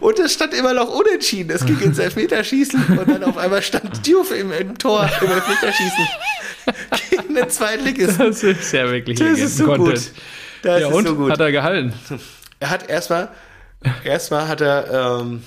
Und 0.00 0.18
es 0.18 0.32
stand 0.32 0.54
immer 0.54 0.72
noch 0.74 0.88
unentschieden. 0.88 1.50
Es 1.54 1.64
ging 1.64 1.78
ins 1.80 1.98
Elfmeterschießen 1.98 2.98
und 2.98 3.08
dann 3.08 3.22
auf 3.24 3.36
einmal 3.36 3.62
stand 3.62 4.04
Diouf 4.06 4.32
im, 4.32 4.50
im 4.52 4.76
Tor 4.76 5.08
im 5.20 5.30
Elfmeterschießen 5.30 6.08
gegen 7.10 7.34
den 7.34 7.48
Zweitligisten. 7.50 8.26
Das 8.26 8.42
ist 8.42 8.72
ja 8.72 8.90
wirklich 8.90 9.18
Das 9.18 9.38
ist 9.38 9.56
so 9.58 9.66
gut. 9.74 9.94
Das 10.62 10.80
Ja, 10.80 10.88
ist 10.88 10.94
und? 10.94 11.06
so 11.06 11.14
gut. 11.14 11.30
Hat 11.32 11.40
er 11.40 11.52
gehalten? 11.52 11.92
Er 12.60 12.70
hat 12.70 12.88
erstmal, 12.88 13.28
erstmal 14.04 14.48
hat 14.48 14.60
er 14.60 15.20
ähm, 15.20 15.42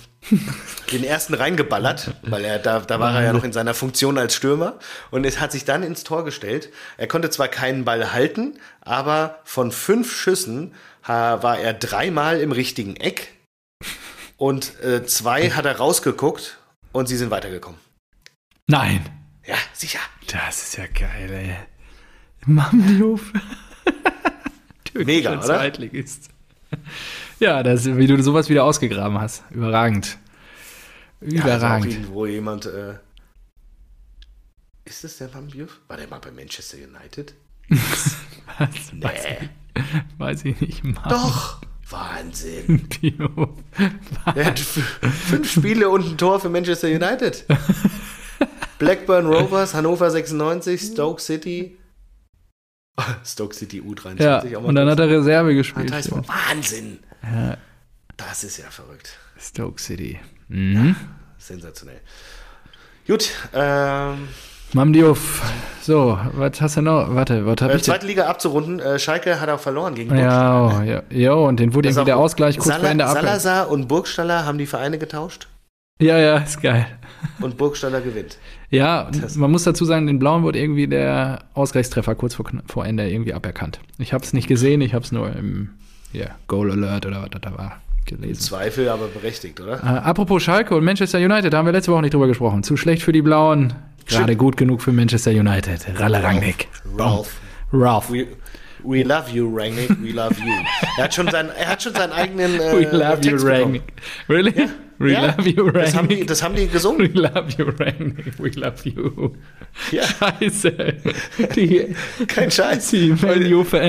den 0.92 1.04
ersten 1.04 1.34
reingeballert, 1.34 2.12
weil 2.24 2.44
er 2.46 2.60
da, 2.60 2.80
da 2.80 3.00
war 3.00 3.16
er 3.16 3.24
ja 3.24 3.34
noch 3.34 3.44
in 3.44 3.54
seiner 3.54 3.74
Funktion 3.74 4.18
als 4.18 4.34
Stürmer 4.36 4.80
und 5.12 5.26
es 5.26 5.40
hat 5.40 5.52
sich 5.52 5.66
dann 5.66 5.84
ins 5.84 6.04
Tor 6.04 6.26
gestellt. 6.26 6.70
Er 6.98 7.08
konnte 7.08 7.30
zwar 7.30 7.48
keinen 7.48 7.86
Ball 7.86 8.12
halten, 8.14 8.58
aber 8.82 9.40
von 9.44 9.72
fünf 9.72 10.14
Schüssen 10.16 10.74
war 11.06 11.60
er 11.60 11.74
dreimal 11.74 12.40
im 12.40 12.52
richtigen 12.52 12.96
Eck 12.96 13.35
und 14.38 14.80
äh, 14.82 15.06
zwei 15.06 15.52
hat 15.52 15.66
er 15.66 15.78
rausgeguckt 15.78 16.58
und 16.92 17.08
sie 17.08 17.18
sind 17.18 17.32
weitergekommen. 17.32 17.80
Nein. 18.68 19.06
Ja, 19.46 19.56
sicher. 19.74 20.00
Das 20.32 20.64
ist 20.64 20.78
ja 20.78 20.88
geil, 20.88 21.32
ey. 21.32 21.56
Mamdiuf. 22.46 23.32
Mega, 24.94 25.34
oder? 25.34 25.42
Zweitligist. 25.42 26.30
Ja, 27.40 27.64
das, 27.64 27.86
wie 27.86 28.08
du 28.08 28.22
sowas 28.24 28.50
wieder 28.50 28.64
ausgegraben 28.64 29.20
hast. 29.20 29.44
Überragend. 29.52 30.18
Ja, 31.22 31.44
also 31.44 31.58
Überragend. 31.58 31.92
irgendwo 31.94 32.26
jemand. 32.26 32.66
Äh, 32.66 32.96
ist 34.86 35.04
das 35.04 35.18
der 35.18 35.28
Bierf? 35.28 35.80
War 35.88 35.98
der 35.98 36.08
mal 36.08 36.20
bei 36.20 36.32
Manchester 36.32 36.78
United? 36.78 37.34
Was? 37.70 38.94
Nee. 38.94 39.04
Weiß, 39.04 39.26
ich, 39.26 40.20
weiß 40.20 40.46
ich 40.46 40.62
nicht. 40.62 40.84
Mann. 40.84 41.10
Doch. 41.10 41.62
Wahnsinn. 41.90 42.88
Er 44.36 44.46
hat 44.46 44.60
fünf 44.60 45.52
Spiele 45.52 45.90
und 45.90 46.06
ein 46.14 46.18
Tor 46.18 46.40
für 46.40 46.50
Manchester 46.50 46.88
United. 46.88 47.46
Blackburn 48.80 49.26
Rovers, 49.28 49.74
Hannover 49.74 50.10
96, 50.10 50.82
Stoke 50.82 51.22
City. 51.22 51.78
Stoke 53.26 53.54
City 53.56 53.82
U23. 53.82 54.22
Ja, 54.48 54.58
und 54.60 54.76
dann 54.76 54.90
hat 54.90 55.00
er 55.00 55.10
Reserve 55.10 55.54
gespielt. 55.54 55.92
Heißt, 55.92 56.10
Ja. 56.12 56.22
Wahnsinn. 56.28 57.00
Ja. 57.24 57.58
Das 58.18 58.44
ist 58.44 58.58
ja 58.58 58.66
verrückt. 58.70 59.18
Stoke 59.38 59.80
City. 59.82 60.20
Mhm. 60.48 60.96
Sensationell. 61.38 62.02
Gut, 63.08 63.30
ähm, 63.54 64.28
Mamdiuf. 64.76 65.42
So, 65.82 66.20
was 66.34 66.60
hast 66.60 66.76
du 66.76 66.82
noch? 66.82 67.16
Warte, 67.16 67.46
was 67.46 67.56
hab 67.62 67.72
äh, 67.72 67.78
ich 67.78 67.84
zweite 67.84 68.06
Liga 68.06 68.26
abzurunden. 68.28 68.80
Äh, 68.82 69.00
Schalke 69.00 69.40
hat 69.40 69.48
auch 69.48 69.60
verloren 69.60 69.96
gegen 69.96 70.10
Burgstaller. 70.10 70.84
Ja, 70.84 71.02
oh, 71.02 71.14
ja, 71.16 71.18
ja, 71.18 71.32
und 71.34 71.62
den 71.62 71.74
wurde 71.74 71.88
Das 71.88 71.96
irgendwie 71.96 72.08
der. 72.08 72.18
Ausgleich 72.18 72.58
kurz 72.58 72.76
vor 72.76 72.90
Ende 72.90 73.06
ab. 73.06 73.14
Salazar 73.14 73.70
und 73.70 73.88
Burgstaller 73.88 74.46
haben 74.46 74.58
die 74.58 74.66
Vereine 74.66 74.98
getauscht 74.98 75.48
Ja, 76.02 76.18
ja, 76.18 76.38
ist 76.40 76.62
geil. 76.62 76.88
und 77.40 77.56
Burgstaller 77.58 78.02
gewinnt. 78.02 78.38
Ja, 78.70 79.10
Das- 79.12 79.38
man 79.38 79.50
muss 79.50 79.64
dazu 79.64 79.86
sagen, 79.86 80.08
den 80.08 80.20
Blauen 80.20 80.44
wurde 80.44 80.60
irgendwie 80.60 80.88
der 80.88 81.44
Ausgleichstreffer 81.54 82.14
kurz 82.16 82.36
vor, 82.36 82.46
vor 82.68 82.86
Ende 82.86 83.10
irgendwie 83.10 83.34
aberkannt. 83.34 83.80
Ich 83.98 84.12
habe 84.12 84.26
es 84.26 84.34
nicht 84.34 84.50
gesehen, 84.50 84.82
ich 84.82 84.94
habe 84.94 85.06
es 85.06 85.14
nur 85.14 85.34
im 85.34 85.70
ja, 86.12 86.26
Goal 86.48 86.70
Alert 86.72 87.06
oder 87.06 87.22
was 87.22 87.30
da 87.42 87.58
war 87.58 87.78
gelesen. 88.06 88.42
Zweifel, 88.42 88.90
aber 88.90 89.08
berechtigt, 89.08 89.62
oder? 89.62 89.76
Äh, 89.78 89.88
apropos 89.88 90.44
Schalke 90.44 90.76
und 90.76 90.84
Manchester 90.84 91.20
United, 91.20 91.54
da 91.54 91.60
haben 91.60 91.66
wir 91.66 91.72
letzte 91.72 91.92
Woche 91.94 92.02
nicht 92.02 92.14
drüber 92.14 92.28
gesprochen. 92.28 92.62
Zu 92.64 92.76
schlecht 92.76 93.02
für 93.04 93.12
die 93.14 93.22
Blauen, 93.24 93.74
gerade 94.08 94.36
gut 94.36 94.58
genug 94.58 94.82
für 94.82 94.92
Manchester 94.92 95.32
United. 95.32 95.82
Ralle 96.00 96.22
Rangnick. 96.24 96.68
Ralph. 96.98 97.30
Ralph. 97.72 98.12
We, 98.12 98.28
We 98.88 99.02
love 99.02 99.32
you, 99.32 99.50
Rangnick, 99.52 99.90
we 100.00 100.12
love 100.12 100.36
you. 100.40 100.52
Er 101.00 101.06
hat 101.06 101.14
schon, 101.16 101.28
sein, 101.32 101.50
er 101.58 101.70
hat 101.70 101.82
schon 101.82 101.96
seinen 101.96 102.12
eigenen 102.14 102.54
äh, 102.60 102.72
We 102.72 102.82
love 102.96 103.16
you, 103.16 103.32
Text 103.32 103.46
bekommen. 103.46 103.64
Rangnick. 103.64 103.84
Really? 104.30 104.70
We 105.00 105.12
Ja, 105.12 105.26
love 105.36 105.50
you, 105.50 105.72
das 105.72 105.96
haben, 105.96 106.08
die, 106.08 106.14
Rangnick. 106.14 106.28
das 106.28 106.44
haben 106.44 106.56
die 106.56 106.68
gesungen. 106.68 107.00
We 107.00 107.20
love 107.20 107.48
you, 107.58 107.66
Rangnick. 107.80 108.34
We 108.38 108.50
love 108.50 108.76
you. 108.88 109.32
Ja. 109.92 110.04
Scheiße. 110.04 110.72
Die, 111.56 111.96
Kein 112.28 112.52
Scheiß. 112.52 112.92
Die 112.92 113.10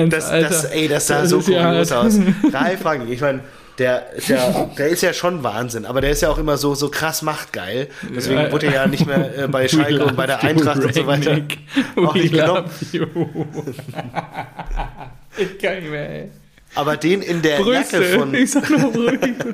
das, 0.09 0.29
Alter. 0.29 0.49
das, 0.49 0.65
ey, 0.65 0.87
das 0.87 1.05
sah 1.05 1.25
so 1.27 1.39
ja 1.41 1.69
kurios 1.69 1.91
hart. 1.91 2.05
aus. 2.07 2.19
Ralf 2.51 2.83
Rangnick, 2.85 3.13
ich 3.13 3.21
meine, 3.21 3.41
der, 3.77 4.13
ist 4.13 4.27
ja, 4.29 4.69
der 4.77 4.87
ist 4.87 5.01
ja 5.01 5.13
schon 5.13 5.43
Wahnsinn, 5.43 5.85
aber 5.85 6.01
der 6.01 6.11
ist 6.11 6.21
ja 6.21 6.29
auch 6.29 6.37
immer 6.37 6.57
so, 6.57 6.73
so 6.75 6.89
krass 6.89 7.21
machtgeil. 7.21 7.89
Deswegen 8.15 8.41
Ja. 8.41 8.51
wurde 8.51 8.67
er 8.67 8.73
ja 8.73 8.87
nicht 8.87 9.05
mehr 9.05 9.37
äh, 9.37 9.47
bei 9.47 9.67
Schalke 9.67 10.05
und 10.05 10.15
bei 10.15 10.25
der 10.25 10.43
Eintracht 10.43 10.83
und 10.83 10.93
so 10.93 11.05
weiter 11.05 11.31
Rangnick. 11.31 11.59
auch 11.95 12.15
We 12.15 12.19
nicht 12.19 12.33
genommen. 12.33 12.69
ich 15.37 15.59
kann 15.59 15.79
nicht 15.79 15.91
mehr, 15.91 16.09
ey. 16.09 16.31
Aber 16.75 16.97
den 16.97 17.21
in 17.21 17.41
der 17.41 17.59
Jacke 17.59 17.99
Brüste. 17.99 18.03
von 18.19 18.33
Ich 18.33 18.51
sag 18.51 18.69
nur 18.69 18.91
Brüste. 18.91 19.53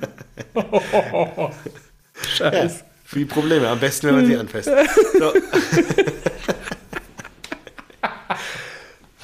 Scheiße. 2.38 2.84
Wie 3.12 3.26
Probleme, 3.26 3.68
am 3.68 3.80
besten, 3.80 4.08
wenn 4.08 4.16
man 4.16 4.26
sie 4.26 4.38
anfasst. 4.38 4.70
So. 5.20 5.34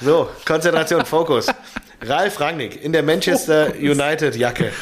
so, 0.00 0.28
Konzentration, 0.44 1.04
Fokus. 1.04 1.46
Ralf 2.02 2.40
Rangnick 2.40 2.82
in 2.82 2.92
der 2.92 3.02
Manchester 3.02 3.74
United 3.78 4.36
Jacke 4.36 4.72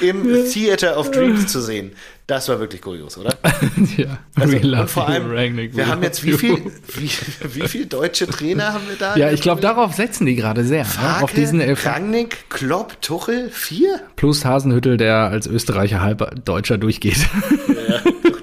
im 0.00 0.26
Theater 0.50 0.98
of 0.98 1.10
Dreams 1.10 1.46
zu 1.48 1.60
sehen. 1.60 1.92
Das 2.26 2.48
war 2.48 2.60
wirklich 2.60 2.80
kurios, 2.80 3.18
oder? 3.18 3.34
ja. 3.96 4.18
Also, 4.36 4.56
und 4.56 4.88
vor 4.88 5.08
allem, 5.08 5.30
Rangnick. 5.30 5.76
Wir 5.76 5.88
haben 5.88 6.02
jetzt 6.02 6.24
wie 6.24 6.32
viel, 6.34 6.62
wie, 6.94 7.10
wie 7.42 7.68
viel 7.68 7.86
deutsche 7.86 8.28
Trainer 8.28 8.72
haben 8.72 8.88
wir 8.88 8.96
da? 8.96 9.16
Ja, 9.16 9.32
ich 9.32 9.40
glaube, 9.40 9.60
darauf 9.60 9.94
setzen 9.94 10.26
die 10.26 10.36
gerade 10.36 10.64
sehr. 10.64 10.84
Ne? 10.84 10.88
Farke, 10.88 11.24
Auf 11.24 11.32
diesen 11.32 11.60
Elf 11.60 11.84
Rangnick, 11.84 12.48
Klopp, 12.48 13.02
Tuchel, 13.02 13.50
vier? 13.50 14.00
plus 14.14 14.44
Hasenhüttel, 14.44 14.96
der 14.96 15.16
als 15.16 15.48
Österreicher 15.48 16.00
halb 16.00 16.44
Deutscher 16.44 16.78
durchgeht. 16.78 17.18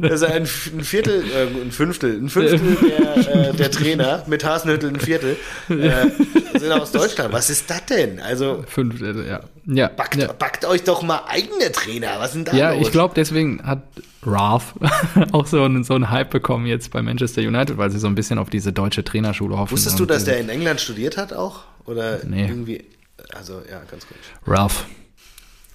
Also 0.00 0.26
ein, 0.26 0.42
F- 0.42 0.70
ein 0.72 0.82
Viertel, 0.84 1.24
äh, 1.24 1.46
ein 1.64 1.72
Fünftel, 1.72 2.16
ein 2.18 2.28
Fünftel 2.28 2.76
der, 2.88 3.48
äh, 3.50 3.52
der 3.54 3.70
Trainer 3.70 4.22
mit 4.26 4.44
Hasenhüttel 4.44 4.90
ein 4.90 5.00
Viertel 5.00 5.36
äh, 5.68 6.06
sind 6.58 6.70
aus 6.72 6.92
Deutschland. 6.92 7.32
Was 7.32 7.50
ist 7.50 7.68
das 7.68 7.84
denn? 7.86 8.20
Also 8.20 8.64
Fünf, 8.68 9.00
äh, 9.00 9.28
ja. 9.28 9.40
Ja, 9.66 9.88
backt, 9.88 10.16
ja. 10.16 10.32
backt 10.32 10.64
euch 10.64 10.84
doch 10.84 11.02
mal 11.02 11.22
eigene 11.26 11.70
Trainer. 11.72 12.16
Was 12.18 12.32
sind 12.32 12.48
da 12.48 12.54
ja 12.56 12.72
los? 12.72 12.86
ich 12.86 12.92
glaube, 12.92 13.14
deswegen 13.14 13.62
hat 13.64 13.82
Ralph 14.24 14.74
auch 15.32 15.46
so 15.46 15.62
einen, 15.62 15.84
so 15.84 15.94
einen 15.94 16.10
Hype 16.10 16.30
bekommen 16.30 16.66
jetzt 16.66 16.90
bei 16.90 17.02
Manchester 17.02 17.42
United, 17.42 17.76
weil 17.76 17.90
sie 17.90 17.98
so 17.98 18.06
ein 18.06 18.14
bisschen 18.14 18.38
auf 18.38 18.50
diese 18.50 18.72
deutsche 18.72 19.04
Trainerschule 19.04 19.58
hoffen. 19.58 19.72
Wusstest 19.72 19.98
du, 19.98 20.06
dass 20.06 20.24
der 20.24 20.38
in 20.38 20.48
England 20.48 20.80
studiert 20.80 21.16
hat 21.16 21.32
auch? 21.32 21.60
Oder 21.84 22.20
Nee. 22.24 22.46
irgendwie? 22.48 22.84
Also 23.34 23.62
ja, 23.70 23.80
ganz 23.90 24.06
gut. 24.06 24.16
Ralph, 24.46 24.86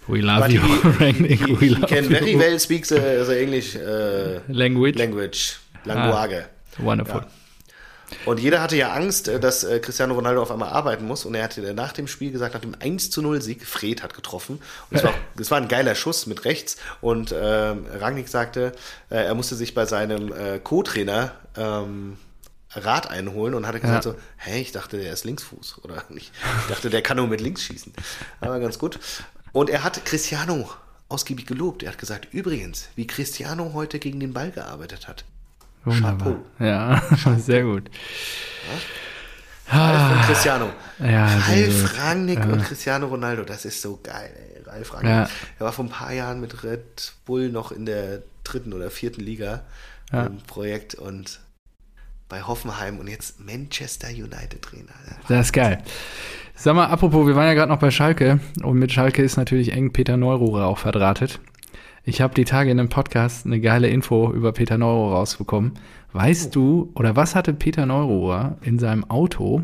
we 0.07 0.21
love 0.21 0.39
But 0.41 0.51
you, 0.51 0.61
he, 0.61 1.35
he, 1.35 1.53
we 1.53 1.67
he 1.67 1.69
love 1.69 1.87
can 1.87 2.03
you. 2.03 2.09
very 2.09 2.37
well 2.37 2.59
speak 2.59 2.85
the, 2.85 2.99
the 3.25 3.41
English 3.41 3.75
äh, 3.75 4.39
Language. 4.47 4.97
language, 4.97 5.59
language. 5.85 6.45
Wonderful. 6.79 7.21
Ja. 7.21 7.27
Und 8.25 8.39
jeder 8.39 8.61
hatte 8.61 8.75
ja 8.75 8.91
Angst, 8.93 9.27
äh, 9.27 9.39
dass 9.39 9.63
äh, 9.63 9.79
Cristiano 9.79 10.13
Ronaldo 10.13 10.41
auf 10.41 10.51
einmal 10.51 10.69
arbeiten 10.69 11.05
muss. 11.05 11.25
Und 11.25 11.33
er 11.35 11.43
hatte 11.45 11.65
äh, 11.65 11.73
nach 11.73 11.93
dem 11.93 12.07
Spiel 12.07 12.31
gesagt, 12.31 12.53
nach 12.53 12.61
dem 12.61 12.75
1 12.79 13.09
zu 13.09 13.21
0 13.23 13.41
Sieg, 13.41 13.65
Fred 13.65 14.03
hat 14.03 14.13
getroffen. 14.13 14.59
Und 14.91 14.97
es 14.97 15.03
war, 15.03 15.13
es 15.39 15.49
war 15.49 15.57
ein 15.59 15.67
geiler 15.67 15.95
Schuss 15.95 16.27
mit 16.27 16.45
rechts. 16.45 16.77
Und 17.01 17.33
ähm, 17.35 17.85
Rangnick 17.99 18.27
sagte, 18.27 18.73
äh, 19.09 19.15
er 19.25 19.33
musste 19.35 19.55
sich 19.55 19.73
bei 19.73 19.85
seinem 19.85 20.31
äh, 20.31 20.59
Co-Trainer 20.59 21.31
ähm, 21.57 22.17
Rat 22.75 23.09
einholen 23.09 23.53
und 23.55 23.67
hatte 23.67 23.79
gesagt 23.79 24.05
Ja. 24.05 24.11
so, 24.13 24.17
hey, 24.37 24.61
ich 24.61 24.71
dachte, 24.71 24.97
der 24.97 25.13
ist 25.13 25.25
Linksfuß. 25.25 25.81
Oder. 25.83 26.03
Ich 26.15 26.31
dachte, 26.69 26.89
der 26.89 27.01
kann 27.03 27.17
nur 27.17 27.27
mit 27.27 27.39
links 27.41 27.61
schießen. 27.63 27.93
Aber 28.41 28.59
ganz 28.59 28.77
gut. 28.79 28.99
Und 29.53 29.69
er 29.69 29.83
hat 29.85 30.03
Cristiano 30.03 30.69
ausgiebig 31.07 31.45
gelobt. 31.45 31.83
Er 31.83 31.91
hat 31.91 31.97
gesagt, 31.99 32.27
übrigens, 32.33 32.89
wie 32.95 33.07
Cristiano 33.07 33.71
heute 33.73 33.99
gegen 33.99 34.19
den 34.19 34.33
Ball 34.33 34.51
gearbeitet 34.51 35.07
hat. 35.07 35.23
Wunderbar. 35.85 36.37
Ja, 36.59 37.01
sehr 37.37 37.63
gut. 37.63 37.89
Ralf 39.67 40.11
und 40.17 40.21
Cristiano. 40.23 40.69
Ah. 40.99 41.05
Ja, 41.05 41.27
sehr 41.27 41.67
Ralf. 41.67 41.99
Rangnick 41.99 42.39
und 42.45 42.63
Cristiano 42.63 43.07
Ronaldo, 43.07 43.43
das 43.43 43.65
ist 43.65 43.81
so 43.81 43.99
geil, 44.03 44.31
ey. 44.55 44.63
Ralf 44.63 44.93
Rangnick. 44.93 45.09
Ja. 45.11 45.29
Er 45.59 45.65
war 45.65 45.71
vor 45.71 45.85
ein 45.85 45.89
paar 45.89 46.13
Jahren 46.13 46.41
mit 46.41 46.63
Red 46.63 47.13
Bull 47.25 47.49
noch 47.49 47.71
in 47.71 47.85
der 47.85 48.23
dritten 48.43 48.73
oder 48.73 48.89
vierten 48.91 49.21
Liga 49.21 49.63
Ja. 50.11 50.25
im 50.25 50.37
Projekt 50.37 50.95
und 50.95 51.39
bei 52.33 52.41
Hoffenheim 52.41 52.97
und 52.97 53.07
jetzt 53.07 53.39
Manchester 53.39 54.07
United 54.07 54.59
Trainer. 54.63 54.89
Das 55.27 55.45
ist 55.45 55.53
geil. 55.53 55.83
Sag 56.55 56.75
mal, 56.75 56.87
apropos, 56.87 57.27
wir 57.27 57.35
waren 57.35 57.45
ja 57.45 57.53
gerade 57.53 57.71
noch 57.71 57.77
bei 57.77 57.91
Schalke 57.91 58.39
und 58.63 58.79
mit 58.79 58.91
Schalke 58.91 59.21
ist 59.21 59.37
natürlich 59.37 59.71
eng 59.71 59.93
Peter 59.93 60.17
Neururer 60.17 60.65
auch 60.65 60.79
verdrahtet. 60.79 61.39
Ich 62.03 62.21
habe 62.21 62.33
die 62.33 62.45
Tage 62.45 62.71
in 62.71 62.79
einem 62.79 62.89
Podcast 62.89 63.45
eine 63.45 63.61
geile 63.61 63.87
Info 63.87 64.33
über 64.33 64.51
Peter 64.51 64.79
Neururer 64.79 65.17
rausbekommen. 65.17 65.73
Weißt 66.13 66.55
du, 66.55 66.91
oder 66.95 67.15
was 67.15 67.35
hatte 67.35 67.53
Peter 67.53 67.85
Neururer 67.85 68.57
in 68.61 68.79
seinem 68.79 69.07
Auto, 69.11 69.61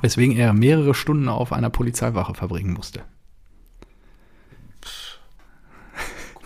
weswegen 0.00 0.38
er 0.38 0.54
mehrere 0.54 0.94
Stunden 0.94 1.28
auf 1.28 1.52
einer 1.52 1.68
Polizeiwache 1.68 2.32
verbringen 2.32 2.72
musste? 2.72 3.02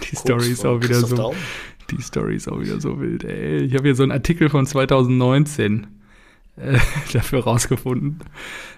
Die 0.11 0.17
Story 0.17 0.51
ist 0.51 0.67
auch 0.67 0.83
wieder 0.83 0.97
so. 0.97 1.15
Daum. 1.15 1.37
Die 1.93 2.03
Story 2.03 2.37
ist 2.37 2.49
auch 2.49 2.61
wieder 2.61 2.81
so 2.81 2.99
wild, 3.01 3.25
ey. 3.25 3.59
Ich 3.65 3.75
habe 3.75 3.85
hier 3.85 3.95
so 3.95 4.03
einen 4.03 4.13
Artikel 4.13 4.49
von 4.49 4.67
2019 4.67 5.87
äh, 6.57 6.79
dafür 7.13 7.45
rausgefunden. 7.45 8.21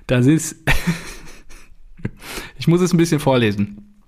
Das 0.07 0.27
ist. 0.27 0.57
ich 2.59 2.67
muss 2.67 2.81
es 2.81 2.93
ein 2.93 2.97
bisschen 2.99 3.21
vorlesen. 3.21 4.03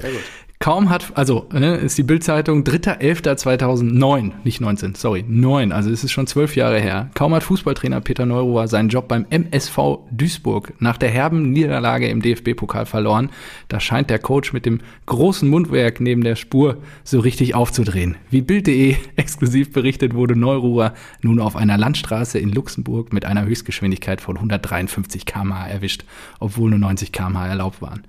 Ja, 0.00 0.08
gut. 0.08 0.22
Kaum 0.64 0.88
hat, 0.88 1.12
also 1.14 1.46
ne, 1.52 1.76
ist 1.76 1.98
die 1.98 2.02
Bildzeitung 2.02 2.62
3.11.2009, 2.62 4.32
nicht 4.44 4.62
19, 4.62 4.94
sorry, 4.94 5.22
9, 5.28 5.72
also 5.72 5.90
es 5.90 6.02
ist 6.04 6.12
schon 6.12 6.26
zwölf 6.26 6.56
Jahre 6.56 6.80
her. 6.80 7.10
Kaum 7.12 7.34
hat 7.34 7.42
Fußballtrainer 7.42 8.00
Peter 8.00 8.24
Neururer 8.24 8.66
seinen 8.66 8.88
Job 8.88 9.06
beim 9.06 9.26
MSV 9.28 9.98
Duisburg 10.10 10.72
nach 10.80 10.96
der 10.96 11.10
herben 11.10 11.50
Niederlage 11.50 12.08
im 12.08 12.22
DFB-Pokal 12.22 12.86
verloren, 12.86 13.28
da 13.68 13.78
scheint 13.78 14.08
der 14.08 14.18
Coach 14.18 14.54
mit 14.54 14.64
dem 14.64 14.80
großen 15.04 15.46
Mundwerk 15.46 16.00
neben 16.00 16.24
der 16.24 16.34
Spur 16.34 16.78
so 17.02 17.20
richtig 17.20 17.54
aufzudrehen. 17.54 18.16
Wie 18.30 18.40
Bild.de 18.40 18.96
exklusiv 19.16 19.70
berichtet, 19.70 20.14
wurde 20.14 20.34
Neururer 20.34 20.94
nun 21.20 21.40
auf 21.40 21.56
einer 21.56 21.76
Landstraße 21.76 22.38
in 22.38 22.50
Luxemburg 22.50 23.12
mit 23.12 23.26
einer 23.26 23.44
Höchstgeschwindigkeit 23.44 24.22
von 24.22 24.36
153 24.36 25.26
km/h 25.26 25.66
erwischt, 25.66 26.06
obwohl 26.40 26.70
nur 26.70 26.78
90 26.78 27.12
km/h 27.12 27.48
erlaubt 27.48 27.82
waren. 27.82 28.04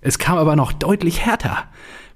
Es 0.00 0.18
kam 0.18 0.38
aber 0.38 0.56
noch 0.56 0.72
deutlich 0.72 1.24
härter. 1.24 1.64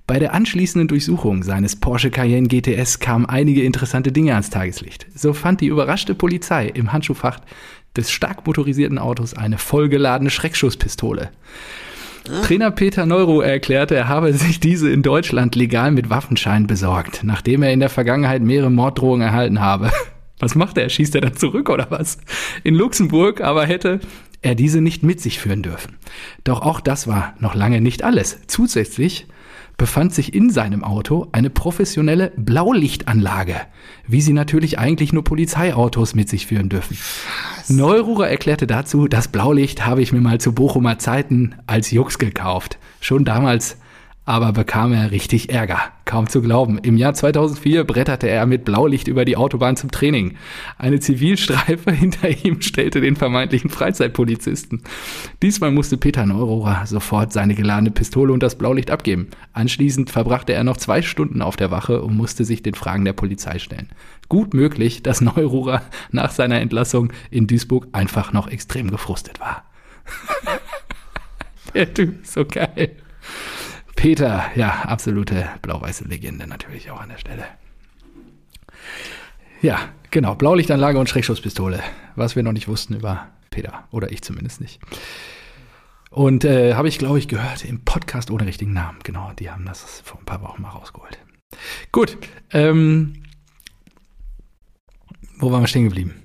Bei 0.07 0.19
der 0.19 0.35
anschließenden 0.35 0.89
Durchsuchung 0.89 1.43
seines 1.43 1.77
Porsche 1.77 2.11
Cayenne 2.11 2.49
GTS 2.49 2.99
kamen 2.99 3.27
einige 3.27 3.63
interessante 3.63 4.13
Dinge 4.13 4.33
ans 4.33 4.51
Tageslicht. 4.51 5.07
So 5.15 5.33
fand 5.33 5.61
die 5.61 5.67
überraschte 5.67 6.15
Polizei 6.15 6.67
im 6.67 6.93
Handschuhfach 6.93 7.39
des 7.97 8.11
stark 8.11 8.47
motorisierten 8.47 8.99
Autos 8.99 9.35
eine 9.35 9.59
vollgeladene 9.59 10.31
Schreckschusspistole. 10.31 11.31
Trainer 12.45 12.71
Peter 12.71 13.05
Neuro 13.05 13.41
erklärte, 13.41 13.97
er 13.97 14.09
habe 14.09 14.33
sich 14.33 14.61
diese 14.61 14.91
in 14.91 15.03
Deutschland 15.03 15.57
legal 15.57 15.91
mit 15.91 16.09
Waffenschein 16.09 16.67
besorgt, 16.67 17.23
nachdem 17.25 17.63
er 17.63 17.73
in 17.73 17.81
der 17.81 17.89
Vergangenheit 17.89 18.43
mehrere 18.43 18.71
Morddrohungen 18.71 19.27
erhalten 19.27 19.61
habe. 19.61 19.91
Was 20.39 20.55
macht 20.55 20.79
er? 20.79 20.89
Schießt 20.89 21.15
er 21.15 21.21
dann 21.21 21.37
zurück 21.37 21.69
oder 21.69 21.87
was? 21.91 22.19
In 22.65 22.75
Luxemburg 22.75 23.41
aber 23.41 23.67
hätte 23.67 24.01
er 24.43 24.55
diese 24.55 24.81
nicht 24.81 25.03
mit 25.03 25.21
sich 25.21 25.39
führen 25.39 25.63
dürfen. 25.63 25.97
Doch 26.45 26.63
auch 26.63 26.81
das 26.81 27.07
war 27.07 27.35
noch 27.39 27.55
lange 27.55 27.81
nicht 27.81 28.03
alles. 28.03 28.39
Zusätzlich 28.47 29.27
befand 29.79 30.15
sich 30.15 30.35
in 30.35 30.51
seinem 30.51 30.85
Auto 30.85 31.29
eine 31.33 31.51
professionelle 31.51 32.33
Blaulichtanlage, 32.37 33.57
wie 34.07 34.21
sie 34.21 34.33
natürlich 34.33 34.79
eigentlich 34.79 35.13
nur 35.13 35.25
Polizeiautos 35.25 36.15
mit 36.15 36.29
sich 36.29 36.47
führen 36.47 36.69
dürfen. 36.69 36.99
Neururer 37.69 38.29
erklärte 38.29 38.67
dazu, 38.67 39.09
das 39.09 39.29
Blaulicht 39.29 39.87
habe 39.87 40.03
ich 40.03 40.13
mir 40.13 40.21
mal 40.21 40.41
zu 40.41 40.53
Bochumer 40.53 40.99
Zeiten 40.99 41.55
als 41.67 41.91
Jux 41.91 42.19
gekauft. 42.19 42.79
Schon 43.01 43.25
damals 43.25 43.77
aber 44.25 44.53
bekam 44.53 44.93
er 44.93 45.11
richtig 45.11 45.51
Ärger. 45.51 45.81
Kaum 46.05 46.29
zu 46.29 46.43
glauben. 46.43 46.79
Im 46.79 46.97
Jahr 46.97 47.13
2004 47.13 47.85
bretterte 47.85 48.29
er 48.29 48.47
mit 48.47 48.65
Blaulicht 48.65 49.09
über 49.09 49.25
die 49.25 49.37
Autobahn 49.37 49.77
zum 49.77 49.91
Training. 49.91 50.37
Eine 50.79 51.01
Zivilstreife 51.01 51.91
hinter 51.93 52.29
ihm 52.45 52.61
stellte 52.63 53.01
den 53.01 53.17
vermeintlichen 53.17 53.71
Freizeitpolizisten. 53.71 54.83
Diesmal 55.43 55.73
musste 55.73 55.97
Peter 55.97 56.25
Neururer 56.25 56.87
sofort 56.87 57.33
seine 57.33 57.55
geladene 57.55 57.91
Pistole 57.91 58.33
und 58.33 58.43
das 58.43 58.57
Blaulicht 58.57 58.93
abgeben. 58.93 59.29
Anschließend 59.55 60.11
verbrachte 60.11 60.53
er 60.53 60.63
noch 60.63 60.77
zwei 60.77 61.03
Stunden 61.03 61.43
auf 61.43 61.57
der 61.57 61.73
Wache 61.73 62.03
und 62.03 62.17
musste 62.17 62.45
sich 62.45 62.63
den 62.63 62.75
Fragen 62.75 63.05
der 63.05 63.15
Polizei 63.15 63.59
stellen. 63.59 63.89
Gut 64.29 64.55
möglich, 64.55 65.03
dass 65.03 65.21
Neururer 65.21 65.83
nach 66.13 66.31
seiner 66.31 66.61
Entlassung 66.61 67.13
in 67.31 67.49
Duisburg 67.49 67.89
einfach 67.91 68.33
noch 68.33 68.49
extrem 68.49 68.91
gefrustet 68.91 69.41
war. 69.41 69.65
Der 71.75 71.93
Typ 71.93 72.23
ist 72.23 72.35
so 72.35 72.45
geil. 72.45 72.97
Peter, 73.97 74.51
ja, 74.55 74.83
absolute 74.83 75.49
blau-weiße 75.63 76.05
Legende 76.05 76.47
natürlich 76.47 76.91
auch 76.91 77.01
an 77.01 77.11
der 77.11 77.19
Stelle. 77.19 77.45
Ja, 79.61 79.79
genau, 80.11 80.35
Blaulichtanlage 80.35 80.99
und 80.99 81.09
Schreckschusspistole. 81.09 81.81
Was 82.17 82.35
wir 82.37 82.43
noch 82.43 82.53
nicht 82.53 82.69
wussten 82.69 82.95
über 82.95 83.29
Peter. 83.51 83.85
Oder 83.91 84.11
ich 84.11 84.23
zumindest 84.23 84.61
nicht. 84.61 84.81
Und 86.11 86.45
äh, 86.45 86.75
habe 86.75 86.89
ich, 86.89 86.99
glaube 86.99 87.19
ich, 87.19 87.29
gehört 87.29 87.65
im 87.65 87.85
Podcast 87.85 88.31
ohne 88.31 88.47
richtigen 88.47 88.73
Namen. 88.73 88.99
Genau, 89.03 89.33
die 89.39 89.51
haben 89.51 89.65
das 89.65 90.03
vor 90.05 90.19
ein 90.19 90.27
paar 90.27 90.43
Wochen 90.43 90.63
mal 90.63 90.71
rausgeholt. 90.71 91.19
Gut. 91.91 92.19
Ähm, 92.51 93.23
wo 95.39 95.51
waren 95.51 95.63
wir 95.63 95.69
stehen 95.69 95.85
geblieben? 95.85 96.23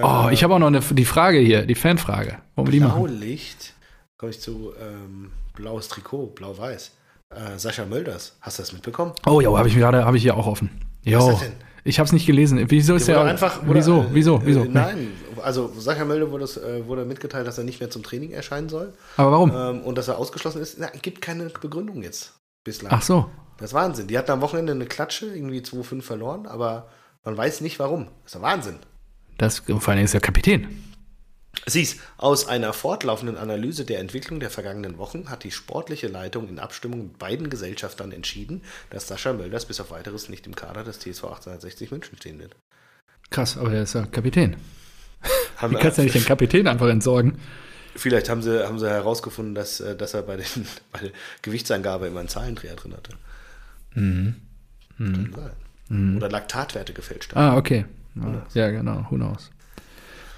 Oh, 0.00 0.28
ich 0.30 0.42
habe 0.42 0.54
auch 0.54 0.58
noch 0.58 0.68
eine, 0.68 0.80
die 0.80 1.04
Frage 1.04 1.38
hier, 1.38 1.66
die 1.66 1.74
Fanfrage. 1.74 2.38
Wollen 2.54 2.68
wir 2.68 2.72
die 2.72 2.80
machen? 2.80 3.02
Blaulicht, 3.02 3.74
komme 4.16 4.30
ich 4.30 4.40
zu 4.40 4.72
ähm, 4.80 5.32
blaues 5.54 5.88
Trikot, 5.88 6.28
blau-weiß. 6.28 6.92
Äh, 7.30 7.58
Sascha 7.58 7.84
Mölders, 7.86 8.36
hast 8.40 8.58
du 8.58 8.62
das 8.62 8.72
mitbekommen? 8.72 9.12
Oh 9.26 9.40
ja, 9.40 9.56
habe 9.56 9.68
ich 9.68 9.74
gerade, 9.74 10.04
habe 10.04 10.16
ich 10.16 10.22
hier 10.22 10.36
auch 10.36 10.46
offen. 10.46 10.70
Jo. 11.02 11.18
Was 11.18 11.26
ist 11.26 11.32
das 11.32 11.40
denn? 11.40 11.52
Ich 11.84 11.98
habe 11.98 12.06
es 12.06 12.12
nicht 12.12 12.26
gelesen. 12.26 12.64
Wieso 12.70 12.94
ist 12.94 13.08
der? 13.08 13.20
Einfach, 13.22 13.60
wieso? 13.64 14.00
Oder, 14.00 14.08
wieso? 14.12 14.42
Wieso? 14.44 14.64
Äh, 14.64 14.68
nein, 14.68 15.08
also 15.42 15.72
Sascha 15.76 16.04
Mölder 16.04 16.30
wurde, 16.30 16.44
äh, 16.44 16.86
wurde 16.86 17.04
mitgeteilt, 17.04 17.46
dass 17.46 17.58
er 17.58 17.64
nicht 17.64 17.80
mehr 17.80 17.90
zum 17.90 18.02
Training 18.02 18.30
erscheinen 18.30 18.68
soll. 18.68 18.92
Aber 19.16 19.32
warum? 19.32 19.52
Ähm, 19.54 19.80
und 19.82 19.98
dass 19.98 20.08
er 20.08 20.18
ausgeschlossen 20.18 20.62
ist. 20.62 20.78
Na, 20.78 20.88
gibt 21.00 21.20
keine 21.22 21.46
Begründung 21.46 22.02
jetzt 22.02 22.34
bislang. 22.62 22.92
Ach 22.92 23.02
so. 23.02 23.28
Das 23.56 23.70
ist 23.70 23.74
Wahnsinn. 23.74 24.06
Die 24.06 24.16
hatten 24.16 24.30
am 24.30 24.40
Wochenende 24.40 24.72
eine 24.72 24.86
Klatsche, 24.86 25.26
irgendwie 25.26 25.60
2-5 25.60 26.02
verloren, 26.02 26.46
aber 26.46 26.88
man 27.24 27.36
weiß 27.36 27.60
nicht 27.62 27.78
warum. 27.78 28.06
Das 28.22 28.26
ist 28.26 28.34
der 28.34 28.42
Wahnsinn. 28.42 28.76
Das, 29.38 29.58
vor 29.58 29.88
allem 29.88 30.04
ist 30.04 30.14
er 30.14 30.20
Kapitän. 30.20 30.84
Siehst, 31.66 32.00
aus 32.16 32.48
einer 32.48 32.72
fortlaufenden 32.72 33.36
Analyse 33.36 33.84
der 33.84 34.00
Entwicklung 34.00 34.40
der 34.40 34.50
vergangenen 34.50 34.98
Wochen 34.98 35.30
hat 35.30 35.44
die 35.44 35.52
sportliche 35.52 36.08
Leitung 36.08 36.48
in 36.48 36.58
Abstimmung 36.58 37.04
mit 37.04 37.18
beiden 37.18 37.50
Gesellschaftern 37.50 38.10
entschieden, 38.10 38.62
dass 38.90 39.06
Sascha 39.06 39.32
Mölders 39.32 39.66
bis 39.66 39.80
auf 39.80 39.92
weiteres 39.92 40.28
nicht 40.28 40.46
im 40.46 40.56
Kader 40.56 40.82
des 40.82 40.98
TSV 40.98 41.24
1860 41.24 41.90
München 41.92 42.16
stehen 42.16 42.40
wird. 42.40 42.56
Krass, 43.30 43.56
aber 43.56 43.72
er 43.72 43.84
ist 43.84 43.94
ja 43.94 44.06
Kapitän. 44.06 44.56
Haben, 45.56 45.74
Wie 45.74 45.78
kannst 45.78 45.98
du 45.98 46.02
ja 46.02 46.04
nicht 46.04 46.16
den 46.16 46.24
Kapitän 46.24 46.66
einfach 46.66 46.88
entsorgen? 46.88 47.38
Vielleicht 47.94 48.28
haben 48.28 48.42
sie, 48.42 48.66
haben 48.66 48.80
sie 48.80 48.88
herausgefunden, 48.88 49.54
dass, 49.54 49.80
äh, 49.80 49.94
dass 49.94 50.14
er 50.14 50.22
bei, 50.22 50.36
den, 50.36 50.46
bei 50.92 50.98
der 50.98 51.10
Gewichtsangabe 51.42 52.08
immer 52.08 52.20
einen 52.20 52.28
Zahlendreher 52.28 52.74
drin 52.74 52.94
hatte. 52.94 53.12
Mhm. 53.94 54.34
Mhm. 54.98 55.34
Mhm. 55.88 56.16
Oder 56.16 56.28
Laktatwerte 56.28 56.92
gefälscht 56.92 57.34
haben. 57.34 57.54
Ah, 57.54 57.56
okay. 57.56 57.84
Ja, 58.54 58.70
genau. 58.70 59.06
Who 59.10 59.16
knows? 59.16 59.50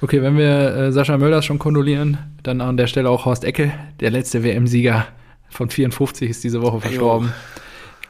Okay, 0.04 0.20
wenn 0.20 0.36
wir 0.36 0.76
äh, 0.76 0.92
Sascha 0.92 1.16
Mölders 1.16 1.46
schon 1.46 1.58
kondolieren, 1.58 2.18
dann 2.42 2.60
an 2.60 2.76
der 2.76 2.88
Stelle 2.88 3.08
auch 3.08 3.24
Horst 3.24 3.42
Ecke, 3.42 3.72
der 4.00 4.10
letzte 4.10 4.44
WM-Sieger 4.44 5.06
von 5.48 5.70
54 5.70 6.28
ist 6.28 6.44
diese 6.44 6.60
Woche 6.60 6.82
verstorben. 6.82 7.28
Jo. 7.28 7.34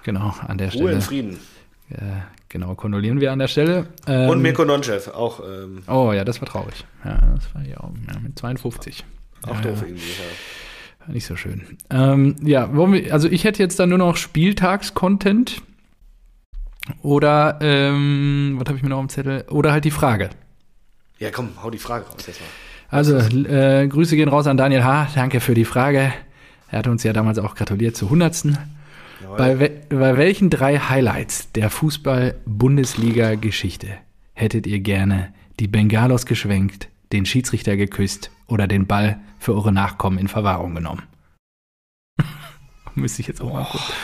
Genau, 0.03 0.35
an 0.45 0.59
der 0.59 0.71
Stelle. 0.71 0.87
Ruhe 0.87 0.93
in 0.95 1.01
Frieden. 1.01 1.39
Äh, 1.91 1.99
genau, 2.49 2.75
kondolieren 2.75 3.21
wir 3.21 3.31
an 3.31 3.39
der 3.39 3.47
Stelle. 3.47 3.87
Ähm, 4.09 4.29
Und 4.29 4.43
Mirko 4.43 4.65
Nonchev, 4.65 5.09
auch. 5.13 5.39
Ähm, 5.39 5.85
oh 5.87 6.13
ja, 6.13 6.25
das 6.25 6.41
war 6.41 6.49
traurig. 6.49 6.85
Ja, 7.05 7.33
das 7.33 7.55
war 7.55 7.63
ja 7.63 7.79
auch 7.79 7.93
ja, 8.13 8.19
mit 8.19 8.37
52. 8.41 9.05
Auch 9.47 9.55
ja, 9.55 9.61
doof 9.61 9.83
irgendwie, 9.87 10.03
ja. 10.03 11.13
Nicht 11.13 11.27
so 11.27 11.37
schön. 11.37 11.79
Ähm, 11.91 12.35
ja, 12.43 12.75
wir, 12.75 13.13
also 13.13 13.29
ich 13.29 13.45
hätte 13.45 13.63
jetzt 13.63 13.79
dann 13.79 13.91
nur 13.91 13.99
noch 13.99 14.17
Spieltags-Content. 14.17 15.63
Oder, 17.03 17.61
ähm, 17.61 18.57
was 18.59 18.67
habe 18.67 18.79
ich 18.79 18.83
mir 18.83 18.89
noch 18.89 18.99
am 18.99 19.09
Zettel? 19.09 19.45
Oder 19.49 19.71
halt 19.71 19.85
die 19.85 19.93
Frage. 19.93 20.31
Ja, 21.19 21.31
komm, 21.31 21.51
hau 21.63 21.71
die 21.71 21.79
Frage 21.79 22.07
raus 22.07 22.27
jetzt 22.27 22.41
mal. 22.41 22.47
Also, 22.89 23.17
äh, 23.17 23.87
Grüße 23.89 24.17
gehen 24.17 24.29
raus 24.29 24.47
an 24.47 24.57
Daniel 24.57 24.85
H. 24.85 25.09
Danke 25.15 25.41
für 25.41 25.55
die 25.55 25.65
Frage. 25.65 26.13
Er 26.71 26.79
hat 26.79 26.87
uns 26.87 27.03
ja 27.03 27.13
damals 27.13 27.39
auch 27.39 27.55
gratuliert 27.55 27.97
zur 27.97 28.09
100. 28.09 28.45
Bei, 29.37 29.59
we 29.59 29.71
bei 29.89 30.17
welchen 30.17 30.51
drei 30.51 30.79
Highlights 30.79 31.51
der 31.53 31.71
Fußball-Bundesliga-Geschichte 31.71 33.89
hättet 34.33 34.67
ihr 34.67 34.81
gerne 34.81 35.33
die 35.61 35.69
Bengalos 35.69 36.27
geschwenkt, 36.27 36.89
den 37.13 37.27
Schiedsrichter 37.27 37.77
geküsst 37.77 38.31
oder 38.47 38.67
den 38.67 38.87
Ball 38.87 39.19
für 39.39 39.55
eure 39.55 39.73
Nachkommen 39.73 40.19
in 40.19 40.29
Verwahrung 40.29 40.75
genommen? 40.75 41.03
Müsste 42.95 43.23
ich 43.23 43.29
jetzt 43.29 43.41
auch 43.41 43.53
mal 43.53 43.65
gucken. 43.65 43.95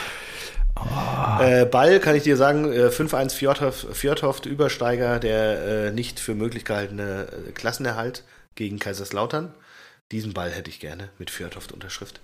Oh. 0.85 1.43
Äh, 1.43 1.65
Ball 1.65 1.99
kann 1.99 2.15
ich 2.15 2.23
dir 2.23 2.37
sagen, 2.37 2.71
äh, 2.71 2.87
5-1 2.87 3.33
Fjordhoft, 3.93 4.45
Übersteiger, 4.45 5.19
der 5.19 5.87
äh, 5.87 5.91
nicht 5.91 6.19
für 6.19 6.35
möglich 6.35 6.65
gehaltene 6.65 7.27
äh, 7.47 7.51
Klassenerhalt 7.51 8.23
gegen 8.55 8.79
Kaiserslautern. 8.79 9.53
Diesen 10.11 10.33
Ball 10.33 10.51
hätte 10.51 10.69
ich 10.69 10.79
gerne 10.79 11.09
mit 11.17 11.29
Fjordhoft 11.29 11.71
Unterschrift. 11.71 12.19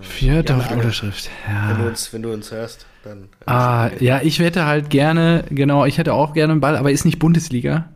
Fjordhoft 0.00 0.72
Unterschrift, 0.72 1.30
ja. 1.48 1.70
Wenn 1.70 1.78
du 1.82 1.88
uns, 1.88 2.12
wenn 2.12 2.22
du 2.22 2.32
uns 2.32 2.50
hörst, 2.50 2.86
dann. 3.04 3.28
Ah, 3.46 3.90
ja, 4.00 4.20
ich 4.22 4.38
hätte 4.38 4.66
halt 4.66 4.90
gerne, 4.90 5.44
genau, 5.50 5.84
ich 5.84 5.98
hätte 5.98 6.14
auch 6.14 6.32
gerne 6.32 6.52
einen 6.52 6.60
Ball, 6.60 6.76
aber 6.76 6.90
ist 6.90 7.04
nicht 7.04 7.18
Bundesliga. 7.18 7.88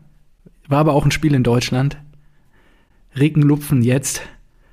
War 0.67 0.79
aber 0.79 0.93
auch 0.93 1.05
ein 1.05 1.11
Spiel 1.11 1.33
in 1.33 1.43
Deutschland. 1.43 1.97
Regenlupfen 3.17 3.81
jetzt. 3.81 4.21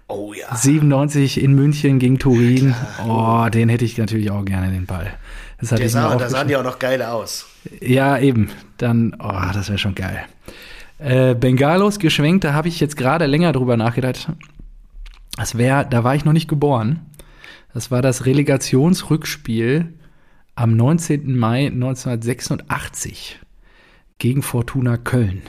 Oh 0.09 0.32
ja. 0.32 0.54
97 0.54 1.42
in 1.42 1.54
München 1.54 1.98
gegen 1.98 2.18
Turin. 2.18 2.74
Oh, 3.06 3.46
den 3.52 3.68
hätte 3.68 3.84
ich 3.84 3.98
natürlich 3.98 4.30
auch 4.30 4.44
gerne, 4.44 4.70
den 4.70 4.86
Ball. 4.86 5.12
Das 5.61 5.70
Der 5.70 5.88
sah, 5.88 6.16
da 6.16 6.28
sahen 6.30 6.48
die 6.48 6.56
auch 6.56 6.64
noch 6.64 6.78
geil 6.78 7.02
aus. 7.02 7.46
Ja, 7.80 8.18
eben. 8.18 8.50
Dann, 8.78 9.14
oh, 9.18 9.52
das 9.52 9.68
wäre 9.68 9.78
schon 9.78 9.94
geil. 9.94 10.24
Äh, 10.98 11.34
Bengalos 11.34 11.98
geschwenkt, 11.98 12.44
da 12.44 12.54
habe 12.54 12.68
ich 12.68 12.80
jetzt 12.80 12.96
gerade 12.96 13.26
länger 13.26 13.52
drüber 13.52 13.76
nachgedacht. 13.76 14.28
Das 15.36 15.59
wäre, 15.59 15.86
da 15.88 16.04
war 16.04 16.14
ich 16.14 16.24
noch 16.24 16.32
nicht 16.32 16.48
geboren. 16.48 17.00
Das 17.74 17.90
war 17.90 18.02
das 18.02 18.24
Relegationsrückspiel 18.24 19.92
am 20.54 20.76
19. 20.76 21.36
Mai 21.36 21.66
1986 21.66 23.38
gegen 24.18 24.42
Fortuna 24.42 24.96
Köln. 24.96 25.42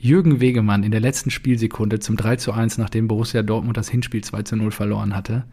Jürgen 0.00 0.40
Wegemann 0.40 0.82
in 0.82 0.92
der 0.92 1.00
letzten 1.00 1.30
Spielsekunde 1.30 2.00
zum 2.00 2.16
3 2.16 2.36
zu 2.36 2.52
1, 2.52 2.78
nachdem 2.78 3.06
Borussia 3.06 3.42
Dortmund 3.42 3.76
das 3.76 3.90
Hinspiel 3.90 4.24
2 4.24 4.42
zu 4.44 4.56
0 4.56 4.70
verloren 4.70 5.14
hatte. 5.14 5.44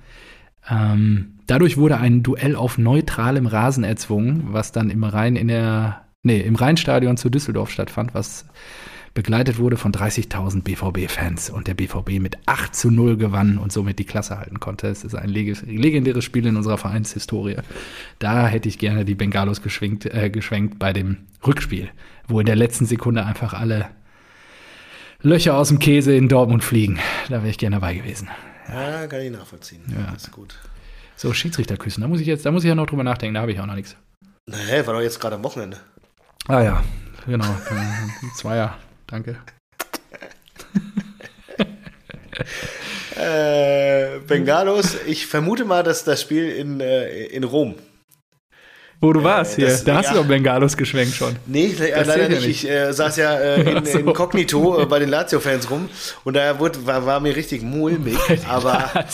Ähm, 0.70 1.40
dadurch 1.48 1.76
wurde 1.76 1.98
ein 1.98 2.24
Duell 2.24 2.56
auf 2.56 2.78
neutralem 2.78 3.46
Rasen 3.46 3.84
erzwungen, 3.84 4.48
was 4.52 4.72
dann 4.72 4.90
im 4.90 5.04
Rhein 5.04 5.36
in 5.36 5.50
der, 5.50 6.06
nee, 6.24 6.40
im 6.40 6.56
Rheinstadion 6.56 7.18
zu 7.18 7.30
Düsseldorf 7.30 7.70
stattfand, 7.70 8.14
was 8.14 8.46
begleitet 9.14 9.58
wurde 9.58 9.78
von 9.78 9.92
30.000 9.92 10.62
BVB-Fans 10.62 11.50
und 11.50 11.68
der 11.68 11.74
BVB 11.74 12.20
mit 12.20 12.38
8 12.46 12.74
zu 12.74 12.92
0 12.92 13.18
gewann 13.18 13.58
und 13.58 13.72
somit 13.72 14.00
die 14.00 14.06
Klasse 14.06 14.38
halten 14.38 14.60
konnte. 14.60 14.88
Es 14.88 15.04
ist 15.04 15.16
ein 15.16 15.28
legendäres 15.30 16.24
Spiel 16.24 16.46
in 16.46 16.56
unserer 16.56 16.78
Vereinshistorie. 16.78 17.58
Da 18.20 18.48
hätte 18.48 18.70
ich 18.70 18.78
gerne 18.78 19.06
die 19.06 19.16
Bengalos 19.16 19.62
geschwenkt, 19.62 20.06
äh, 20.06 20.30
geschwenkt 20.30 20.78
bei 20.80 20.94
dem 20.94 21.18
Rückspiel, 21.46 21.90
wo 22.28 22.40
in 22.40 22.46
der 22.46 22.56
letzten 22.56 22.86
Sekunde 22.86 23.26
einfach 23.26 23.54
alle 23.54 23.88
Löcher 25.22 25.58
aus 25.58 25.70
dem 25.70 25.80
Käse 25.80 26.16
in 26.16 26.30
Dortmund 26.30 26.64
fliegen. 26.64 27.00
Da 27.30 27.38
wäre 27.38 27.50
ich 27.50 27.58
gerne 27.58 27.78
dabei 27.78 27.96
gewesen. 27.96 28.30
Ja, 28.70 29.08
kann 29.08 29.22
ich 29.22 29.32
nachvollziehen. 29.32 29.82
Ja. 29.90 30.12
Das 30.14 30.26
ist 30.26 30.32
gut. 30.32 30.56
So, 31.16 31.34
Schiedsrichter 31.34 31.78
küssen. 31.78 32.02
Da 32.02 32.08
muss 32.08 32.20
ich 32.20 32.28
jetzt, 32.28 32.46
da 32.46 32.52
muss 32.52 32.64
ich 32.64 32.68
ja 32.70 32.76
noch 32.76 32.86
drüber 32.86 33.04
nachdenken, 33.04 33.34
da 33.34 33.42
habe 33.42 33.52
ich 33.52 33.60
auch 33.60 33.66
noch 33.66 33.76
nichts. 33.76 33.96
Nee, 34.46 34.86
war 34.86 34.94
doch 34.94 35.02
jetzt 35.02 35.20
gerade 35.20 35.36
am 35.36 35.44
Wochenende. 35.44 35.78
Ah 36.48 36.62
ja, 36.62 36.84
genau. 37.26 37.46
Zweier, 38.36 38.78
danke. 39.08 39.38
äh, 43.16 44.20
Bengalos, 44.28 44.96
ich 45.08 45.26
vermute 45.26 45.66
mal, 45.66 45.84
dass 45.84 46.04
das 46.04 46.22
Spiel 46.22 46.48
in, 46.50 46.80
äh, 46.80 47.26
in 47.26 47.44
Rom 47.44 47.76
wo 49.00 49.14
du 49.14 49.24
warst 49.24 49.56
hier. 49.56 49.68
Das, 49.68 49.84
da 49.84 49.98
hast 49.98 50.08
ja. 50.08 50.14
du 50.14 50.20
doch 50.20 50.28
Bengalos 50.28 50.76
geschwenkt 50.76 51.16
schon. 51.16 51.36
Nee, 51.46 51.76
das 51.78 52.08
leider 52.08 52.30
nicht. 52.30 52.48
nicht. 52.48 52.64
Ich 52.64 52.70
äh, 52.70 52.92
saß 52.92 53.18
ja 53.18 53.36
äh, 53.38 53.62
in, 53.78 53.86
so. 53.86 54.00
inkognito 54.00 54.82
äh, 54.82 54.86
bei 54.86 55.00
den 55.00 55.10
Lazio-Fans 55.10 55.70
rum 55.70 55.90
und 56.24 56.36
da 56.36 56.60
wurde, 56.60 56.86
war, 56.86 57.06
war 57.06 57.20
mir 57.20 57.36
richtig 57.36 57.62
mulmig. 57.62 58.18
Aber 58.48 59.06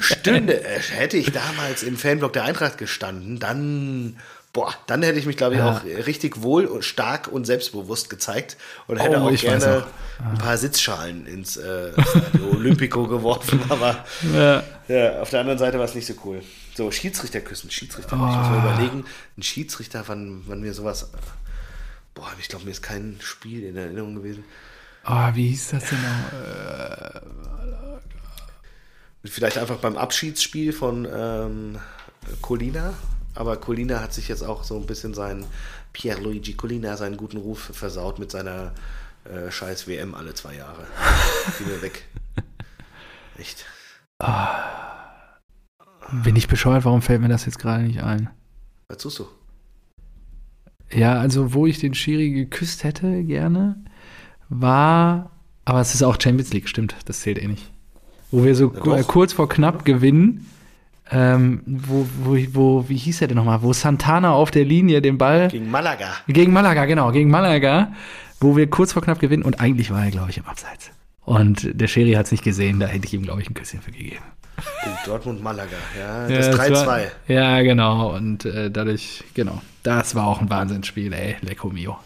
stünde, 0.00 0.64
äh, 0.64 0.80
hätte 0.80 1.16
ich 1.16 1.30
damals 1.32 1.82
im 1.82 1.96
Fanblock 1.96 2.32
der 2.32 2.44
Eintracht 2.44 2.78
gestanden, 2.78 3.38
dann 3.38 4.16
boah, 4.52 4.74
dann 4.86 5.02
hätte 5.02 5.18
ich 5.18 5.26
mich, 5.26 5.36
glaube 5.36 5.54
ich, 5.54 5.60
ja. 5.60 5.70
auch 5.70 5.84
richtig 5.84 6.42
wohl 6.42 6.64
und 6.64 6.84
stark 6.84 7.28
und 7.28 7.44
selbstbewusst 7.46 8.10
gezeigt 8.10 8.56
und 8.88 8.98
hätte 8.98 9.20
oh, 9.20 9.28
auch 9.28 9.36
gerne 9.36 9.84
auch. 10.18 10.32
ein 10.32 10.38
paar 10.38 10.56
Sitzschalen 10.56 11.26
ins 11.26 11.56
äh, 11.56 11.92
Olympico 12.52 13.06
geworfen, 13.06 13.60
aber 13.68 14.04
ja. 14.34 14.62
ja. 14.88 15.20
auf 15.20 15.30
der 15.30 15.40
anderen 15.40 15.58
Seite 15.58 15.78
war 15.78 15.84
es 15.84 15.94
nicht 15.94 16.06
so 16.06 16.14
cool. 16.24 16.42
So, 16.80 16.90
Schiedsrichter 16.90 17.42
küssen, 17.42 17.70
Schiedsrichter. 17.70 18.16
Oh. 18.18 18.26
Ich 18.30 18.36
muss 18.38 18.48
mal 18.48 18.58
überlegen, 18.58 19.04
ein 19.36 19.42
Schiedsrichter, 19.42 20.02
wann, 20.06 20.44
wann 20.46 20.62
mir 20.62 20.72
sowas. 20.72 21.10
Boah, 22.14 22.32
ich 22.40 22.48
glaube, 22.48 22.64
mir 22.64 22.70
ist 22.70 22.80
kein 22.80 23.18
Spiel 23.20 23.64
in 23.64 23.76
Erinnerung 23.76 24.14
gewesen. 24.14 24.44
Oh, 25.04 25.28
wie 25.34 25.48
hieß 25.48 25.72
das 25.72 25.84
denn 25.90 25.98
noch? 26.00 26.32
Äh, 26.32 27.20
Vielleicht 29.26 29.58
einfach 29.58 29.76
beim 29.76 29.98
Abschiedsspiel 29.98 30.72
von 30.72 31.06
ähm, 31.12 31.78
Colina. 32.40 32.94
Aber 33.34 33.58
Colina 33.58 34.00
hat 34.00 34.14
sich 34.14 34.28
jetzt 34.28 34.42
auch 34.42 34.64
so 34.64 34.76
ein 34.76 34.86
bisschen 34.86 35.12
seinen 35.12 35.44
Pierluigi 35.92 36.54
Colina 36.54 36.96
seinen 36.96 37.18
guten 37.18 37.36
Ruf 37.36 37.72
versaut 37.74 38.18
mit 38.18 38.30
seiner 38.30 38.72
äh, 39.24 39.50
scheiß 39.50 39.86
WM 39.86 40.14
alle 40.14 40.32
zwei 40.32 40.54
Jahre. 40.54 40.86
Wieder 41.58 41.82
weg. 41.82 42.06
Echt. 43.36 43.66
Oh. 44.18 44.89
Bin 46.12 46.36
ich 46.36 46.48
bescheuert, 46.48 46.84
warum 46.84 47.02
fällt 47.02 47.20
mir 47.20 47.28
das 47.28 47.46
jetzt 47.46 47.58
gerade 47.58 47.84
nicht 47.84 48.02
ein? 48.02 48.30
Was 48.88 48.98
tust 48.98 49.18
du? 49.20 49.26
Ja, 50.92 51.18
also 51.20 51.54
wo 51.54 51.66
ich 51.66 51.78
den 51.78 51.94
Schiri 51.94 52.30
geküsst 52.30 52.82
hätte, 52.84 53.22
gerne, 53.24 53.76
war 54.48 55.30
Aber 55.64 55.80
es 55.80 55.94
ist 55.94 56.02
auch 56.02 56.20
Champions 56.20 56.52
League, 56.52 56.68
stimmt. 56.68 56.96
Das 57.04 57.20
zählt 57.20 57.38
eh 57.40 57.46
nicht. 57.46 57.70
Wo 58.32 58.44
wir 58.44 58.54
so 58.56 58.72
Ja, 58.84 59.02
kurz 59.04 59.32
vor 59.32 59.48
knapp 59.48 59.84
gewinnen. 59.84 60.46
Ähm, 61.12 61.62
wo, 61.66 62.06
wo, 62.22 62.36
wo, 62.52 62.88
wie 62.88 62.96
hieß 62.96 63.20
er 63.22 63.28
denn 63.28 63.36
nochmal? 63.36 63.62
Wo 63.62 63.72
Santana 63.72 64.32
auf 64.32 64.50
der 64.52 64.64
Linie 64.64 65.02
den 65.02 65.18
Ball 65.18 65.48
Gegen 65.48 65.70
Malaga. 65.70 66.08
gegen 66.28 66.52
Malaga, 66.52 66.84
genau, 66.84 67.10
gegen 67.10 67.30
Malaga, 67.30 67.92
wo 68.40 68.56
wir 68.56 68.70
kurz 68.70 68.92
vor 68.92 69.02
knapp 69.02 69.18
gewinnen 69.18 69.42
und 69.42 69.60
eigentlich 69.60 69.90
war 69.90 70.04
er, 70.04 70.10
glaube 70.12 70.30
ich, 70.30 70.38
im 70.38 70.46
Abseits. 70.46 70.90
Und 71.30 71.68
der 71.80 71.86
Schiri 71.86 72.12
hat 72.14 72.26
es 72.26 72.32
nicht 72.32 72.42
gesehen, 72.42 72.80
da 72.80 72.86
hätte 72.86 73.06
ich 73.06 73.14
ihm, 73.14 73.22
glaube 73.22 73.40
ich, 73.40 73.48
ein 73.48 73.54
Küsschen 73.54 73.80
für 73.80 73.92
gegeben. 73.92 74.24
Oh, 74.58 74.88
Dortmund, 75.06 75.42
Malaga. 75.42 75.76
Ja, 75.98 76.28
Ja, 76.28 76.36
das 76.38 76.48
es 76.48 76.56
3-2. 76.56 76.86
war- 76.86 77.00
Ja, 77.28 77.62
genau. 77.62 78.14
Und 78.16 78.44
äh, 78.44 78.70
dadurch, 78.70 79.22
genau, 79.34 79.62
das 79.84 80.14
war 80.16 80.26
auch 80.26 80.40
ein 80.40 80.50
Wahnsinnsspiel, 80.50 81.12
ey, 81.12 81.36
Lecco 81.42 81.68
Mio. 81.70 81.98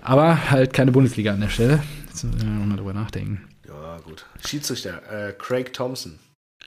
Aber 0.00 0.50
halt 0.50 0.72
keine 0.72 0.92
Bundesliga 0.92 1.32
an 1.32 1.40
der 1.40 1.50
Stelle. 1.50 1.82
Jetzt 2.08 2.24
müssen 2.24 2.40
wir 2.58 2.66
mal 2.66 2.76
drüber 2.76 2.92
nachdenken. 2.94 3.46
Ja, 3.68 3.98
gut. 4.02 4.24
Schiedsrichter, 4.46 5.02
äh, 5.28 5.32
Craig 5.34 5.72
Thompson. 5.72 6.18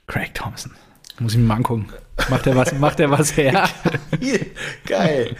Craig 0.06 0.32
Thompson. 0.34 0.72
Muss 1.18 1.32
ich 1.32 1.38
mir 1.38 1.46
mal 1.46 1.56
angucken. 1.56 1.88
Macht 2.30 2.46
er 2.46 2.54
was, 2.56 2.72
macht 2.74 3.00
er 3.00 3.10
was 3.10 3.36
her? 3.36 3.68
Geil. 4.86 5.34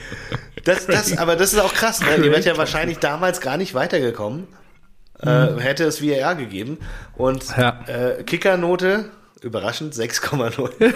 Das, 0.65 0.87
das, 0.87 1.17
aber 1.19 1.37
das 1.37 1.53
ist 1.53 1.59
auch 1.61 1.73
krass, 1.73 2.01
ne? 2.01 2.17
Ihr 2.17 2.33
wärt 2.33 2.45
ja 2.45 2.57
wahrscheinlich 2.57 2.99
damals 2.99 3.41
gar 3.41 3.57
nicht 3.57 3.75
weitergekommen. 3.75 4.47
Äh, 5.23 5.59
hätte 5.61 5.85
es 5.85 6.03
VAR 6.03 6.35
gegeben. 6.35 6.79
Und 7.17 7.49
Mhm. 7.57 7.63
Ja. 7.63 7.81
äh, 7.87 8.23
Kickernote, 8.25 9.07
überraschend, 9.43 9.95
6,0. 9.95 10.71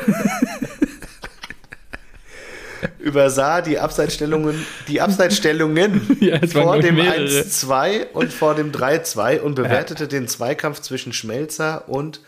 Übersah 2.98 3.60
die 3.60 3.78
Abseitsstellungen, 3.78 4.64
die 4.88 5.00
Abseitsstellungen 5.02 6.16
Ja, 6.20 6.38
vor 6.46 6.78
dem 6.78 6.94
mehrere. 6.96 7.24
1-2 7.26 8.06
und 8.12 8.32
vor 8.32 8.54
dem 8.54 8.72
3-2 8.72 9.40
und 9.40 9.54
bewertete 9.54 10.08
den 10.08 10.28
Zweikampf 10.28 10.80
zwischen 10.80 11.12
Schmelzer 11.12 11.88
und 11.88 12.20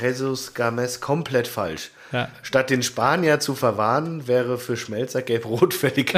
Jesus 0.00 0.52
Games 0.54 1.00
komplett 1.00 1.48
falsch. 1.48 1.90
Ja. 2.12 2.28
Statt 2.42 2.68
den 2.70 2.82
Spanier 2.82 3.40
zu 3.40 3.54
verwarnen, 3.54 4.28
wäre 4.28 4.58
für 4.58 4.76
Schmelzer 4.76 5.22
gelb-rot 5.22 5.72
fällig. 5.74 6.12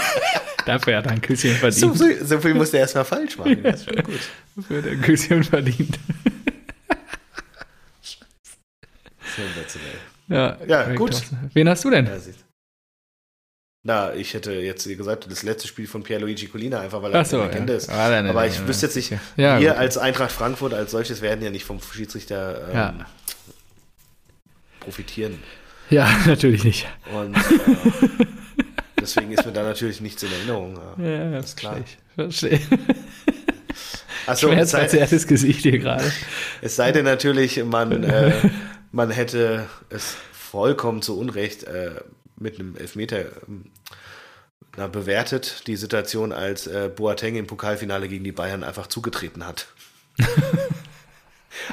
Dafür 0.66 0.98
hat 0.98 1.06
er 1.06 1.12
ein 1.12 1.20
Küsschen 1.22 1.52
so, 1.52 1.56
verdient. 1.56 1.98
so, 1.98 2.06
so 2.24 2.40
viel 2.40 2.54
musste 2.54 2.76
er 2.76 2.82
erstmal 2.82 3.04
falsch 3.04 3.36
machen. 3.38 3.62
Das 3.62 3.80
ist 3.80 3.84
schon 3.86 4.02
gut. 4.04 4.20
Er 4.68 4.84
ein 4.84 5.00
Küsschen 5.00 5.44
verdient. 5.44 5.98
Sensationell. 9.36 9.98
Ja, 10.28 10.58
Ja, 10.66 10.94
gut. 10.94 11.12
Thompson. 11.12 11.50
Wen 11.54 11.68
hast 11.68 11.84
du 11.84 11.90
denn? 11.90 12.06
Ja. 12.06 12.18
Na, 13.84 14.14
ich 14.14 14.32
hätte 14.34 14.52
jetzt 14.52 14.84
gesagt, 14.86 15.28
das 15.30 15.42
letzte 15.42 15.66
Spiel 15.66 15.88
von 15.88 16.04
Pierluigi 16.04 16.46
Colina, 16.46 16.80
einfach 16.80 17.02
weil 17.02 17.12
er 17.12 17.24
so, 17.24 17.40
eine 17.40 17.50
Legende 17.50 17.72
ja. 17.72 17.78
ist. 17.78 17.88
Ah, 17.88 18.08
nein, 18.10 18.22
nein, 18.24 18.26
Aber 18.30 18.40
nein, 18.42 18.50
ich 18.50 18.58
nein, 18.58 18.68
wüsste 18.68 18.86
jetzt 18.86 18.94
nicht, 18.94 19.10
Ja, 19.36 19.58
wir 19.60 19.70
gut. 19.70 19.78
als 19.78 19.98
Eintracht 19.98 20.30
Frankfurt 20.30 20.72
als 20.74 20.92
solches 20.92 21.20
werden 21.20 21.42
ja 21.42 21.50
nicht 21.50 21.64
vom 21.64 21.80
Schiedsrichter 21.80 22.68
ähm, 22.68 22.74
Ja. 22.76 23.06
profitieren. 24.80 25.42
Ja, 25.90 26.08
natürlich 26.26 26.62
nicht. 26.62 26.86
Und 27.12 27.34
äh, 27.36 27.40
deswegen 29.00 29.32
ist 29.32 29.44
mir 29.44 29.52
da 29.52 29.64
natürlich 29.64 30.00
nichts 30.00 30.22
in 30.22 30.30
Erinnerung. 30.32 30.78
Ja. 30.98 31.04
Ja, 31.04 31.30
das 31.32 31.46
ist 31.46 31.56
klar. 31.56 31.76
Verstehe. 32.14 32.60
Achso, 32.60 32.80
sei, 34.26 34.36
Schmerzverzerrtes 34.36 35.26
Gesicht 35.26 35.62
hier 35.62 35.78
gerade. 35.78 36.10
es 36.60 36.76
sei 36.76 36.92
denn 36.92 37.04
natürlich, 37.04 37.62
man, 37.64 38.02
äh, 38.04 38.32
man 38.90 39.10
hätte 39.10 39.66
es 39.90 40.16
vollkommen 40.32 41.02
zu 41.02 41.18
Unrecht 41.18 41.64
äh, 41.64 41.96
mit 42.38 42.58
einem 42.58 42.76
Elfmeter 42.76 43.24
ähm, 43.48 43.70
na, 44.76 44.86
bewertet, 44.86 45.66
die 45.66 45.76
Situation, 45.76 46.32
als 46.32 46.66
äh, 46.66 46.90
Boateng 46.94 47.36
im 47.36 47.46
Pokalfinale 47.46 48.08
gegen 48.08 48.24
die 48.24 48.32
Bayern 48.32 48.64
einfach 48.64 48.86
zugetreten 48.86 49.46
hat. 49.46 49.68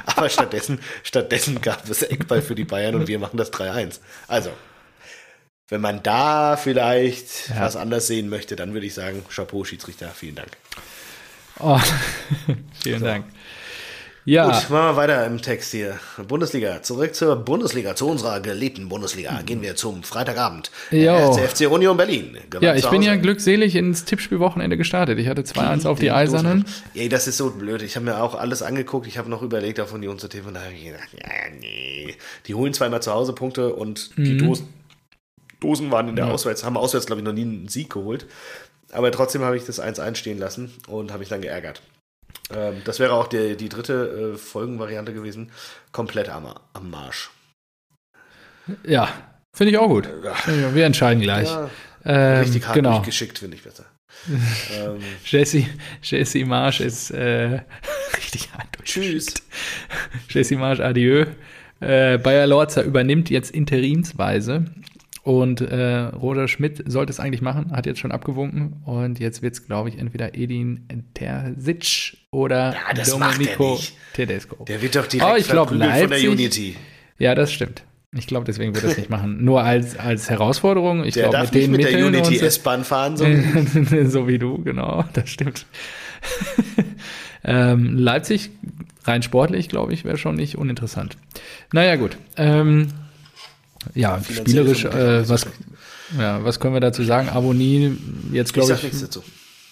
Aber 0.06 0.28
stattdessen, 0.28 0.80
stattdessen 1.02 1.60
gab 1.60 1.88
es 1.88 2.02
Eckball 2.02 2.42
für 2.42 2.54
die 2.54 2.64
Bayern 2.64 2.94
und 2.94 3.08
wir 3.08 3.18
machen 3.18 3.38
das 3.38 3.52
3-1. 3.52 4.00
Also, 4.28 4.50
wenn 5.68 5.80
man 5.80 6.02
da 6.02 6.56
vielleicht 6.56 7.48
Ja. 7.48 7.62
was 7.62 7.76
anders 7.76 8.06
sehen 8.06 8.28
möchte, 8.28 8.56
dann 8.56 8.74
würde 8.74 8.86
ich 8.86 8.94
sagen, 8.94 9.24
Chapeau, 9.34 9.64
Schiedsrichter, 9.64 10.08
vielen 10.10 10.34
Dank. 10.34 10.50
Oh, 11.62 11.78
vielen 12.82 13.02
Dank. 13.02 13.24
Ja, 14.26 14.44
Gut, 14.44 14.70
machen 14.70 14.70
wir 14.70 14.96
weiter 14.96 15.26
im 15.26 15.40
Text 15.40 15.72
hier. 15.72 15.98
Bundesliga, 16.28 16.82
zurück 16.82 17.14
zur 17.14 17.36
Bundesliga, 17.36 17.96
zu 17.96 18.06
unserer 18.06 18.40
geliebten 18.40 18.88
Bundesliga. 18.88 19.40
Gehen 19.44 19.62
wir 19.62 19.76
zum 19.76 20.02
Freitagabend. 20.02 20.70
Der 20.92 21.32
FC 21.48 21.70
Union 21.70 21.96
Berlin. 21.96 22.36
gewann 22.50 22.62
ja, 22.62 22.74
ich 22.74 22.86
bin 22.90 23.00
ja 23.02 23.16
glückselig 23.16 23.74
ins 23.76 24.04
Tippspielwochenende 24.04 24.76
gestartet. 24.76 25.18
Ich 25.18 25.26
hatte 25.26 25.42
2-1 25.42 25.86
auf 25.88 25.98
die 25.98 26.10
Eisernen. 26.10 26.66
Ey, 26.94 27.08
das 27.08 27.28
ist 27.28 27.38
so 27.38 27.50
blöd. 27.50 27.80
Ich 27.82 27.96
habe 27.96 28.04
mir 28.04 28.22
auch 28.22 28.34
alles 28.34 28.62
angeguckt. 28.62 29.06
Ich 29.06 29.16
habe 29.16 29.30
noch 29.30 29.42
überlegt, 29.42 29.80
auf 29.80 29.92
Union 29.94 30.18
zu 30.18 30.28
tippen. 30.28 30.48
Und 30.48 30.54
da 30.54 30.60
habe 30.64 30.74
ich 30.74 30.84
gedacht, 30.84 31.08
ja, 31.18 31.28
nee. 31.58 32.14
Die 32.46 32.54
holen 32.54 32.74
zweimal 32.74 33.00
zu 33.02 33.12
Hause 33.12 33.32
Punkte 33.32 33.74
und 33.74 34.16
die 34.18 34.36
Dosen, 34.36 34.68
Dosen 35.60 35.90
waren 35.90 36.08
in 36.08 36.16
der 36.16 36.26
Mhm. 36.26 36.30
Ja. 36.30 36.34
Auswärts, 36.34 36.62
haben 36.62 36.76
auswärts, 36.76 37.06
glaube 37.06 37.20
ich, 37.20 37.24
noch 37.26 37.32
nie 37.32 37.42
einen 37.42 37.68
Sieg 37.68 37.90
geholt. 37.90 38.26
Aber 38.92 39.12
trotzdem 39.12 39.42
habe 39.42 39.56
ich 39.56 39.64
das 39.64 39.80
1-1 39.80 40.16
stehen 40.16 40.38
lassen 40.38 40.72
und 40.88 41.10
habe 41.10 41.20
mich 41.20 41.28
dann 41.28 41.42
geärgert. 41.42 41.82
Ähm, 42.54 42.82
das 42.84 42.98
wäre 42.98 43.12
auch 43.12 43.28
die, 43.28 43.56
die 43.56 43.68
dritte 43.68 44.32
äh, 44.34 44.38
Folgenvariante 44.38 45.12
gewesen. 45.12 45.50
Komplett 45.92 46.28
am, 46.28 46.54
am 46.72 46.90
Marsch. 46.90 47.30
Ja, 48.84 49.08
finde 49.54 49.72
ich 49.72 49.78
auch 49.78 49.88
gut. 49.88 50.08
Ja, 50.24 50.74
Wir 50.74 50.84
entscheiden 50.86 51.22
gleich. 51.22 51.48
ja, 51.48 51.70
ähm, 52.04 52.40
richtig 52.40 52.66
hart 52.66 52.74
genau. 52.74 52.94
durchgeschickt, 52.96 53.38
finde 53.38 53.56
ich 53.56 53.62
besser. 53.62 53.84
ähm, 54.74 54.98
Jesse, 55.24 55.66
Jesse 56.02 56.44
Marsch 56.44 56.80
ist 56.80 57.10
äh, 57.10 57.60
richtig 58.16 58.52
hart 58.52 58.68
tschüss. 58.84 59.34
Jesse 60.28 60.56
Marsch, 60.56 60.80
adieu. 60.80 61.26
Äh, 61.80 62.18
Bayer 62.18 62.46
Lorzer 62.46 62.82
übernimmt 62.82 63.30
jetzt 63.30 63.50
interimsweise 63.52 64.66
und 65.22 65.60
äh, 65.60 65.96
Roger 65.98 66.48
Schmidt 66.48 66.82
sollte 66.86 67.10
es 67.12 67.20
eigentlich 67.20 67.42
machen, 67.42 67.72
hat 67.72 67.86
jetzt 67.86 68.00
schon 68.00 68.12
abgewunken 68.12 68.82
und 68.84 69.18
jetzt 69.20 69.42
wird 69.42 69.54
es, 69.54 69.66
glaube 69.66 69.88
ich, 69.90 69.98
entweder 69.98 70.34
Edin 70.34 70.86
Terzic 71.14 72.16
oder 72.30 72.74
Ja, 72.74 73.04
Domenico. 73.04 73.78
Tedesco. 74.14 74.64
Der 74.64 74.80
wird 74.82 74.96
doch 74.96 75.06
direkt 75.06 75.30
Oh, 75.32 75.36
ich 75.36 75.46
glaub, 75.48 75.68
verprügelt 75.68 75.90
von 76.00 76.08
der 76.10 76.18
Leipzig- 76.18 76.28
Unity. 76.28 76.76
Ja, 77.18 77.34
das 77.34 77.52
stimmt. 77.52 77.82
Ich 78.12 78.26
glaube, 78.26 78.44
deswegen 78.44 78.74
wird 78.74 78.82
er 78.82 78.90
es 78.90 78.96
nicht 78.96 79.10
machen. 79.10 79.44
Nur 79.44 79.62
als, 79.62 79.96
als 79.96 80.30
Herausforderung. 80.30 81.04
Ich 81.04 81.14
Der 81.14 81.24
glaube, 81.28 81.36
darf 81.36 81.52
mit 81.52 81.60
nicht 81.62 81.70
mit 81.70 81.80
der 81.84 81.90
Mitteln 81.92 82.06
Unity 82.14 82.38
so- 82.38 82.46
S-Bahn 82.46 82.82
fahren, 82.82 83.16
so 83.16 83.24
wie 83.26 84.04
so 84.06 84.26
wie 84.26 84.38
du, 84.38 84.58
genau, 84.64 85.04
das 85.12 85.28
stimmt. 85.30 85.66
ähm, 87.44 87.96
Leipzig, 87.96 88.50
rein 89.04 89.22
sportlich, 89.22 89.68
glaube 89.68 89.92
ich, 89.92 90.04
wäre 90.04 90.18
schon 90.18 90.34
nicht 90.34 90.56
uninteressant. 90.58 91.16
Naja, 91.72 91.96
gut. 91.96 92.16
Ähm, 92.36 92.88
ja, 93.94 94.20
spielerisch, 94.22 94.84
äh, 94.84 95.28
was, 95.28 95.46
ja, 96.18 96.44
was 96.44 96.60
können 96.60 96.74
wir 96.74 96.80
dazu 96.80 97.02
sagen? 97.02 97.28
Abonnie, 97.28 97.96
jetzt 98.32 98.48
Ich 98.48 98.54
glaube 98.54 98.74
ich, 98.74 98.82
nichts 98.82 99.00
dazu. 99.00 99.22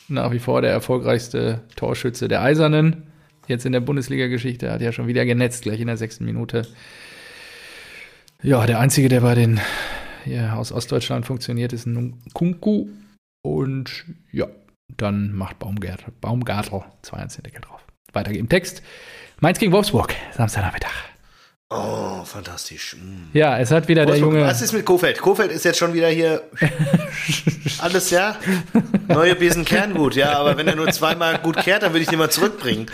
nach 0.08 0.30
wie 0.32 0.38
vor 0.38 0.62
der 0.62 0.70
erfolgreichste 0.72 1.60
Torschütze 1.76 2.28
der 2.28 2.42
Eisernen. 2.42 3.04
Jetzt 3.46 3.64
in 3.64 3.72
der 3.72 3.80
Bundesliga-Geschichte 3.80 4.70
hat 4.70 4.80
ja 4.82 4.92
schon 4.92 5.06
wieder 5.06 5.24
genetzt, 5.24 5.62
gleich 5.62 5.80
in 5.80 5.86
der 5.86 5.96
sechsten 5.96 6.24
Minute. 6.24 6.66
Ja, 8.42 8.66
der 8.66 8.78
einzige, 8.78 9.08
der 9.08 9.22
bei 9.22 9.34
den 9.34 9.60
ja, 10.26 10.54
aus 10.54 10.70
Ostdeutschland 10.72 11.26
funktioniert, 11.26 11.72
ist 11.72 11.86
ein 11.86 12.20
Kunku. 12.34 12.88
Und 13.42 14.04
ja, 14.32 14.46
dann 14.96 15.34
macht 15.34 15.58
Baumgartl, 15.58 16.12
Baumgartl 16.20 16.82
2-1 17.04 17.36
den 17.36 17.42
Deckel 17.44 17.60
drauf. 17.62 17.80
Weiter 18.12 18.30
im 18.32 18.48
Text. 18.48 18.82
Mainz 19.40 19.58
gegen 19.58 19.72
Wolfsburg, 19.72 20.14
Samstagnachmittag. 20.36 20.90
Oh, 21.70 22.24
fantastisch. 22.24 22.96
Mm. 22.98 23.36
Ja, 23.36 23.58
es 23.58 23.70
hat 23.70 23.88
wieder 23.88 24.06
der 24.06 24.14
Wolfsburg, 24.14 24.32
Junge. 24.36 24.46
Was 24.46 24.62
ist 24.62 24.72
mit 24.72 24.86
Kofeld? 24.86 25.20
Kofeld 25.20 25.52
ist 25.52 25.66
jetzt 25.66 25.78
schon 25.78 25.92
wieder 25.92 26.08
hier. 26.08 26.42
Alles 27.80 28.08
ja? 28.08 28.38
Neue 29.06 29.34
Besen 29.34 29.66
kehren 29.66 29.92
gut, 29.92 30.14
ja, 30.14 30.32
aber 30.38 30.56
wenn 30.56 30.66
er 30.66 30.76
nur 30.76 30.90
zweimal 30.92 31.38
gut 31.40 31.58
kehrt, 31.58 31.82
dann 31.82 31.92
würde 31.92 32.04
ich 32.04 32.08
den 32.08 32.18
mal 32.18 32.30
zurückbringen. 32.30 32.86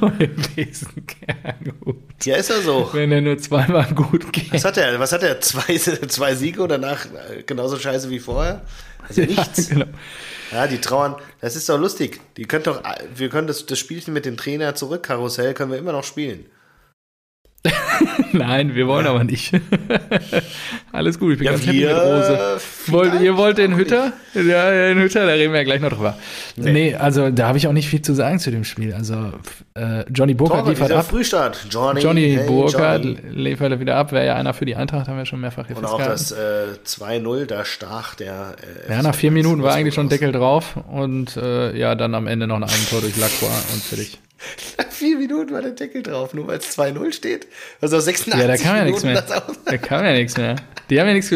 neue 0.00 0.28
Besenkern 0.28 1.74
gut. 1.80 1.96
Ja, 2.22 2.36
ist 2.36 2.48
er 2.48 2.62
so. 2.62 2.88
Wenn 2.94 3.12
er 3.12 3.20
nur 3.20 3.36
zweimal 3.36 3.92
gut 3.92 4.32
geht. 4.32 4.54
Was 4.54 4.64
hat 4.64 4.78
er? 4.78 4.98
Was 4.98 5.12
hat 5.12 5.22
er? 5.22 5.42
Zwei, 5.42 5.76
zwei 5.76 6.34
Siege 6.34 6.62
und 6.62 6.70
danach 6.70 7.04
äh, 7.04 7.42
genauso 7.42 7.78
scheiße 7.78 8.08
wie 8.08 8.20
vorher? 8.20 8.62
Also 9.06 9.20
nichts. 9.20 9.68
genau. 9.68 9.86
Ja, 10.50 10.66
die 10.66 10.80
trauern. 10.80 11.16
Das 11.42 11.56
ist 11.56 11.68
doch 11.68 11.78
lustig. 11.78 12.20
Die 12.38 12.46
können 12.46 12.64
doch, 12.64 12.82
wir 13.14 13.28
können 13.28 13.48
das, 13.48 13.66
das 13.66 13.78
Spielchen 13.78 14.14
mit 14.14 14.24
dem 14.24 14.38
Trainer 14.38 14.74
zurück, 14.74 15.02
Karussell, 15.02 15.52
können 15.52 15.72
wir 15.72 15.78
immer 15.78 15.92
noch 15.92 16.04
spielen. 16.04 16.46
Nein, 18.32 18.74
wir 18.74 18.86
wollen 18.86 19.06
aber 19.06 19.24
nicht. 19.24 19.52
Alles 20.92 21.18
gut, 21.18 21.32
ich 21.32 21.38
bin 21.38 21.46
Ja, 21.46 21.52
ganz 21.52 21.66
happy 21.66 21.80
mit 21.80 21.96
Rose. 21.96 22.58
Wollt, 22.88 23.20
ihr 23.20 23.36
wollt 23.36 23.58
den 23.58 23.76
Hütter? 23.76 24.12
Ja, 24.34 24.70
den 24.70 24.98
Hütter, 24.98 25.26
da 25.26 25.32
reden 25.32 25.52
wir 25.52 25.60
ja 25.60 25.64
gleich 25.64 25.80
noch 25.80 25.90
drüber. 25.90 26.18
Nee, 26.56 26.94
also 26.94 27.30
da 27.30 27.48
habe 27.48 27.58
ich 27.58 27.66
auch 27.66 27.72
nicht 27.72 27.88
viel 27.88 28.02
zu 28.02 28.12
sagen 28.12 28.38
zu 28.38 28.50
dem 28.50 28.64
Spiel. 28.64 28.92
Also 28.92 29.32
äh, 29.74 30.04
Johnny 30.12 30.34
Burkhardt 30.34 30.68
liefert 30.68 30.92
ab. 30.92 31.06
Frühstart. 31.06 31.66
Johnny, 31.70 32.00
Johnny 32.00 32.34
hey, 32.36 32.46
Burkhardt 32.46 33.04
liefert 33.32 33.80
wieder 33.80 33.96
ab. 33.96 34.12
Wäre 34.12 34.26
ja 34.26 34.34
einer 34.34 34.52
für 34.52 34.66
die 34.66 34.76
Eintracht, 34.76 35.08
haben 35.08 35.16
wir 35.16 35.24
schon 35.26 35.40
mehrfach 35.40 35.66
hier 35.66 35.76
Und 35.76 35.86
auch 35.86 35.98
das 35.98 36.32
äh, 36.32 36.66
2-0, 36.86 37.46
da 37.46 37.64
stach 37.64 38.14
der. 38.14 38.56
Äh, 38.88 38.92
Ja, 38.92 39.02
nach 39.02 39.14
vier 39.14 39.30
Minuten 39.30 39.62
war 39.62 39.74
eigentlich 39.74 39.94
schon. 39.94 40.08
Deckel 40.08 40.32
drauf 40.32 40.76
und 40.92 41.36
äh, 41.38 41.74
ja, 41.76 41.94
dann 41.94 42.14
am 42.14 42.26
Ende 42.26 42.46
noch 42.46 42.56
ein 42.56 42.64
Eigentor 42.64 43.00
durch 43.00 43.16
Lacroix 43.16 43.72
und 43.72 43.82
fertig. 43.82 44.18
vier 44.90 45.18
Minuten 45.18 45.52
war 45.52 45.62
der 45.62 45.72
Deckel 45.72 46.02
drauf, 46.02 46.34
nur 46.34 46.46
weil 46.46 46.58
es 46.58 46.78
2-0 46.78 47.12
steht. 47.12 47.46
Also 47.80 47.98
86 48.00 48.40
Ja, 48.40 48.46
da 48.46 48.56
kam 48.56 48.76
ja 48.76 48.84
nichts 48.84 49.02
mehr. 49.02 49.22
Da 49.64 49.78
kam 49.78 50.04
ja 50.04 50.12
nichts 50.12 50.36
mehr. 50.36 50.56
Die 50.90 51.00
haben 51.00 51.06
ja 51.08 51.14
nichts 51.14 51.30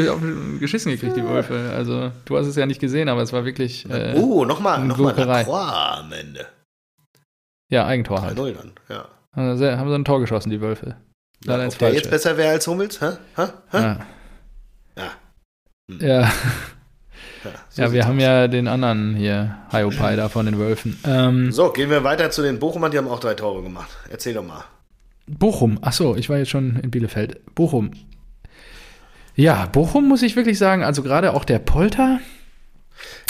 geschissen 0.61 0.92
gekriegt, 0.92 1.16
die 1.16 1.24
Wölfe. 1.24 1.72
Also, 1.74 2.12
du 2.26 2.36
hast 2.36 2.46
es 2.46 2.56
ja 2.56 2.66
nicht 2.66 2.80
gesehen, 2.80 3.09
aber 3.09 3.22
es 3.22 3.32
war 3.32 3.44
wirklich, 3.44 3.88
äh, 3.88 4.14
Oh, 4.16 4.44
nochmal, 4.44 4.84
nochmal. 4.84 5.14
Lacroix 5.16 5.72
am 5.72 6.12
Ende. 6.12 6.46
ja, 7.70 7.86
Eigentor 7.86 8.22
halt. 8.22 8.38
3-0 8.38 8.52
dann, 8.52 8.72
ja. 8.88 9.09
Also, 9.32 9.66
haben 9.70 9.88
sie 9.88 9.94
ein 9.94 10.04
Tor 10.04 10.20
geschossen, 10.20 10.50
die 10.50 10.61
Wölfe. 10.61 10.96
Ja 11.44 11.66
ob 11.66 11.78
der 11.78 11.94
jetzt 11.94 12.11
besser 12.11 12.36
wäre 12.36 12.50
als 12.50 12.66
Hummels? 12.66 13.00
Hä? 13.00 13.12
Hä? 13.36 13.46
Hä? 13.70 13.78
Ja. 13.78 14.06
Ja. 14.96 15.11
Ja, 15.88 16.06
Ja, 16.20 16.32
so 17.70 17.82
ja 17.82 17.92
wir 17.92 18.07
haben 18.07 18.16
aus. 18.16 18.22
ja 18.22 18.49
den 18.49 18.68
anderen 18.68 19.14
hier, 19.14 19.57
Hiopai 19.70 20.16
da 20.16 20.28
von 20.28 20.46
den 20.46 20.59
Wölfen. 20.59 20.99
Ähm, 21.05 21.53
So, 21.53 21.70
gehen 21.70 21.90
wir 21.90 22.05
weiter 22.05 22.30
zu 22.30 22.42
den 22.42 22.59
Bochumern, 22.59 22.90
die 22.90 22.99
haben 22.99 23.09
auch 23.09 23.20
drei 23.20 23.34
Tore 23.34 23.62
gemacht. 23.62 23.88
Erzähl 24.11 24.34
doch 24.34 24.44
mal. 24.44 24.64
Bochum, 25.26 25.78
ach 25.82 25.92
so, 25.92 26.16
ich 26.16 26.28
war 26.28 26.38
jetzt 26.38 26.51
schon 26.51 26.76
in 26.82 26.90
Bielefeld. 26.90 27.55
Bochum. 27.55 27.90
Ja, 29.34 29.66
Bochum 29.66 30.09
muss 30.09 30.22
ich 30.22 30.34
wirklich 30.36 30.59
sagen, 30.59 30.82
also 30.82 31.03
gerade 31.03 31.34
auch 31.34 31.44
der 31.44 31.59
Polter. 31.59 32.18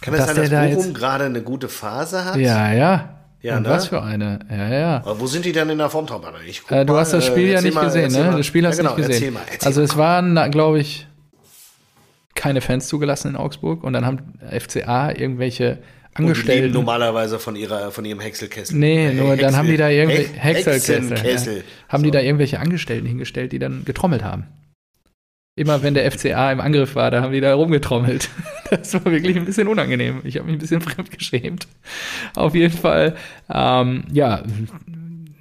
Kann 0.00 0.14
es 0.14 0.20
Dass 0.20 0.34
sein, 0.34 0.36
dass 0.36 0.50
da 0.50 0.66
Bochum 0.74 0.94
gerade 0.94 1.24
eine 1.24 1.42
gute 1.42 1.68
Phase 1.68 2.24
hat? 2.24 2.36
Ja, 2.36 2.72
ja. 2.72 3.14
Ja, 3.40 3.58
Und 3.58 3.64
ne? 3.64 3.68
was 3.70 3.86
für 3.86 4.02
eine. 4.02 4.40
Ja, 4.50 4.68
ja. 4.68 4.96
Aber 4.96 5.20
wo 5.20 5.26
sind 5.26 5.44
die 5.44 5.52
denn 5.52 5.68
in 5.70 5.78
der 5.78 5.90
Formtabelle? 5.90 6.38
Äh, 6.70 6.84
du 6.84 6.92
mal, 6.92 7.00
hast 7.00 7.12
das 7.12 7.24
Spiel 7.24 7.48
äh, 7.48 7.52
ja 7.54 7.60
nicht 7.60 7.74
mal, 7.74 7.84
gesehen, 7.84 8.10
ne? 8.12 8.24
mal. 8.30 8.36
Das 8.36 8.46
Spiel 8.46 8.66
hast 8.66 8.78
du 8.78 8.82
ja, 8.82 8.88
genau, 8.90 8.96
nicht 8.96 9.08
gesehen. 9.08 9.22
Erzähl 9.22 9.30
mal, 9.30 9.42
erzähl 9.52 9.66
also 9.68 9.82
es 9.82 9.96
waren, 9.96 10.50
glaube 10.50 10.80
ich, 10.80 11.06
keine 12.38 12.60
Fans 12.60 12.86
zugelassen 12.86 13.28
in 13.28 13.36
Augsburg 13.36 13.82
und 13.82 13.92
dann 13.92 14.06
haben 14.06 14.34
FCA 14.48 15.10
irgendwelche 15.10 15.78
Und 16.16 16.24
Angestellten. 16.24 16.72
normalerweise 16.72 17.38
von, 17.40 17.56
ihrer, 17.56 17.90
von 17.90 18.04
ihrem 18.04 18.20
Häckselkessel. 18.20 18.78
Nee, 18.78 19.12
nur 19.12 19.36
dann 19.36 19.56
haben 19.56 19.66
die 19.66 19.76
da 19.76 19.88
Hexerkessel. 19.88 21.10
Hexenkessel. 21.10 21.56
Ja, 21.58 21.62
haben 21.88 22.04
die 22.04 22.12
da 22.12 22.20
irgendwelche 22.20 22.60
Angestellten 22.60 23.06
hingestellt, 23.06 23.50
die 23.52 23.58
dann 23.58 23.84
getrommelt 23.84 24.22
haben. 24.22 24.46
Immer 25.56 25.82
wenn 25.82 25.94
der 25.94 26.08
FCA 26.12 26.52
im 26.52 26.60
Angriff 26.60 26.94
war, 26.94 27.10
da 27.10 27.20
haben 27.22 27.32
die 27.32 27.40
da 27.40 27.52
rumgetrommelt. 27.54 28.30
Das 28.70 28.92
war 28.92 29.06
wirklich 29.06 29.34
ein 29.34 29.46
bisschen 29.46 29.66
unangenehm. 29.66 30.20
Ich 30.24 30.36
habe 30.36 30.44
mich 30.44 30.56
ein 30.56 30.58
bisschen 30.58 30.80
fremdgeschämt. 30.82 31.66
Auf 32.34 32.54
jeden 32.54 32.76
Fall, 32.76 33.16
ähm, 33.50 34.04
ja, 34.12 34.42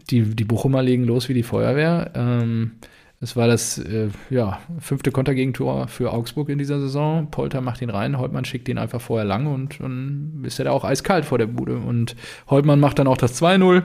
die, 0.09 0.21
die 0.33 0.45
Bochumer 0.45 0.81
legen 0.81 1.03
los 1.03 1.27
wie 1.27 1.33
die 1.33 1.43
Feuerwehr. 1.43 2.11
Ähm, 2.15 2.71
es 3.19 3.35
war 3.35 3.47
das 3.47 3.79
äh, 3.79 4.09
ja, 4.29 4.59
fünfte 4.79 5.11
Kontergegentor 5.11 5.87
für 5.87 6.13
Augsburg 6.13 6.49
in 6.49 6.59
dieser 6.59 6.79
Saison. 6.79 7.31
Polter 7.31 7.61
macht 7.61 7.81
ihn 7.81 7.89
rein, 7.89 8.19
Holtmann 8.19 8.45
schickt 8.45 8.69
ihn 8.69 8.77
einfach 8.77 9.01
vorher 9.01 9.25
lang 9.25 9.47
und 9.47 9.79
dann 9.79 10.43
ist 10.45 10.59
er 10.59 10.65
da 10.65 10.71
auch 10.71 10.83
eiskalt 10.83 11.25
vor 11.25 11.39
der 11.39 11.47
Bude. 11.47 11.77
Und 11.77 12.15
Holtmann 12.47 12.79
macht 12.79 12.99
dann 12.99 13.07
auch 13.07 13.17
das 13.17 13.41
2-0. 13.41 13.83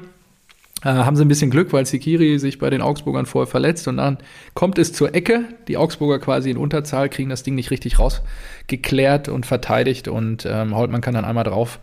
Äh, 0.84 0.88
haben 0.88 1.16
sie 1.16 1.24
ein 1.24 1.28
bisschen 1.28 1.50
Glück, 1.50 1.72
weil 1.72 1.86
Sikiri 1.86 2.38
sich 2.38 2.58
bei 2.58 2.68
den 2.68 2.82
Augsburgern 2.82 3.24
vorher 3.24 3.46
verletzt 3.46 3.88
und 3.88 3.96
dann 3.96 4.18
kommt 4.52 4.78
es 4.78 4.92
zur 4.92 5.14
Ecke. 5.14 5.44
Die 5.66 5.78
Augsburger 5.78 6.18
quasi 6.18 6.50
in 6.50 6.58
Unterzahl 6.58 7.08
kriegen 7.08 7.30
das 7.30 7.42
Ding 7.42 7.54
nicht 7.54 7.70
richtig 7.70 7.98
rausgeklärt 7.98 9.28
und 9.28 9.46
verteidigt 9.46 10.08
und 10.08 10.44
ähm, 10.44 10.76
Holtmann 10.76 11.00
kann 11.00 11.14
dann 11.14 11.24
einmal 11.24 11.44
drauf 11.44 11.78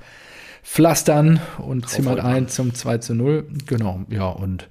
pflastern 0.64 1.40
und 1.58 1.90
zimmert 1.90 2.20
ein 2.20 2.48
zum 2.48 2.76
2 2.76 3.00
zu 3.00 3.16
0. 3.16 3.48
Genau, 3.66 4.02
ja, 4.10 4.28
und 4.28 4.68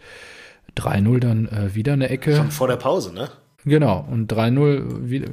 3-0 0.78 1.18
dann 1.20 1.48
äh, 1.48 1.74
wieder 1.74 1.92
eine 1.94 2.08
Ecke. 2.08 2.36
Schon 2.36 2.50
vor 2.50 2.68
der 2.68 2.76
Pause, 2.76 3.12
ne? 3.12 3.28
Genau, 3.64 4.06
und 4.10 4.32
3-0 4.32 4.84
wie- 5.10 5.24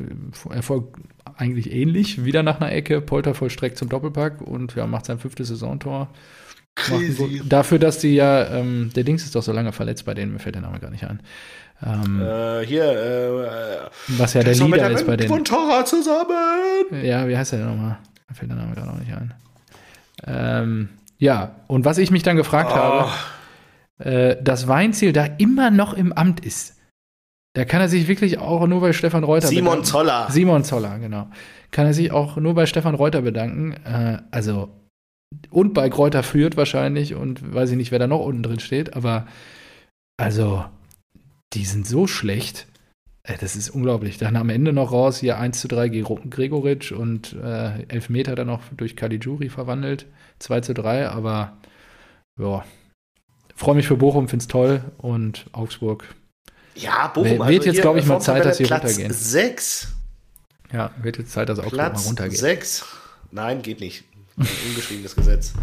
Erfolg 0.50 0.98
eigentlich 1.38 1.72
ähnlich, 1.72 2.26
wieder 2.26 2.44
nach 2.44 2.60
einer 2.60 2.72
Ecke, 2.72 3.02
Polter 3.02 3.34
vollstreckt 3.34 3.78
zum 3.78 3.90
Doppelpack 3.90 4.42
und 4.42 4.76
ja, 4.76 4.88
macht 4.88 5.06
sein 5.06 5.20
fünftes 5.20 5.48
Saisontor. 5.50 6.10
Guten- 6.90 7.48
Dafür, 7.48 7.80
dass 7.80 8.00
die 8.00 8.16
ja, 8.16 8.48
ähm, 8.48 8.90
der 8.96 9.04
Dings 9.06 9.24
ist 9.24 9.36
doch 9.36 9.44
so 9.44 9.52
lange 9.54 9.72
verletzt 9.72 10.06
bei 10.06 10.14
denen, 10.14 10.34
mir 10.34 10.40
fällt 10.40 10.56
der 10.56 10.62
Name 10.64 10.80
gar 10.80 10.90
nicht 10.92 11.06
ein. 11.06 11.22
Ähm, 11.86 12.22
Äh, 12.22 12.66
hier, 12.66 12.84
äh, 12.86 13.90
was 14.18 14.34
ja 14.34 14.44
der 14.44 14.56
mit 14.58 14.72
Leader 14.72 14.90
ist 14.92 15.06
bei 15.06 15.16
denen. 15.18 15.44
Torra 15.46 15.86
zusammen. 15.86 17.04
Ja, 17.04 17.28
wie 17.28 17.38
heißt 17.38 17.52
der 17.54 17.60
denn 17.60 17.68
nochmal? 17.70 17.98
Mir 18.28 18.36
fällt 18.36 18.50
der 18.52 18.58
Name 18.58 18.74
gerade 18.76 18.92
auch 18.92 18.98
nicht 19.00 19.14
ein. 19.14 19.34
Ähm, 20.26 20.90
ja, 21.18 21.56
und 21.68 21.86
was 21.86 21.98
ich 21.98 22.12
mich 22.12 22.24
dann 22.24 22.36
gefragt 22.38 22.72
Oh. 22.74 22.76
habe, 22.76 23.10
äh, 24.00 24.36
dass 24.42 24.68
Weinziel 24.68 25.14
da 25.14 25.26
immer 25.26 25.72
noch 25.72 25.94
im 25.94 26.14
Amt 26.14 26.46
ist. 26.46 26.78
Da 27.54 27.64
kann 27.64 27.80
er 27.82 27.88
sich 27.88 28.08
wirklich 28.10 28.38
auch 28.38 28.68
nur 28.68 28.82
bei 28.82 28.92
Stefan 28.92 29.24
Reuter 29.24 29.48
Simon 29.48 29.64
bedanken. 29.66 29.86
Zoller. 29.86 30.28
Simon 30.30 30.64
Zoller, 30.66 31.00
genau. 31.00 31.30
Kann 31.72 31.86
er 31.86 31.94
sich 31.94 32.12
auch 32.12 32.36
nur 32.36 32.54
bei 32.54 32.66
Stefan 32.66 32.96
Reuter 32.96 33.22
bedanken. 33.22 33.72
Äh, 33.86 34.22
also, 34.32 34.70
und 35.50 35.74
bei 35.74 35.90
Kräuter 35.90 36.24
führt 36.24 36.58
wahrscheinlich 36.58 37.16
und 37.16 37.54
weiß 37.54 37.72
ich 37.72 37.78
nicht, 37.78 37.92
wer 37.92 38.00
da 38.00 38.08
noch 38.08 38.20
unten 38.20 38.44
drin 38.44 38.60
steht, 38.60 38.96
aber 38.96 39.26
also, 40.18 40.66
die 41.54 41.66
sind 41.66 41.88
so 41.88 42.08
schlecht. 42.08 42.68
Äh, 43.24 43.38
Das 43.40 43.56
ist 43.56 43.70
unglaublich. 43.70 44.18
Dann 44.18 44.36
am 44.36 44.50
Ende 44.50 44.74
noch 44.74 44.92
raus, 44.92 45.20
hier 45.20 45.40
1 45.40 45.62
zu 45.62 45.70
3 45.70 45.88
Gero- 45.88 46.30
Gregoritsch 46.30 46.92
und 46.92 47.34
äh, 47.42 47.84
Elfmeter 47.88 48.36
dann 48.36 48.48
noch 48.48 48.62
durch 48.76 48.98
Caligiuri 48.98 49.48
verwandelt. 49.50 50.08
2 50.40 50.60
zu 50.60 50.74
3, 50.74 51.08
aber 51.10 51.58
ja. 52.38 52.66
Freue 53.56 53.76
mich 53.76 53.88
für 53.88 53.96
Bochum, 53.96 54.28
find's 54.28 54.48
toll 54.48 54.84
und 54.98 55.46
Augsburg. 55.54 56.04
Ja, 56.76 57.08
Bochum. 57.08 57.30
Wird 57.32 57.42
also 57.42 57.52
jetzt, 57.54 57.64
hier, 57.72 57.82
glaub 57.82 57.96
ich, 57.96 58.06
mal 58.06 58.20
Zeit, 58.20 58.44
dass 58.46 58.58
sie 58.58 58.64
Platz 58.66 58.84
runtergehen. 58.84 59.14
Sechs. 59.14 59.88
Ja, 60.74 60.92
wird 61.02 61.18
jetzt 61.18 61.32
Zeit, 61.32 61.48
dass 61.50 61.60
Augsburg 61.60 61.78
mal 61.78 61.90
Platz 61.92 62.06
runtergeht. 62.08 62.38
sechs. 62.38 62.86
Nein, 63.32 63.62
geht 63.62 63.80
nicht. 63.80 64.04
Ein 64.38 64.48
ungeschriebenes 64.70 65.16
Gesetz. 65.16 65.54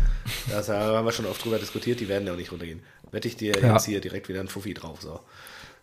Das 0.50 0.70
haben 0.70 1.04
wir 1.04 1.12
schon 1.12 1.26
oft 1.26 1.44
drüber 1.44 1.58
diskutiert, 1.58 2.00
die 2.00 2.08
werden 2.08 2.26
ja 2.26 2.32
auch 2.32 2.38
nicht 2.38 2.50
runtergehen. 2.50 2.80
Wette 3.10 3.28
ich 3.28 3.36
dir 3.36 3.52
Ja. 3.60 3.74
jetzt 3.74 3.84
hier 3.84 4.00
direkt 4.00 4.30
wieder 4.30 4.40
ein 4.40 4.48
Fuffi 4.48 4.72
drauf. 4.72 5.02
So. 5.02 5.20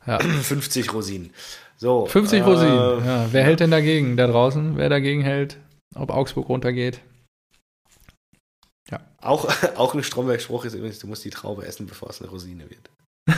Ja. 0.07 0.18
50 0.41 0.91
Rosinen. 0.93 1.30
So, 1.78 2.07
50 2.07 2.39
äh, 2.39 2.43
Rosinen. 2.43 3.05
Ja, 3.05 3.28
wer 3.32 3.43
hält 3.43 3.60
denn 3.60 3.70
dagegen 3.70 4.18
da 4.18 4.26
draußen? 4.26 4.78
Wer 4.78 4.89
dagegen 4.89 5.22
hält? 5.22 5.57
Ob 5.93 6.10
Augsburg 6.10 6.49
runtergeht? 6.49 6.99
Auch, 9.22 9.50
auch 9.76 9.94
ein 9.94 10.04
Stromberg-Spruch 10.04 10.66
ist 10.66 10.74
übrigens, 10.76 11.00
du 11.00 11.08
musst 11.08 11.26
die 11.26 11.30
Traube 11.30 11.66
essen, 11.66 11.86
bevor 11.88 12.10
es 12.10 12.22
eine 12.22 12.30
Rosine 12.30 12.66
wird. 12.70 12.90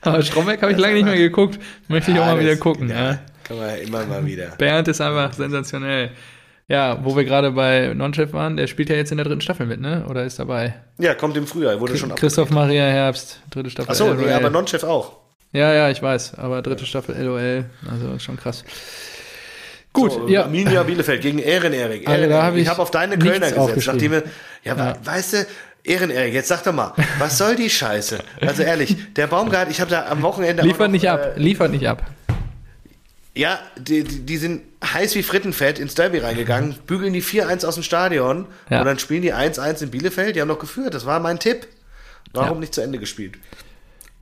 Aber 0.00 0.22
Stromberg 0.22 0.62
habe 0.62 0.72
ich 0.72 0.78
lange 0.78 0.94
nicht 0.94 1.04
mehr 1.04 1.16
geguckt. 1.16 1.58
Möchte 1.88 2.10
ich 2.12 2.18
auch 2.18 2.26
Ja, 2.26 2.34
mal 2.34 2.40
wieder 2.40 2.50
das- 2.52 2.60
gucken. 2.60 2.88
Ja, 2.88 3.10
Ja. 3.12 3.18
Kann 3.44 3.56
man 3.58 3.68
ja 3.70 3.76
immer 3.76 4.04
mal 4.04 4.24
wieder. 4.26 4.48
Bernd 4.58 4.88
ist 4.88 5.00
einfach 5.00 5.32
sensationell. 5.32 6.10
Ja, 6.68 7.02
wo 7.02 7.16
wir 7.16 7.24
gerade 7.24 7.50
bei 7.52 7.94
Nonchef 7.94 8.34
waren, 8.34 8.58
der 8.58 8.66
spielt 8.66 8.90
ja 8.90 8.96
jetzt 8.96 9.10
in 9.10 9.16
der 9.16 9.24
dritten 9.24 9.40
Staffel 9.40 9.64
mit, 9.64 9.80
ne? 9.80 10.04
Oder 10.06 10.24
ist 10.24 10.38
dabei? 10.38 10.74
Ja, 10.98 11.14
kommt 11.14 11.34
im 11.38 11.46
Frühjahr, 11.46 11.80
wurde 11.80 11.96
schon 11.96 12.14
Christoph 12.14 12.50
Maria 12.50 12.84
Herbst, 12.84 13.40
dritte 13.48 13.70
Staffel. 13.70 13.90
Achso, 13.90 14.12
nee, 14.12 14.30
aber 14.30 14.50
Nonchef 14.50 14.84
auch. 14.84 15.16
ja, 15.52 15.72
ja, 15.72 15.88
ich 15.88 16.02
weiß, 16.02 16.34
aber 16.34 16.60
dritte 16.60 16.84
Staffel 16.84 17.16
LOL, 17.24 17.64
also 17.90 18.18
schon 18.18 18.36
krass. 18.36 18.64
Gut, 19.92 20.12
so, 20.12 20.28
ja. 20.28 20.42
Arminia 20.44 20.82
Bielefeld 20.82 21.22
gegen 21.22 21.38
Ehren-Erik. 21.38 22.06
Also, 22.08 22.28
da 22.28 22.42
hab 22.44 22.54
ich 22.54 22.62
ich 22.62 22.68
habe 22.68 22.82
auf 22.82 22.90
deine 22.90 23.18
Kölner 23.18 23.50
gesetzt. 23.50 23.86
Nachdem 23.86 24.12
wir, 24.12 24.22
ja, 24.64 24.76
Ja. 24.76 24.96
weißt 25.02 25.32
du, 25.32 25.46
Ehren-Erik, 25.84 26.34
jetzt 26.34 26.48
sag 26.48 26.62
doch 26.64 26.72
mal, 26.74 26.92
was 27.18 27.38
soll 27.38 27.56
die 27.56 27.70
Scheiße? 27.70 28.18
Also 28.40 28.62
ehrlich, 28.62 28.96
der 29.14 29.26
Baumgart, 29.26 29.70
ich 29.70 29.80
habe 29.80 29.90
da 29.90 30.06
am 30.08 30.22
Wochenende. 30.22 30.62
Liefert 30.62 30.90
nicht 30.90 31.08
ab, 31.08 31.34
Äh, 31.36 31.40
liefert 31.40 31.70
nicht 31.70 31.88
ab. 31.88 32.02
ja, 33.34 33.58
die, 33.78 34.02
die, 34.04 34.36
sind 34.36 34.62
heiß 34.84 35.14
wie 35.14 35.22
Frittenfett 35.22 35.78
ins 35.78 35.94
Derby 35.94 36.18
reingegangen, 36.18 36.74
bügeln 36.86 37.12
die 37.12 37.22
4-1 37.22 37.64
aus 37.64 37.74
dem 37.74 37.82
Stadion 37.82 38.46
Ja. 38.68 38.80
und 38.80 38.86
dann 38.86 38.98
spielen 38.98 39.22
die 39.22 39.32
1-1 39.32 39.82
in 39.82 39.90
Bielefeld. 39.90 40.36
Die 40.36 40.40
haben 40.40 40.48
noch 40.48 40.58
geführt, 40.58 40.92
das 40.94 41.06
war 41.06 41.20
mein 41.20 41.38
Tipp. 41.38 41.66
Warum 42.34 42.56
Ja. 42.56 42.60
nicht 42.60 42.74
zu 42.74 42.82
Ende 42.82 42.98
gespielt? 42.98 43.36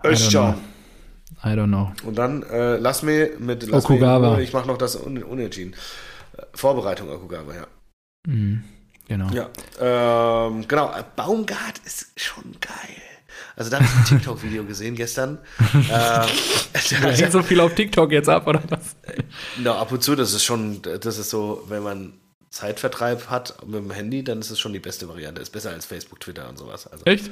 Know. 0.03 0.55
I 1.45 1.49
don't 1.49 1.69
know. 1.69 1.93
Und 2.05 2.17
dann 2.17 2.43
äh, 2.45 2.77
lass 2.77 3.03
mir 3.03 3.33
mit 3.39 3.69
lass 3.69 3.85
Okugawa. 3.85 4.37
Mir, 4.37 4.43
ich 4.43 4.53
mache 4.53 4.67
noch 4.67 4.79
das 4.79 4.97
un, 4.97 5.23
Unentschieden. 5.23 5.75
Äh, 6.37 6.43
Vorbereitung 6.55 7.11
Okugawa, 7.11 7.55
ja. 7.55 7.67
Mhm, 8.27 8.65
genau. 9.07 9.29
Ja, 9.31 9.49
ähm, 9.81 10.67
genau. 10.67 10.93
äh, 10.93 11.05
Baumgart 11.15 11.79
ist 11.85 12.09
schon 12.17 12.45
geil. 12.61 13.03
Also 13.57 13.71
da 13.71 13.79
habe 13.79 13.87
ich 13.87 13.95
ein 13.95 14.05
TikTok-Video 14.05 14.65
gesehen 14.67 14.95
gestern. 14.95 15.39
ähm, 15.75 15.83
Da 17.03 17.13
geht 17.13 17.33
so 17.33 17.43
viel 17.43 17.61
auf 17.61 17.75
TikTok 17.75 18.13
jetzt 18.13 18.29
ab, 18.29 18.47
oder 18.47 18.63
was? 18.69 18.97
na, 19.63 19.77
ab 19.77 19.91
und 19.93 20.03
zu, 20.03 20.15
das 20.15 20.33
ist 20.33 20.45
schon, 20.45 20.83
das 20.83 21.19
ist 21.19 21.31
so, 21.31 21.65
wenn 21.69 21.83
man 21.83 22.13
Zeitvertreib 22.51 23.29
hat 23.29 23.67
mit 23.67 23.77
dem 23.77 23.91
Handy, 23.91 24.25
dann 24.25 24.41
ist 24.41 24.51
es 24.51 24.59
schon 24.59 24.73
die 24.73 24.79
beste 24.79 25.09
Variante. 25.09 25.43
Ist 25.43 25.51
besser 25.51 25.71
als 25.71 25.85
Facebook, 25.87 26.21
Twitter 26.21 26.49
und 26.49 26.59
sowas. 26.59 26.87
Also, 26.87 27.05
Echt? 27.05 27.31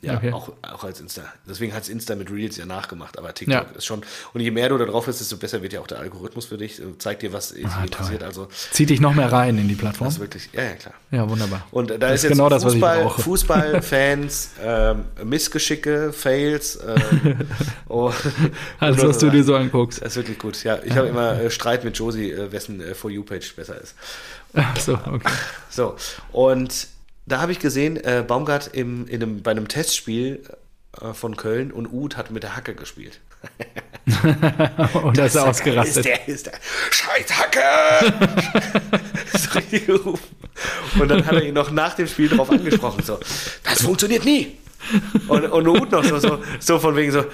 Ja, 0.00 0.16
okay. 0.16 0.32
auch, 0.32 0.52
auch 0.62 0.84
als 0.84 1.00
Insta. 1.00 1.22
Deswegen 1.48 1.74
hat 1.74 1.82
es 1.82 1.88
Insta 1.88 2.14
mit 2.14 2.30
Reels 2.30 2.56
ja 2.56 2.66
nachgemacht, 2.66 3.18
aber 3.18 3.34
TikTok 3.34 3.54
Ja. 3.70 3.76
ist 3.76 3.84
schon. 3.84 4.02
Und 4.32 4.40
je 4.40 4.50
mehr 4.52 4.68
du 4.68 4.78
da 4.78 4.84
drauf 4.84 5.06
bist, 5.06 5.20
desto 5.20 5.36
besser 5.36 5.60
wird 5.62 5.72
ja 5.72 5.80
auch 5.80 5.86
der 5.88 5.98
Algorithmus 5.98 6.46
für 6.46 6.56
dich, 6.56 6.80
äh, 6.80 6.84
zeigt 6.98 7.22
dir, 7.22 7.32
was 7.32 7.52
Ah, 7.64 7.82
interessiert. 7.82 8.22
Also, 8.22 8.48
Zieht 8.70 8.90
dich 8.90 9.00
noch 9.00 9.14
mehr 9.14 9.32
rein 9.32 9.58
in 9.58 9.66
die 9.66 9.74
das 9.74 9.80
Plattform? 9.80 10.08
ist 10.08 10.20
wirklich, 10.20 10.48
ja, 10.52 10.62
ja, 10.62 10.74
klar. 10.74 10.94
Ja, 11.10 11.28
wunderbar. 11.28 11.66
Und 11.72 11.90
da 11.90 11.96
Das 11.98 12.14
ist 12.14 12.22
jetzt 12.24 12.32
genau 12.32 12.48
das, 12.48 12.64
was 12.64 12.74
ich 12.74 12.80
Fußball. 12.80 13.10
Fußballfans, 13.10 14.50
ähm, 14.62 15.04
Missgeschicke, 15.24 16.12
Fails. 16.12 16.78
Ähm, 16.86 17.46
oh, 17.88 18.12
Alles, 18.78 19.02
was 19.02 19.18
du 19.18 19.30
dir 19.30 19.42
so 19.42 19.56
anguckst. 19.56 20.00
Das 20.00 20.08
ist 20.12 20.16
wirklich 20.16 20.38
gut. 20.38 20.62
Ja, 20.64 20.78
ich 20.84 20.94
habe 20.96 21.08
immer 21.08 21.40
äh, 21.40 21.50
Streit 21.50 21.84
mit 21.84 21.96
Josie, 21.98 22.30
äh, 22.30 22.52
wessen 22.52 22.80
äh, 22.80 22.94
For 22.94 23.10
You-Page 23.10 23.54
besser 23.56 23.80
ist. 23.80 23.94
Ach 24.54 24.76
so, 24.78 24.94
okay. 24.94 25.32
So, 25.70 25.96
und 26.32 26.86
da 27.28 27.40
habe 27.40 27.52
ich 27.52 27.58
gesehen, 27.58 27.96
äh, 27.96 28.24
Baumgart 28.26 28.70
im, 28.72 29.06
in 29.06 29.22
einem, 29.22 29.42
bei 29.42 29.50
einem 29.50 29.68
Testspiel 29.68 30.42
äh, 31.00 31.12
von 31.12 31.36
Köln 31.36 31.70
und 31.70 31.86
Uth 31.92 32.16
hat 32.16 32.30
mit 32.30 32.42
der 32.42 32.56
Hacke 32.56 32.74
gespielt. 32.74 33.20
und 35.02 35.16
das 35.16 35.34
ist 35.34 35.34
er 35.36 35.48
ausgerastet. 35.48 36.06
Ist 36.06 36.06
der, 36.06 36.28
ist 36.28 36.46
der 36.46 36.54
Scheiß 36.90 37.38
Hacke! 37.38 37.62
so. 39.86 40.18
Und 40.98 41.08
dann 41.08 41.24
hat 41.24 41.34
er 41.34 41.44
ihn 41.44 41.54
noch 41.54 41.70
nach 41.70 41.94
dem 41.94 42.08
Spiel 42.08 42.28
darauf 42.28 42.50
angesprochen, 42.50 43.04
so, 43.04 43.20
das 43.62 43.82
funktioniert 43.82 44.24
nie. 44.24 44.58
Und, 45.26 45.44
und 45.46 45.68
Uth 45.68 45.92
noch 45.92 46.04
so, 46.04 46.18
so, 46.18 46.38
so 46.58 46.78
von 46.78 46.96
wegen 46.96 47.12
so, 47.12 47.24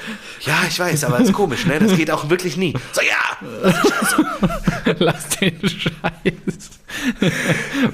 ja, 0.41 0.63
ich 0.69 0.79
weiß, 0.79 1.05
aber 1.05 1.19
das 1.19 1.29
ist 1.29 1.35
komisch, 1.35 1.67
ne? 1.67 1.79
Das 1.79 1.97
geht 1.97 2.11
auch 2.11 2.29
wirklich 2.29 2.57
nie. 2.57 2.75
So, 2.93 3.01
ja! 3.03 4.95
Lass 4.99 5.29
den 5.41 5.61
Scheiß. 5.61 6.71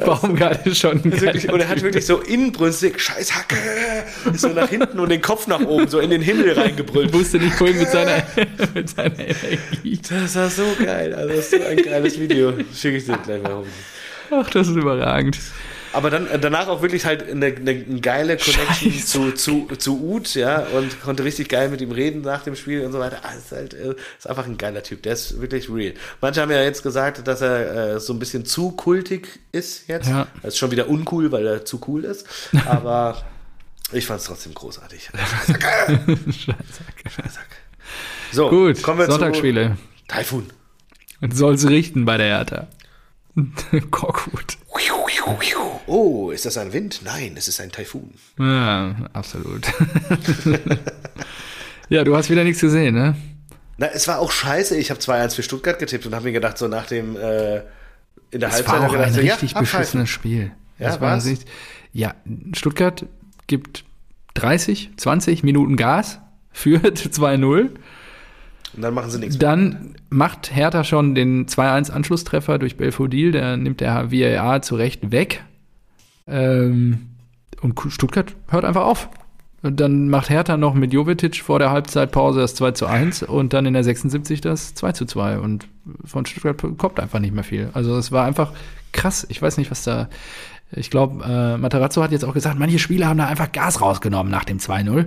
Baumgart 0.05 0.67
ist 0.67 0.79
schon 0.79 1.03
ein 1.03 1.21
wirklich, 1.21 1.51
und 1.51 1.61
er 1.61 1.69
hat 1.69 1.83
wirklich 1.83 2.07
so 2.07 2.21
inbrünstig, 2.21 3.01
scheiß 3.01 3.35
Hacke, 3.35 3.57
ist 4.33 4.43
so 4.43 4.49
nach 4.49 4.69
hinten 4.69 4.99
und 4.99 5.09
den 5.09 5.21
Kopf 5.21 5.47
nach 5.47 5.61
oben, 5.61 5.89
so 5.89 5.99
in 5.99 6.11
den 6.11 6.23
Himmel 6.23 6.53
reingebrüllt. 6.53 7.13
wusste 7.13 7.39
nicht 7.39 7.59
wohin 7.61 7.79
mit 7.79 7.91
seiner, 7.91 8.23
mit 8.75 8.91
seiner 8.91 9.19
Energie. 9.19 10.01
Das 10.09 10.37
war 10.37 10.51
so 10.51 10.65
geil, 10.83 11.15
also 11.15 11.29
das 11.29 11.39
ist 11.39 11.51
so 11.51 11.67
ein 11.67 11.77
geiles 11.83 12.19
Video. 12.19 12.53
Schicke 12.75 12.99
ich 12.99 13.07
dir 13.07 13.19
gleich 13.19 13.43
mal 13.43 13.53
rum. 13.53 13.67
Ach, 14.31 14.49
das 14.51 14.69
ist 14.69 14.77
überragend. 14.77 15.39
Aber 15.93 16.11
dann 16.11 16.27
äh, 16.29 16.39
danach 16.39 16.69
auch 16.69 16.83
wirklich 16.83 17.05
halt 17.05 17.29
eine, 17.29 17.47
eine, 17.47 17.71
eine 17.71 18.01
geile 18.01 18.37
Connection 18.37 18.93
Scheiße. 18.93 19.05
zu, 19.07 19.33
zu, 19.33 19.67
zu 19.77 20.01
Uth, 20.03 20.35
ja, 20.35 20.61
und 20.67 21.01
konnte 21.03 21.25
richtig 21.25 21.49
geil 21.49 21.69
mit 21.69 21.81
ihm 21.81 21.91
reden 21.91 22.21
nach 22.23 22.43
dem 22.43 22.55
Spiel 22.57 22.85
und 22.85 22.93
so 22.93 22.99
weiter. 22.99 23.19
Ah, 23.23 23.33
ist 23.35 23.53
halt, 23.53 23.75
äh, 23.75 23.95
ist 24.19 24.29
einfach 24.29 24.47
ein 24.47 24.57
geiler 24.59 24.83
Typ, 24.83 25.03
der 25.03 25.15
ist 25.15 25.41
wirklich 25.41 25.69
real. 25.69 25.95
Manche 26.21 26.41
haben 26.41 26.51
ja 26.51 26.63
jetzt 26.63 26.83
gesagt, 26.83 27.27
dass 27.27 27.41
er 27.41 27.95
äh, 27.95 28.01
so 28.01 28.13
ein 28.13 28.19
bisschen 28.19 28.45
zu 28.45 28.71
kultig 28.73 29.41
ist 29.53 29.89
jetzt. 29.89 30.09
Ja. 30.09 30.27
Das 30.43 30.55
ist 30.55 30.59
schon 30.59 30.71
wieder 30.71 30.89
uncool, 30.89 31.33
weil 31.33 31.47
er 31.47 31.65
zu 31.65 31.81
cool 31.89 32.05
ist. 32.05 32.27
Aber 32.67 33.23
ich 33.93 34.07
fand 34.07 34.21
es 34.21 34.27
trotzdem 34.27 34.55
großartig. 34.55 35.11
Scheiße. 36.27 37.41
So, 38.33 38.49
Gut, 38.49 38.83
kommen 38.83 39.01
wir 39.01 39.07
Sonntagsspiele. 39.07 39.77
zu 39.77 40.07
Taifun. 40.07 40.47
Und 41.21 41.37
soll's 41.37 41.69
richten 41.69 42.05
bei 42.05 42.17
der 42.17 42.27
Hertha. 42.27 42.69
Korkut. 43.91 44.57
Oh, 45.91 46.31
ist 46.31 46.47
das 46.47 46.57
ein 46.57 46.73
Wind? 46.73 47.01
Nein, 47.05 47.33
es 47.37 47.49
ist 47.49 47.61
ein 47.61 47.73
Taifun. 47.73 48.13
Ja, 48.39 48.95
absolut. 49.13 49.67
ja, 51.89 52.05
du 52.05 52.17
hast 52.17 52.31
wieder 52.31 52.45
nichts 52.45 52.61
gesehen, 52.61 52.95
ne? 52.95 53.17
Na, 53.77 53.87
es 53.89 54.07
war 54.07 54.21
auch 54.21 54.31
scheiße. 54.31 54.77
Ich 54.77 54.91
habe 54.91 55.01
2-1 55.01 55.35
für 55.35 55.43
Stuttgart 55.43 55.79
getippt 55.79 56.07
und 56.07 56.15
habe 56.15 56.27
mir 56.27 56.33
gedacht, 56.33 56.59
so 56.59 56.69
nach 56.69 56.87
dem 56.87 57.17
äh, 57.17 57.57
in 58.31 58.39
der 58.39 58.51
Es 58.51 58.57
Halbzeit 58.57 58.69
war 58.69 58.81
auch 58.83 58.87
ich 58.87 58.93
ein 58.93 58.99
gedacht, 58.99 59.15
so, 59.15 59.21
richtig 59.21 59.53
ja, 59.53 59.61
beschissenes 59.61 60.11
Spiel. 60.11 60.53
Ja, 60.79 60.87
Das 60.89 61.01
war 61.01 61.17
richtig- 61.17 61.49
ja, 61.93 62.15
Stuttgart 62.53 63.05
gibt 63.49 63.85
30, 64.35 64.91
20 64.97 65.43
Minuten 65.43 65.77
Gas, 65.77 66.21
führt 66.53 66.99
2-0. 66.99 67.71
Und 68.73 68.83
dann 68.83 68.95
machen 68.95 69.11
sie 69.11 69.19
nichts. 69.19 69.39
Dann 69.39 69.97
macht 70.09 70.55
Hertha 70.55 70.85
schon 70.85 71.17
den 71.17 71.47
2-1 71.47 71.91
Anschlusstreffer 71.91 72.61
durch 72.61 72.77
Belfodil, 72.77 73.33
der 73.33 73.57
nimmt 73.57 73.81
der 73.81 74.13
VAR 74.13 74.63
zu 74.63 74.77
Recht 74.77 75.11
weg. 75.11 75.43
Ähm, 76.31 77.09
und 77.61 77.79
Stuttgart 77.89 78.35
hört 78.49 78.65
einfach 78.65 78.85
auf. 78.85 79.09
Und 79.63 79.79
dann 79.79 80.09
macht 80.09 80.31
Hertha 80.31 80.57
noch 80.57 80.73
mit 80.73 80.93
Jovetic 80.93 81.37
vor 81.37 81.59
der 81.59 81.71
Halbzeitpause 81.71 82.41
das 82.41 82.55
2 82.55 82.71
zu 82.73 82.87
1 82.87 83.25
und 83.25 83.53
dann 83.53 83.67
in 83.67 83.75
der 83.75 83.85
76 83.85 84.41
das 84.41 84.75
2 84.75 84.93
zu 84.93 85.05
2. 85.05 85.39
Und 85.39 85.69
von 86.05 86.25
Stuttgart 86.25 86.79
kommt 86.79 86.99
einfach 86.99 87.19
nicht 87.19 87.35
mehr 87.35 87.45
viel. 87.45 87.69
Also 87.75 87.97
es 87.99 88.11
war 88.11 88.25
einfach 88.25 88.53
krass. 88.93 89.27
Ich 89.29 89.43
weiß 89.43 89.59
nicht, 89.59 89.71
was 89.71 89.85
da. 89.85 90.09
Ich 90.73 90.89
glaube, 90.89 91.25
äh, 91.25 91.59
Matarazzo 91.59 92.03
hat 92.03 92.13
jetzt 92.13 92.25
auch 92.25 92.33
gesagt, 92.33 92.59
manche 92.59 92.79
Spieler 92.79 93.09
haben 93.09 93.19
da 93.19 93.27
einfach 93.27 93.51
Gas 93.53 93.81
rausgenommen 93.81 94.31
nach 94.31 94.45
dem 94.45 94.59
2-0. 94.59 95.07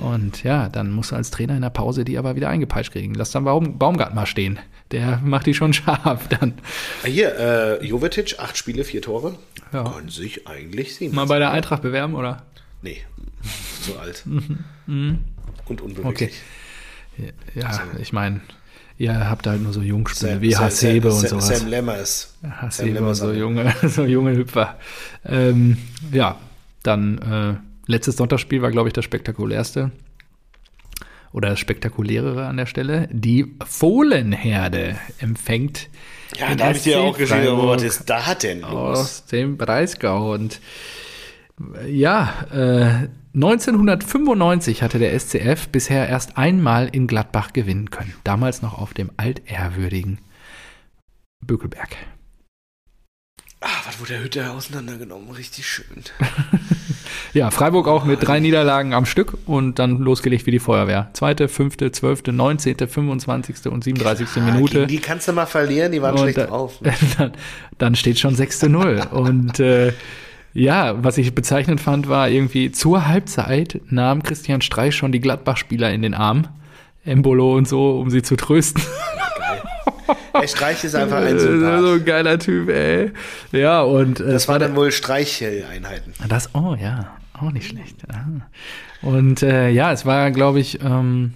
Und 0.00 0.44
ja, 0.44 0.68
dann 0.68 0.92
musst 0.92 1.10
du 1.10 1.16
als 1.16 1.30
Trainer 1.30 1.56
in 1.56 1.62
der 1.62 1.70
Pause 1.70 2.04
die 2.04 2.16
aber 2.16 2.36
wieder 2.36 2.48
eingepeitscht 2.48 2.92
kriegen. 2.92 3.14
Lass 3.14 3.32
dann 3.32 3.44
Baum, 3.44 3.76
Baumgart 3.78 4.14
mal 4.14 4.26
stehen. 4.26 4.58
Der 4.94 5.20
macht 5.24 5.46
die 5.46 5.54
schon 5.54 5.72
scharf 5.72 6.28
dann. 6.28 6.54
Ah, 7.02 7.06
Hier, 7.08 7.36
äh, 7.38 7.84
Jovetic, 7.86 8.36
acht 8.38 8.56
Spiele, 8.56 8.84
vier 8.84 9.02
Tore. 9.02 9.34
Ja. 9.72 9.82
Kann 9.84 10.08
sich 10.08 10.46
eigentlich 10.46 10.94
sehen. 10.94 11.14
Mal 11.14 11.26
bei 11.26 11.38
der 11.38 11.50
Eintracht 11.50 11.82
bewerben, 11.82 12.14
oder? 12.14 12.42
Nee, 12.82 13.02
so 13.82 13.98
alt. 13.98 14.22
Mhm. 14.86 15.18
Und 15.66 15.80
unbeweglich. 15.80 16.34
Ja, 17.54 17.80
ich 18.00 18.12
meine, 18.12 18.40
ihr 18.98 19.28
habt 19.30 19.46
halt 19.46 19.62
nur 19.62 19.72
so 19.72 19.80
Jungspiele 19.82 20.32
Sam- 20.32 20.40
wie 20.42 20.52
Sam- 20.52 20.64
Hasebe 20.64 21.10
Sam- 21.10 21.20
und 21.22 21.28
Sam- 21.28 21.40
sowas. 21.40 21.58
Sam 21.58 21.68
Lemmers. 21.68 22.34
Hasebe 22.60 22.88
und 22.88 22.94
Lemmers 22.94 23.18
so 23.18 23.32
junge, 23.32 23.74
so 23.88 24.04
junge 24.04 24.36
Hüpfer. 24.36 24.78
Ähm, 25.24 25.76
ja, 26.12 26.38
dann 26.82 27.18
äh, 27.18 27.90
letztes 27.90 28.16
Sonntagsspiel 28.16 28.62
war, 28.62 28.70
glaube 28.70 28.88
ich, 28.88 28.92
das 28.92 29.04
spektakulärste. 29.04 29.90
Oder 31.34 31.50
das 31.50 31.58
spektakulärere 31.58 32.46
an 32.46 32.56
der 32.56 32.66
Stelle. 32.66 33.08
Die 33.10 33.56
Fohlenherde 33.66 34.96
empfängt 35.18 35.90
Ja, 36.38 36.54
da 36.54 36.66
habe 36.66 36.76
ich 36.76 36.84
dir 36.84 37.00
auch 37.00 37.18
geschrieben, 37.18 37.48
aber 37.48 37.70
was 37.70 37.82
ist 37.82 38.08
da 38.08 38.36
denn 38.36 38.60
los? 38.60 38.70
aus 38.70 39.26
dem 39.26 39.56
Breisgau. 39.58 40.32
Und 40.32 40.60
äh, 41.82 41.90
ja, 41.90 42.32
äh, 42.52 43.08
1995 43.34 44.82
hatte 44.84 45.00
der 45.00 45.18
SCF 45.18 45.66
bisher 45.70 46.08
erst 46.08 46.38
einmal 46.38 46.88
in 46.92 47.08
Gladbach 47.08 47.52
gewinnen 47.52 47.90
können. 47.90 48.14
Damals 48.22 48.62
noch 48.62 48.78
auf 48.78 48.94
dem 48.94 49.10
altehrwürdigen 49.16 50.18
Bökelberg. 51.44 51.96
Ah, 53.60 53.80
was 53.86 53.98
wurde 53.98 54.12
der 54.12 54.22
Hütte 54.22 54.50
auseinandergenommen? 54.52 55.30
Richtig 55.32 55.66
schön. 55.66 56.04
Ja, 57.34 57.50
Freiburg 57.50 57.88
auch 57.88 58.04
mit 58.04 58.26
drei 58.26 58.38
Niederlagen 58.40 58.94
am 58.94 59.06
Stück 59.06 59.36
und 59.46 59.78
dann 59.80 59.98
losgelegt 59.98 60.46
wie 60.46 60.52
die 60.52 60.60
Feuerwehr. 60.60 61.10
Zweite, 61.14 61.48
fünfte, 61.48 61.90
zwölfte, 61.90 62.32
neunzehnte, 62.32 62.86
25. 62.86 63.66
und 63.72 63.82
37. 63.82 64.28
Ah, 64.36 64.40
Minute. 64.40 64.86
die 64.86 64.98
kannst 64.98 65.26
du 65.26 65.32
mal 65.32 65.46
verlieren, 65.46 65.90
die 65.90 66.00
waren 66.00 66.12
Und 66.14 66.20
schlecht 66.20 66.38
da- 66.38 66.46
drauf. 66.46 66.74
dann, 67.18 67.32
dann 67.78 67.94
steht 67.96 68.20
schon 68.20 68.36
6 68.36 68.60
zu 68.60 68.68
0. 68.68 69.02
Und 69.10 69.58
äh, 69.58 69.92
ja, 70.52 71.02
was 71.02 71.18
ich 71.18 71.34
bezeichnend 71.34 71.80
fand, 71.80 72.08
war 72.08 72.28
irgendwie 72.28 72.70
zur 72.70 73.08
Halbzeit 73.08 73.80
nahm 73.90 74.22
Christian 74.22 74.60
Streich 74.60 74.94
schon 74.94 75.10
die 75.10 75.20
Gladbach-Spieler 75.20 75.90
in 75.92 76.02
den 76.02 76.14
Arm. 76.14 76.46
Embolo 77.04 77.56
und 77.56 77.66
so, 77.68 77.98
um 77.98 78.10
sie 78.10 78.22
zu 78.22 78.36
trösten. 78.36 78.80
Der 80.40 80.46
Streich 80.48 80.82
ist 80.84 80.94
einfach 80.94 81.18
ein 81.18 81.38
so 81.38 81.46
Sympath. 81.46 81.84
ein 82.00 82.04
geiler 82.04 82.38
Typ, 82.38 82.68
ey. 82.68 83.10
Ja, 83.52 83.82
und 83.82 84.20
äh, 84.20 84.32
Das 84.32 84.46
waren 84.48 84.60
dann 84.60 84.76
wohl 84.76 84.90
Streicheleinheiten. 84.92 86.12
das, 86.28 86.54
oh 86.54 86.76
ja, 86.80 87.08
auch 87.34 87.50
nicht 87.50 87.68
schlecht. 87.68 87.96
Ah. 88.08 88.46
Und 89.02 89.42
äh, 89.42 89.70
ja, 89.70 89.92
es 89.92 90.06
war, 90.06 90.30
glaube 90.30 90.60
ich, 90.60 90.82
ähm, 90.82 91.34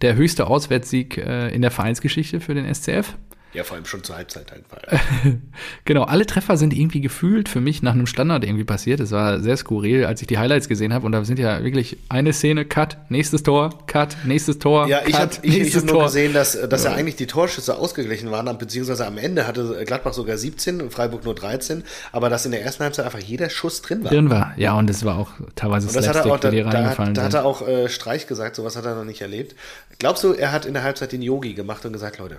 der 0.00 0.14
höchste 0.14 0.46
Auswärtssieg 0.46 1.18
äh, 1.18 1.48
in 1.48 1.62
der 1.62 1.70
Vereinsgeschichte 1.70 2.40
für 2.40 2.54
den 2.54 2.72
SCF. 2.72 3.16
Ja, 3.56 3.64
vor 3.64 3.76
allem 3.76 3.86
schon 3.86 4.04
zur 4.04 4.16
Halbzeit 4.16 4.52
einfach. 4.52 4.78
Genau, 5.84 6.02
alle 6.02 6.26
Treffer 6.26 6.56
sind 6.56 6.74
irgendwie 6.74 7.00
gefühlt 7.00 7.48
für 7.48 7.60
mich 7.60 7.82
nach 7.82 7.92
einem 7.94 8.06
Standard 8.06 8.44
irgendwie 8.44 8.64
passiert. 8.64 9.00
Es 9.00 9.12
war 9.12 9.40
sehr 9.40 9.56
skurril, 9.56 10.04
als 10.04 10.20
ich 10.20 10.26
die 10.26 10.36
Highlights 10.38 10.68
gesehen 10.68 10.92
habe. 10.92 11.06
Und 11.06 11.12
da 11.12 11.24
sind 11.24 11.38
ja 11.38 11.62
wirklich 11.64 11.96
eine 12.08 12.32
Szene, 12.32 12.64
Cut, 12.64 12.98
nächstes 13.08 13.42
Tor, 13.42 13.70
Cut, 13.86 14.16
nächstes 14.24 14.58
Tor, 14.58 14.88
Ja, 14.88 15.00
ich 15.06 15.14
habe 15.18 15.30
ich, 15.42 15.58
ich 15.60 15.74
hab 15.76 15.84
nur 15.84 15.94
Tor. 15.94 16.04
gesehen, 16.04 16.32
dass, 16.34 16.58
dass 16.68 16.84
ja 16.84 16.92
eigentlich 16.92 17.16
die 17.16 17.26
Torschüsse 17.26 17.76
ausgeglichen 17.78 18.30
waren, 18.30 18.58
beziehungsweise 18.58 19.06
am 19.06 19.16
Ende 19.18 19.46
hatte 19.46 19.82
Gladbach 19.86 20.12
sogar 20.12 20.36
17 20.36 20.82
und 20.82 20.92
Freiburg 20.92 21.24
nur 21.24 21.34
13, 21.34 21.84
aber 22.12 22.28
dass 22.28 22.44
in 22.44 22.52
der 22.52 22.62
ersten 22.62 22.82
Halbzeit 22.84 23.04
einfach 23.06 23.20
jeder 23.20 23.48
Schuss 23.48 23.80
drin 23.82 24.04
war. 24.04 24.10
Drin 24.10 24.28
war. 24.30 24.52
Ja, 24.56 24.74
und 24.74 24.90
es 24.90 25.04
war 25.04 25.16
auch 25.18 25.30
teilweise 25.54 25.86
Und 25.88 25.96
das 25.96 26.06
hat 26.08 26.16
er 26.16 26.26
auch, 26.26 26.38
da, 26.40 26.50
die 26.50 26.60
da, 26.60 26.66
hat- 26.66 26.74
reingefallen 26.74 27.14
da 27.14 27.22
hat 27.22 27.32
sind. 27.32 27.40
er 27.40 27.44
auch 27.46 27.66
äh, 27.66 27.88
Streich 27.88 28.26
gesagt, 28.26 28.56
sowas 28.56 28.76
hat 28.76 28.84
er 28.84 28.94
noch 28.96 29.04
nicht 29.04 29.20
erlebt. 29.22 29.54
Glaubst 29.98 30.24
du, 30.24 30.32
er 30.32 30.52
hat 30.52 30.66
in 30.66 30.74
der 30.74 30.82
Halbzeit 30.82 31.12
den 31.12 31.22
Yogi 31.22 31.54
gemacht 31.54 31.84
und 31.86 31.92
gesagt, 31.94 32.18
Leute, 32.18 32.38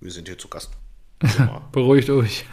wir 0.00 0.10
sind 0.10 0.28
hier 0.28 0.38
zu 0.38 0.48
Gast. 0.48 0.70
Beruhigt 1.72 2.10
euch. 2.10 2.44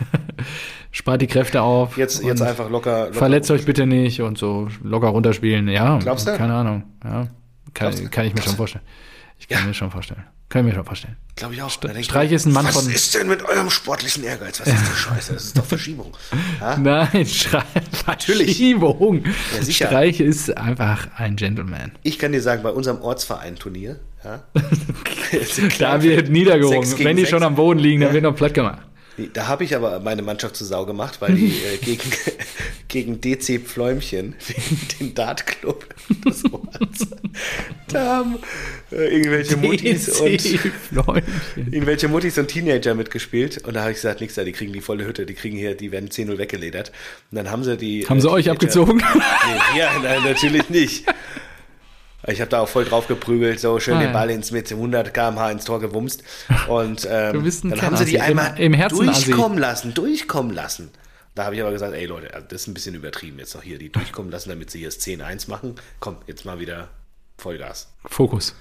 Spart 0.92 1.22
die 1.22 1.28
Kräfte 1.28 1.62
auf. 1.62 1.98
Jetzt, 1.98 2.24
jetzt 2.24 2.42
einfach 2.42 2.70
locker. 2.70 3.06
locker 3.08 3.14
Verletzt 3.18 3.52
euch 3.52 3.66
bitte 3.66 3.86
nicht 3.86 4.22
und 4.22 4.38
so 4.38 4.70
locker 4.84 5.08
runterspielen. 5.08 5.68
Ja, 5.68 5.98
Glaubst 6.00 6.28
du? 6.28 6.38
keine 6.38 6.54
Ahnung. 6.54 6.84
Ja, 7.04 7.28
kann, 7.74 8.12
kann 8.12 8.26
ich 8.26 8.34
mir 8.36 8.42
schon 8.42 8.56
vorstellen. 8.56 8.86
Ich 9.40 9.48
kann 9.48 9.62
Ja. 9.62 9.68
mir 9.68 9.74
schon 9.74 9.92
vorstellen. 9.92 10.24
Kann 10.50 10.62
ich 10.62 10.68
mir 10.72 10.76
schon 10.76 10.86
vorstellen. 10.86 11.18
Glaube 11.36 11.56
ich 11.56 11.62
auch. 11.64 11.76
Denkt 11.78 12.06
Streich 12.06 12.32
ist 12.32 12.46
ein 12.46 12.54
Mann 12.54 12.66
was 12.68 12.76
von- 12.84 12.92
ist 12.94 13.16
denn 13.16 13.28
mit 13.28 13.44
eurem 13.44 13.72
sportlichen 13.72 14.24
Ehrgeiz? 14.24 14.60
Was 14.62 14.68
ist 14.68 14.76
die 14.92 14.96
Scheiße? 14.96 15.34
Das 15.34 15.44
ist 15.46 15.58
doch 15.58 15.66
Verschiebung. 15.66 16.16
Ja? 16.62 16.78
Nein, 16.78 17.26
Streich. 17.26 17.64
Natürlich. 18.06 18.46
Verschiebung. 18.50 19.24
Ja. 19.58 19.64
Streich 19.74 20.20
ist 20.20 20.56
einfach 20.56 21.08
ein 21.18 21.36
Gentleman. 21.36 21.92
Ich 22.04 22.20
kann 22.20 22.32
dir 22.32 22.42
sagen, 22.42 22.62
bei 22.62 22.70
unserem 22.70 23.02
Ortsverein-Turnier, 23.02 24.00
ja, 24.24 24.44
Da 25.80 26.02
wird 26.04 26.30
niedergerungen. 26.30 26.90
Wenn 27.00 27.16
die 27.18 27.24
sechs. 27.24 27.32
schon 27.32 27.44
am 27.44 27.56
Boden 27.56 27.80
liegen, 27.80 28.02
dann 28.02 28.14
wird 28.14 28.24
noch 28.24 28.36
platt 28.36 28.54
gemacht. 28.54 28.80
da 29.34 29.48
habe 29.48 29.64
ich 29.64 29.76
aber 29.76 30.00
meine 30.00 30.22
Mannschaft 30.22 30.56
zu 30.56 30.66
Sau 30.66 30.86
gemacht, 30.86 31.18
weil 31.22 31.34
die 31.36 31.48
äh, 31.48 31.78
gegen, 31.82 32.10
gegen 32.88 33.22
DC 33.22 33.62
Pfläumchen, 33.66 34.36
den, 34.50 34.80
den 35.00 35.14
Dartclub 35.16 35.88
des 36.26 36.44
Orts. 36.52 37.08
Da 37.88 38.18
haben 38.18 38.36
äh, 38.92 39.08
irgendwelche 39.16 39.58
Muttis 39.58 40.08
und 40.20 40.46
irgendwelche 41.56 42.08
Muttis 42.08 42.38
und 42.38 42.48
Teenager 42.48 42.94
mitgespielt. 42.96 43.60
Und 43.66 43.76
da 43.76 43.82
habe 43.82 43.92
ich 43.92 43.98
gesagt, 43.98 44.22
nix 44.22 44.36
da, 44.36 44.44
die 44.44 44.52
kriegen 44.52 44.74
die 44.74 44.82
volle 44.82 45.06
Hütte, 45.06 45.26
die 45.26 45.34
kriegen 45.34 45.58
hier, 45.58 45.76
die 45.76 45.92
werden 45.92 46.10
10-0 46.10 46.38
weggeledert. 46.38 46.92
Und 47.32 47.38
dann 47.38 47.50
haben 47.52 47.64
sie 47.64 47.76
die. 47.78 48.06
Haben 48.08 48.22
sie 48.22 48.28
äh, 48.28 48.32
euch 48.32 48.46
Teenager- 48.46 48.52
abgezogen? 48.52 48.98
Nee, 48.98 49.80
ja, 49.80 49.92
nein, 50.02 50.24
natürlich 50.24 50.70
nicht. 50.70 51.06
Ich 52.28 52.40
habe 52.40 52.50
da 52.50 52.62
auch 52.62 52.70
voll 52.70 52.86
drauf 52.86 53.08
geprügelt, 53.08 53.60
so 53.60 53.80
schön 53.80 53.96
Ah, 53.96 54.00
den. 54.04 54.14
Ball 54.14 54.30
ins 54.30 54.52
mit 54.52 54.72
100 54.72 55.14
km/h 55.14 55.52
ins 55.52 55.66
Tor 55.66 55.80
gewumst. 55.82 56.24
Und 56.70 57.06
ähm, 57.12 57.44
dann 57.64 57.82
haben 57.82 57.98
sie 57.98 58.06
die. 58.06 58.16
Im- 58.16 58.22
einmal 58.22 58.60
im 58.60 58.74
Herzen 58.74 59.10
Assi. 59.10 59.26
durchkommen 59.26 59.58
lassen, 59.58 59.94
durchkommen 59.94 60.54
lassen. 60.54 60.92
Da 61.36 61.46
habe 61.46 61.56
ich 61.56 61.62
aber 61.62 61.72
gesagt, 61.72 61.94
ey 61.94 62.06
Leute, 62.06 62.34
also 62.34 62.46
das 62.48 62.62
ist 62.62 62.68
ein 62.68 62.74
bisschen 62.76 62.96
übertrieben 62.96 63.40
jetzt 63.40 63.56
noch 63.56 63.64
hier, 63.64 63.78
die 63.80 63.92
durchkommen 63.92 64.32
lassen, 64.32 64.50
damit 64.50 64.70
sie 64.72 64.80
hier 64.80 64.88
das 64.90 65.00
10-1 65.00 65.50
machen. 65.50 65.76
Komm, 66.00 66.18
jetzt 66.28 66.46
mal 66.46 66.60
wieder 66.60 66.90
Vollgas. 67.38 67.92
Fokus. 68.06 68.56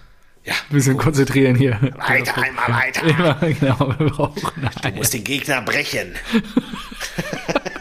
Ja, 0.44 0.54
Ein 0.70 0.74
bisschen 0.74 0.96
konzentrieren 0.96 1.54
hier. 1.54 1.78
weiter, 1.98 2.36
einmal 2.42 2.68
weiter. 2.68 3.02
Immer, 3.04 3.34
genau, 3.60 3.94
wir 3.96 4.06
brauchen 4.10 4.42
Du 4.82 4.90
musst 4.96 5.14
den 5.14 5.22
Gegner 5.22 5.62
brechen. 5.62 6.14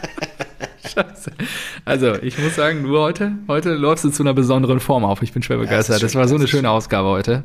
Scheiße. 0.94 1.30
Also, 1.84 2.14
ich 2.22 2.38
muss 2.38 2.54
sagen, 2.56 2.82
du 2.84 2.98
heute, 2.98 3.32
heute 3.48 3.70
läufst 3.74 4.04
du 4.04 4.10
zu 4.10 4.22
einer 4.22 4.34
besonderen 4.34 4.80
Form 4.80 5.04
auf. 5.04 5.22
Ich 5.22 5.32
bin 5.32 5.42
schwer 5.42 5.58
begeistert. 5.58 6.00
schön, 6.00 6.06
das 6.06 6.14
war 6.14 6.28
so 6.28 6.34
das 6.34 6.42
eine 6.42 6.48
schöne 6.48 6.70
Ausgabe 6.70 7.08
heute. 7.08 7.44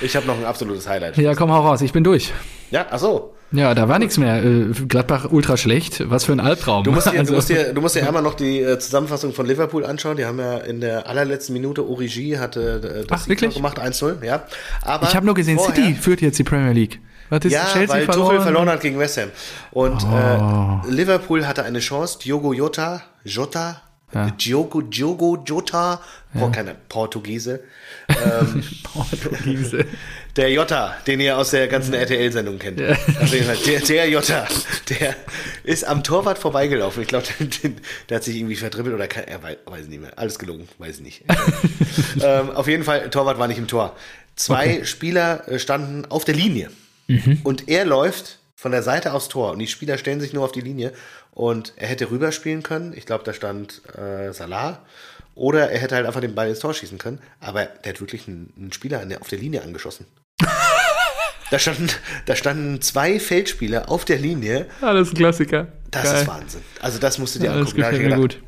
Ich 0.00 0.16
habe 0.16 0.26
noch 0.26 0.36
ein 0.38 0.44
absolutes 0.44 0.88
Highlight. 0.88 1.16
Ja, 1.18 1.34
komm, 1.34 1.50
hau 1.52 1.60
raus. 1.60 1.80
Ich 1.82 1.92
bin 1.92 2.04
durch. 2.04 2.32
Ja, 2.70 2.86
ach 2.90 2.98
so. 2.98 3.32
Ja, 3.52 3.74
da 3.74 3.88
war 3.88 4.00
nichts 4.00 4.18
mehr. 4.18 4.42
Äh, 4.44 4.72
Gladbach 4.88 5.28
ultra 5.30 5.56
schlecht. 5.56 6.10
Was 6.10 6.24
für 6.24 6.32
ein 6.32 6.40
Albtraum. 6.40 6.82
Du 6.82 6.90
musst, 6.90 7.06
dir, 7.06 7.18
Also- 7.20 7.30
du, 7.32 7.36
musst 7.36 7.48
dir, 7.48 7.72
du 7.72 7.80
musst 7.80 7.94
dir 7.94 8.04
einmal 8.06 8.22
noch 8.22 8.34
die 8.34 8.60
äh, 8.60 8.78
Zusammenfassung 8.80 9.32
von 9.32 9.46
Liverpool 9.46 9.84
anschauen. 9.86 10.16
Die 10.16 10.24
haben 10.24 10.38
ja 10.40 10.56
in 10.58 10.80
der 10.80 11.06
allerletzten 11.08 11.52
Minute 11.52 11.86
Origi 11.88 12.32
hatte 12.40 13.02
äh, 13.04 13.06
das 13.06 13.22
Ach, 13.24 13.28
wirklich? 13.28 13.54
gemacht, 13.54 13.80
1-0. 13.80 14.24
Ja. 14.24 14.42
Aber 14.82 15.06
ich 15.06 15.14
habe 15.14 15.24
nur 15.24 15.36
gesehen, 15.36 15.58
vorher- 15.58 15.76
City 15.76 15.94
führt 15.94 16.20
jetzt 16.22 16.38
die 16.40 16.44
Premier 16.44 16.72
League. 16.72 17.00
Was 17.30 17.44
ist 17.44 17.52
Ja, 17.52 17.64
Chelsea 17.72 17.88
weil 17.96 18.04
verloren? 18.04 18.28
Tuchel 18.30 18.40
verloren 18.42 18.68
hat 18.68 18.80
gegen 18.80 18.98
West 18.98 19.16
Ham. 19.18 19.30
Und 19.72 20.02
Oh. 20.04 20.80
äh, 20.86 20.90
Liverpool 20.90 21.46
hatte 21.46 21.64
eine 21.64 21.80
Chance. 21.80 22.18
Diogo 22.20 22.52
Jota, 22.52 23.02
Jota, 23.24 23.82
Diogo, 24.38 24.80
Diogo 24.82 25.42
Jota, 25.44 26.00
oh, 26.40 26.48
keine 26.50 26.74
Portugiese. 26.88 27.60
Ähm, 28.08 28.62
Portugiese. 28.84 29.84
Der 30.36 30.50
Jota, 30.52 30.94
den 31.08 31.18
ihr 31.18 31.36
aus 31.36 31.50
der 31.50 31.66
ganzen 31.66 31.92
RTL-Sendung 31.92 32.58
kennt. 32.60 32.78
Jeden 32.78 33.44
Fall, 33.46 33.56
der, 33.66 33.80
der 33.80 34.08
Jota, 34.08 34.46
der 34.88 35.16
ist 35.64 35.84
am 35.84 36.04
Torwart 36.04 36.38
vorbeigelaufen. 36.38 37.02
Ich 37.02 37.08
glaube, 37.08 37.26
der 38.08 38.16
hat 38.16 38.22
sich 38.22 38.36
irgendwie 38.36 38.54
verdribbelt 38.54 38.94
oder 38.94 39.08
kann, 39.08 39.24
er 39.24 39.42
weiß, 39.42 39.56
weiß 39.66 39.86
nicht 39.88 40.00
mehr. 40.00 40.12
Alles 40.16 40.38
gelogen, 40.38 40.68
weiß 40.78 40.96
ich 40.98 41.02
nicht. 41.02 41.24
ähm, 42.22 42.50
auf 42.50 42.68
jeden 42.68 42.84
Fall, 42.84 43.10
Torwart 43.10 43.40
war 43.40 43.48
nicht 43.48 43.58
im 43.58 43.66
Tor. 43.66 43.96
Zwei 44.36 44.84
Spieler 44.84 45.48
äh, 45.48 45.58
standen 45.58 46.04
auf 46.08 46.24
der 46.24 46.36
Linie. 46.36 46.70
Und 47.44 47.68
er 47.68 47.84
läuft 47.84 48.38
von 48.54 48.72
der 48.72 48.82
Seite 48.82 49.12
aufs 49.12 49.28
Tor. 49.28 49.52
Und 49.52 49.58
die 49.58 49.66
Spieler 49.66 49.98
stellen 49.98 50.20
sich 50.20 50.32
nur 50.32 50.44
auf 50.44 50.52
die 50.52 50.60
Linie. 50.60 50.92
Und 51.32 51.74
er 51.76 51.88
hätte 51.88 52.10
rüberspielen 52.10 52.62
können. 52.62 52.94
Ich 52.96 53.06
glaube, 53.06 53.24
da 53.24 53.32
stand 53.32 53.82
äh, 53.96 54.32
Salah. 54.32 54.84
Oder 55.34 55.70
er 55.70 55.78
hätte 55.78 55.94
halt 55.94 56.06
einfach 56.06 56.22
den 56.22 56.34
Ball 56.34 56.48
ins 56.48 56.60
Tor 56.60 56.72
schießen 56.72 56.98
können. 56.98 57.20
Aber 57.40 57.66
der 57.66 57.92
hat 57.92 58.00
wirklich 58.00 58.26
einen, 58.26 58.52
einen 58.56 58.72
Spieler 58.72 59.04
der, 59.04 59.20
auf 59.20 59.28
der 59.28 59.38
Linie 59.38 59.62
angeschossen. 59.62 60.06
da, 61.50 61.58
standen, 61.58 61.90
da 62.24 62.34
standen 62.34 62.80
zwei 62.80 63.20
Feldspieler 63.20 63.90
auf 63.90 64.06
der 64.06 64.18
Linie. 64.18 64.66
Alles 64.80 65.10
ein 65.10 65.14
Klassiker. 65.14 65.68
Das 65.90 66.04
Geil. 66.04 66.20
ist 66.22 66.26
Wahnsinn. 66.26 66.62
Also 66.80 66.98
das 66.98 67.18
musst 67.18 67.34
du 67.34 67.38
dir 67.40 67.46
Ja, 67.46 67.52
das 67.52 67.60
angucken. 67.60 67.80
Da 67.80 67.86
hab 67.86 67.92
ich 67.92 67.98
gefällt 67.98 68.16
mir 68.16 68.22
gut. 68.22 68.42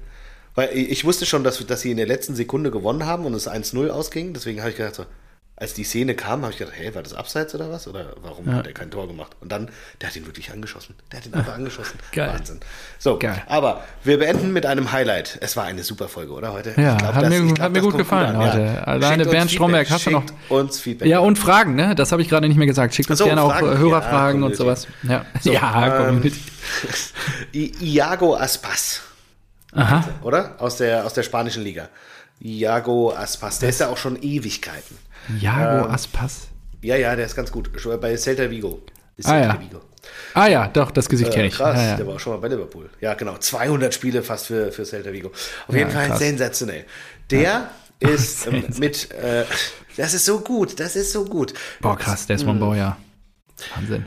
Weil 0.55 0.71
ich 0.77 0.91
ich 0.91 1.05
wusste 1.05 1.27
schon, 1.27 1.45
dass, 1.45 1.65
dass 1.67 1.83
sie 1.83 1.91
in 1.91 1.99
der 1.99 2.07
letzten 2.07 2.35
Sekunde 2.35 2.71
gewonnen 2.71 3.05
haben 3.05 3.27
und 3.27 3.35
es 3.35 3.49
1-0 3.49 3.91
ausging. 3.91 4.33
Deswegen 4.33 4.61
habe 4.61 4.71
ich 4.71 4.77
gedacht, 4.77 4.95
so, 4.95 5.07
als 5.61 5.75
die 5.75 5.83
Szene 5.83 6.15
kam, 6.15 6.43
habe 6.43 6.53
ich 6.53 6.59
gedacht, 6.59 6.75
hey, 6.77 6.95
war 6.95 7.03
das 7.03 7.15
abseits 7.15 7.53
oder 7.55 7.69
was? 7.69 7.89
Oder 7.89 8.13
warum 8.23 8.53
hat 8.55 8.67
er 8.69 8.73
kein 8.73 8.93
Tor 8.93 9.09
gemacht? 9.09 9.33
Und 9.41 9.51
dann, 9.51 9.69
der 10.01 10.09
hat 10.09 10.15
ihn 10.17 10.25
wirklich 10.25 10.53
angeschossen. 10.53 10.95
Der 11.11 11.19
hat 11.19 11.27
ihn 11.27 11.35
einfach 11.35 11.55
angeschossen. 11.57 11.99
Geil. 12.13 12.29
Wahnsinn. 12.33 12.61
So, 12.99 13.19
Geil. 13.19 13.43
aber 13.49 13.83
wir 14.05 14.19
beenden 14.21 14.53
mit 14.53 14.67
einem 14.67 14.93
Highlight. 14.93 15.39
Es 15.41 15.57
war 15.57 15.65
eine 15.65 15.83
super 15.83 16.09
Folge, 16.09 16.33
oder 16.33 16.53
heute? 16.53 16.75
Ja, 16.81 16.97
glaub, 16.97 17.13
hat 17.15 17.23
das- 17.25 17.29
mir- 17.31 17.41
glaub, 17.47 17.59
hat 17.61 17.73
mir 17.73 17.81
gut 17.81 17.97
gefallen 17.97 18.37
an, 18.37 18.39
heute. 18.39 18.87
Alleine 18.87 19.15
Schickt 19.15 19.27
uns 19.27 19.31
Bernd 19.33 19.51
Stromberg, 19.51 19.91
hast 19.91 20.07
du 20.07 20.11
noch- 20.11 20.25
uns 20.49 20.81
Feedback. 20.81 21.09
Ja, 21.09 21.19
und 21.19 21.39
Fragen, 21.41 21.75
ne? 21.75 21.95
Das 21.97 22.13
habe 22.13 22.23
ich 22.23 22.29
gerade 22.29 22.47
nicht 22.47 22.57
mehr 22.57 22.67
gesagt. 22.69 22.95
Schickt 22.95 23.11
uns 23.11 23.19
so, 23.19 23.25
gerne 23.25 23.43
auch 23.43 23.51
Fragen. 23.51 23.73
äh, 23.73 23.79
Hörerfragen 23.79 24.41
Ja, 24.43 24.47
und 24.47 24.57
sowas. 24.57 24.87
Ja, 25.03 25.25
ja 25.43 25.87
ähm, 25.99 26.07
Community. 26.07 26.41
I 27.55 27.73
Iago 27.97 28.37
Aspas. 28.37 29.01
Aha. 29.73 30.05
oder? 30.23 30.55
Aus 30.59 30.77
der, 30.77 31.05
aus 31.05 31.15
der 31.15 31.23
spanischen 31.25 31.63
Liga. 31.65 31.89
Iago 32.41 33.13
Aspas, 33.13 33.59
der 33.59 33.71
ist 33.71 33.81
ja 33.81 33.89
auch 33.89 33.97
schon 33.99 34.23
Ewigkeiten. 34.23 34.97
Jago 35.41 35.87
ähm, 35.87 35.91
Aspas. 35.93 36.49
Ja, 36.83 36.97
ja, 36.97 37.15
der 37.17 37.27
ist 37.27 37.35
ganz 37.37 37.51
gut. 37.51 37.71
Schon 37.77 37.99
Bei 38.01 38.17
Celta 38.17 38.49
Vigo. 38.51 38.83
Ist 39.17 39.29
Ah, 39.29 39.39
ja. 39.41 39.61
Vigo. 39.61 39.81
Ah 40.35 40.47
ja, 40.47 40.69
doch, 40.69 40.91
das 40.93 41.09
Gesicht 41.09 41.33
kenne 41.33 41.45
Äh, 41.45 41.49
ich. 41.49 41.55
krass, 41.55 41.77
ja, 41.77 41.87
ja. 41.89 41.97
der 41.97 42.07
war 42.07 42.15
auch 42.15 42.21
schon 42.21 42.33
mal 42.35 42.39
bei 42.39 42.49
Liverpool. 42.49 42.89
Ja, 43.01 43.15
genau. 43.15 43.37
200 43.37 43.93
Spiele 43.93 44.23
fast 44.23 44.47
für, 44.47 44.71
für 44.73 44.85
Celta 44.85 45.13
Vigo. 45.13 45.29
Auf 45.29 45.75
Ja, 45.75 45.79
jeden 45.81 45.91
Fall 45.91 46.07
krass. 46.09 46.19
sensationell. 46.21 46.85
Der 47.31 47.71
ist 48.01 48.47
ähm, 48.47 48.65
mit, 48.79 49.11
äh, 49.13 49.45
das 49.97 50.15
ist 50.15 50.25
so 50.25 50.41
gut, 50.41 50.79
das 50.79 50.95
ist 50.97 51.13
so 51.13 51.25
gut. 51.25 51.53
Boah, 51.81 51.97
krass, 51.99 52.23
Mhm. 52.23 52.27
Desmond 52.29 52.61
Bauer. 52.61 52.97
Wahnsinn. 53.75 54.07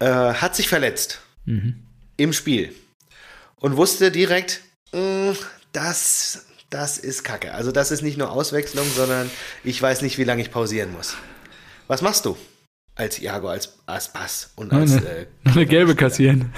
Äh, 0.00 0.06
hat 0.34 0.56
sich 0.56 0.68
verletzt 0.68 1.20
Mhm. 1.44 1.82
im 2.16 2.32
Spiel 2.32 2.74
und 3.56 3.76
wusste 3.76 4.10
direkt, 4.10 4.60
"Mm, 4.92 5.30
das, 5.72 6.44
das 6.70 6.98
ist 6.98 7.24
Kacke. 7.24 7.52
Also 7.52 7.72
das 7.72 7.90
ist 7.90 8.02
nicht 8.02 8.16
nur 8.16 8.30
Auswechslung, 8.30 8.86
sondern 8.94 9.30
ich 9.64 9.80
weiß 9.80 10.02
nicht, 10.02 10.18
wie 10.18 10.24
lange 10.24 10.40
ich 10.42 10.50
pausieren 10.50 10.92
muss. 10.92 11.16
Was 11.88 12.00
machst 12.00 12.24
du 12.24 12.36
als 12.94 13.18
Iago, 13.20 13.48
als 13.48 13.74
Aspas 13.86 14.50
und 14.56 14.72
als 14.72 14.92
Eine, 14.96 15.06
äh, 15.08 15.26
eine 15.44 15.66
gelbe 15.66 15.94
kassieren. 15.96 16.52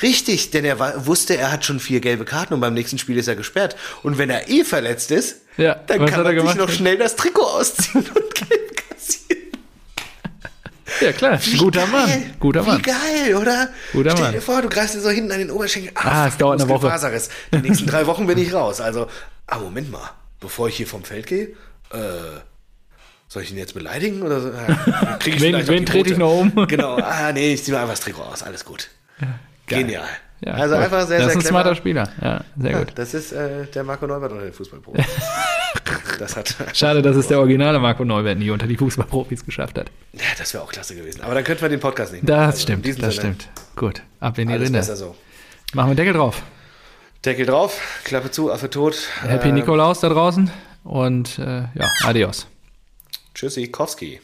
Richtig, 0.00 0.50
denn 0.50 0.64
er 0.64 0.78
war, 0.80 1.06
wusste, 1.06 1.36
er 1.36 1.52
hat 1.52 1.64
schon 1.64 1.78
vier 1.78 2.00
gelbe 2.00 2.24
Karten 2.24 2.54
und 2.54 2.60
beim 2.60 2.74
nächsten 2.74 2.98
Spiel 2.98 3.16
ist 3.18 3.28
er 3.28 3.36
gesperrt. 3.36 3.76
Und 4.02 4.18
wenn 4.18 4.30
er 4.30 4.48
eh 4.48 4.64
verletzt 4.64 5.12
ist, 5.12 5.42
Ja, 5.56 5.74
dann 5.74 6.06
kann 6.06 6.24
er 6.26 6.32
er 6.32 6.46
sich 6.46 6.56
noch 6.56 6.70
schnell 6.70 6.98
das 6.98 7.14
Trikot 7.14 7.42
ausziehen 7.44 8.04
und 8.04 8.34
gelb 8.34 8.76
kassieren. 8.88 9.42
Ja, 11.00 11.12
klar. 11.12 11.38
Wie 11.44 11.56
Guter 11.56 11.82
geil. 11.82 11.90
Mann. 11.92 12.34
Guter 12.40 12.64
Wie 12.66 12.70
Mann. 12.70 12.82
geil, 12.82 13.36
oder? 13.36 13.68
Guter 13.92 14.10
Stell 14.10 14.22
Mann. 14.24 14.32
dir 14.32 14.40
vor, 14.42 14.62
du 14.62 14.68
greifst 14.68 14.96
dir 14.96 15.00
so 15.00 15.10
hinten 15.10 15.30
an 15.30 15.38
den 15.38 15.50
Oberschenkel. 15.50 15.92
Ah, 15.94 16.26
es 16.26 16.36
dauert 16.36 16.60
eine 16.60 16.68
Woche. 16.68 16.92
Die 17.52 17.58
nächsten 17.58 17.86
drei 17.86 18.06
Wochen 18.06 18.26
bin 18.26 18.38
ich 18.38 18.52
raus. 18.52 18.80
Also, 18.80 19.06
ah, 19.46 19.58
Moment 19.58 19.90
mal. 19.90 20.10
Bevor 20.40 20.68
ich 20.68 20.76
hier 20.76 20.86
vom 20.86 21.04
Feld 21.04 21.26
gehe, 21.26 21.48
äh, 21.92 21.98
soll 23.28 23.42
ich 23.44 23.52
ihn 23.52 23.58
jetzt 23.58 23.74
beleidigen? 23.74 24.22
Oder? 24.22 24.38
Ja, 24.38 25.16
krieg 25.18 25.36
ich 25.36 25.40
Wen- 25.40 25.66
wen 25.68 25.86
trete 25.86 26.10
ich 26.12 26.18
noch 26.18 26.32
um? 26.32 26.66
Genau. 26.68 26.96
Ah, 26.96 27.32
nee, 27.32 27.54
ich 27.54 27.62
ziehe 27.64 27.74
mir 27.74 27.80
einfach 27.80 27.94
das 27.94 28.00
Trikot 28.00 28.22
aus. 28.22 28.42
Alles 28.42 28.64
gut. 28.64 28.88
geil. 29.20 29.30
Genial. 29.84 30.08
Ja, 30.44 30.54
also 30.54 30.74
cool. 30.74 30.82
einfach 30.82 31.06
sehr, 31.06 31.18
Das 31.20 31.26
sehr 31.26 31.28
ist 31.28 31.34
ein 31.36 31.38
clever. 31.40 31.48
smarter 31.48 31.74
Spieler. 31.76 32.08
Ja, 32.20 32.44
sehr 32.58 32.70
Ja, 32.72 32.78
gut. 32.80 32.92
das 32.96 33.14
ist 33.14 33.30
äh, 33.32 33.66
der 33.66 33.84
Marco 33.84 34.06
Neubert 34.08 34.32
unter 34.32 34.42
den 34.44 34.52
Fußballprofis. 34.52 35.04
das 36.18 36.36
hat. 36.36 36.56
Schade, 36.74 37.00
dass 37.00 37.14
es 37.14 37.28
der 37.28 37.38
originale 37.38 37.78
Marco 37.78 38.04
Neubert 38.04 38.38
nie 38.38 38.50
unter 38.50 38.66
die 38.66 38.76
Fußballprofis 38.76 39.44
geschafft 39.46 39.78
hat. 39.78 39.90
Ja, 40.12 40.20
das 40.36 40.52
wäre 40.52 40.64
auch 40.64 40.72
klasse 40.72 40.96
gewesen. 40.96 41.20
Aber 41.22 41.34
dann 41.34 41.44
könnten 41.44 41.62
wir 41.62 41.68
den 41.68 41.78
Podcast 41.78 42.12
nicht 42.12 42.28
Das 42.28 42.36
machen. 42.36 42.44
Also 42.46 42.56
in 42.56 42.62
stimmt, 42.82 42.86
das 42.86 42.96
Sinne, 42.96 43.12
stimmt. 43.12 43.48
Gut, 43.76 44.02
ab 44.18 44.36
in 44.38 44.48
die 44.48 44.54
Alles 44.54 44.66
Rinde. 44.66 44.78
besser 44.80 44.96
so. 44.96 45.14
Machen 45.74 45.90
wir 45.90 45.94
Deckel 45.94 46.12
drauf. 46.14 46.42
Deckel 47.24 47.46
drauf, 47.46 48.00
Klappe 48.04 48.32
zu, 48.32 48.50
Affe 48.50 48.68
tot. 48.68 48.96
Happy 49.22 49.48
Ähm, 49.48 49.54
Nikolaus 49.54 50.00
da 50.00 50.08
draußen 50.08 50.50
und 50.82 51.38
äh, 51.38 51.62
ja, 51.74 51.88
adios. 52.04 52.48
Tschüssi, 53.34 53.68
Kowski. 53.68 54.20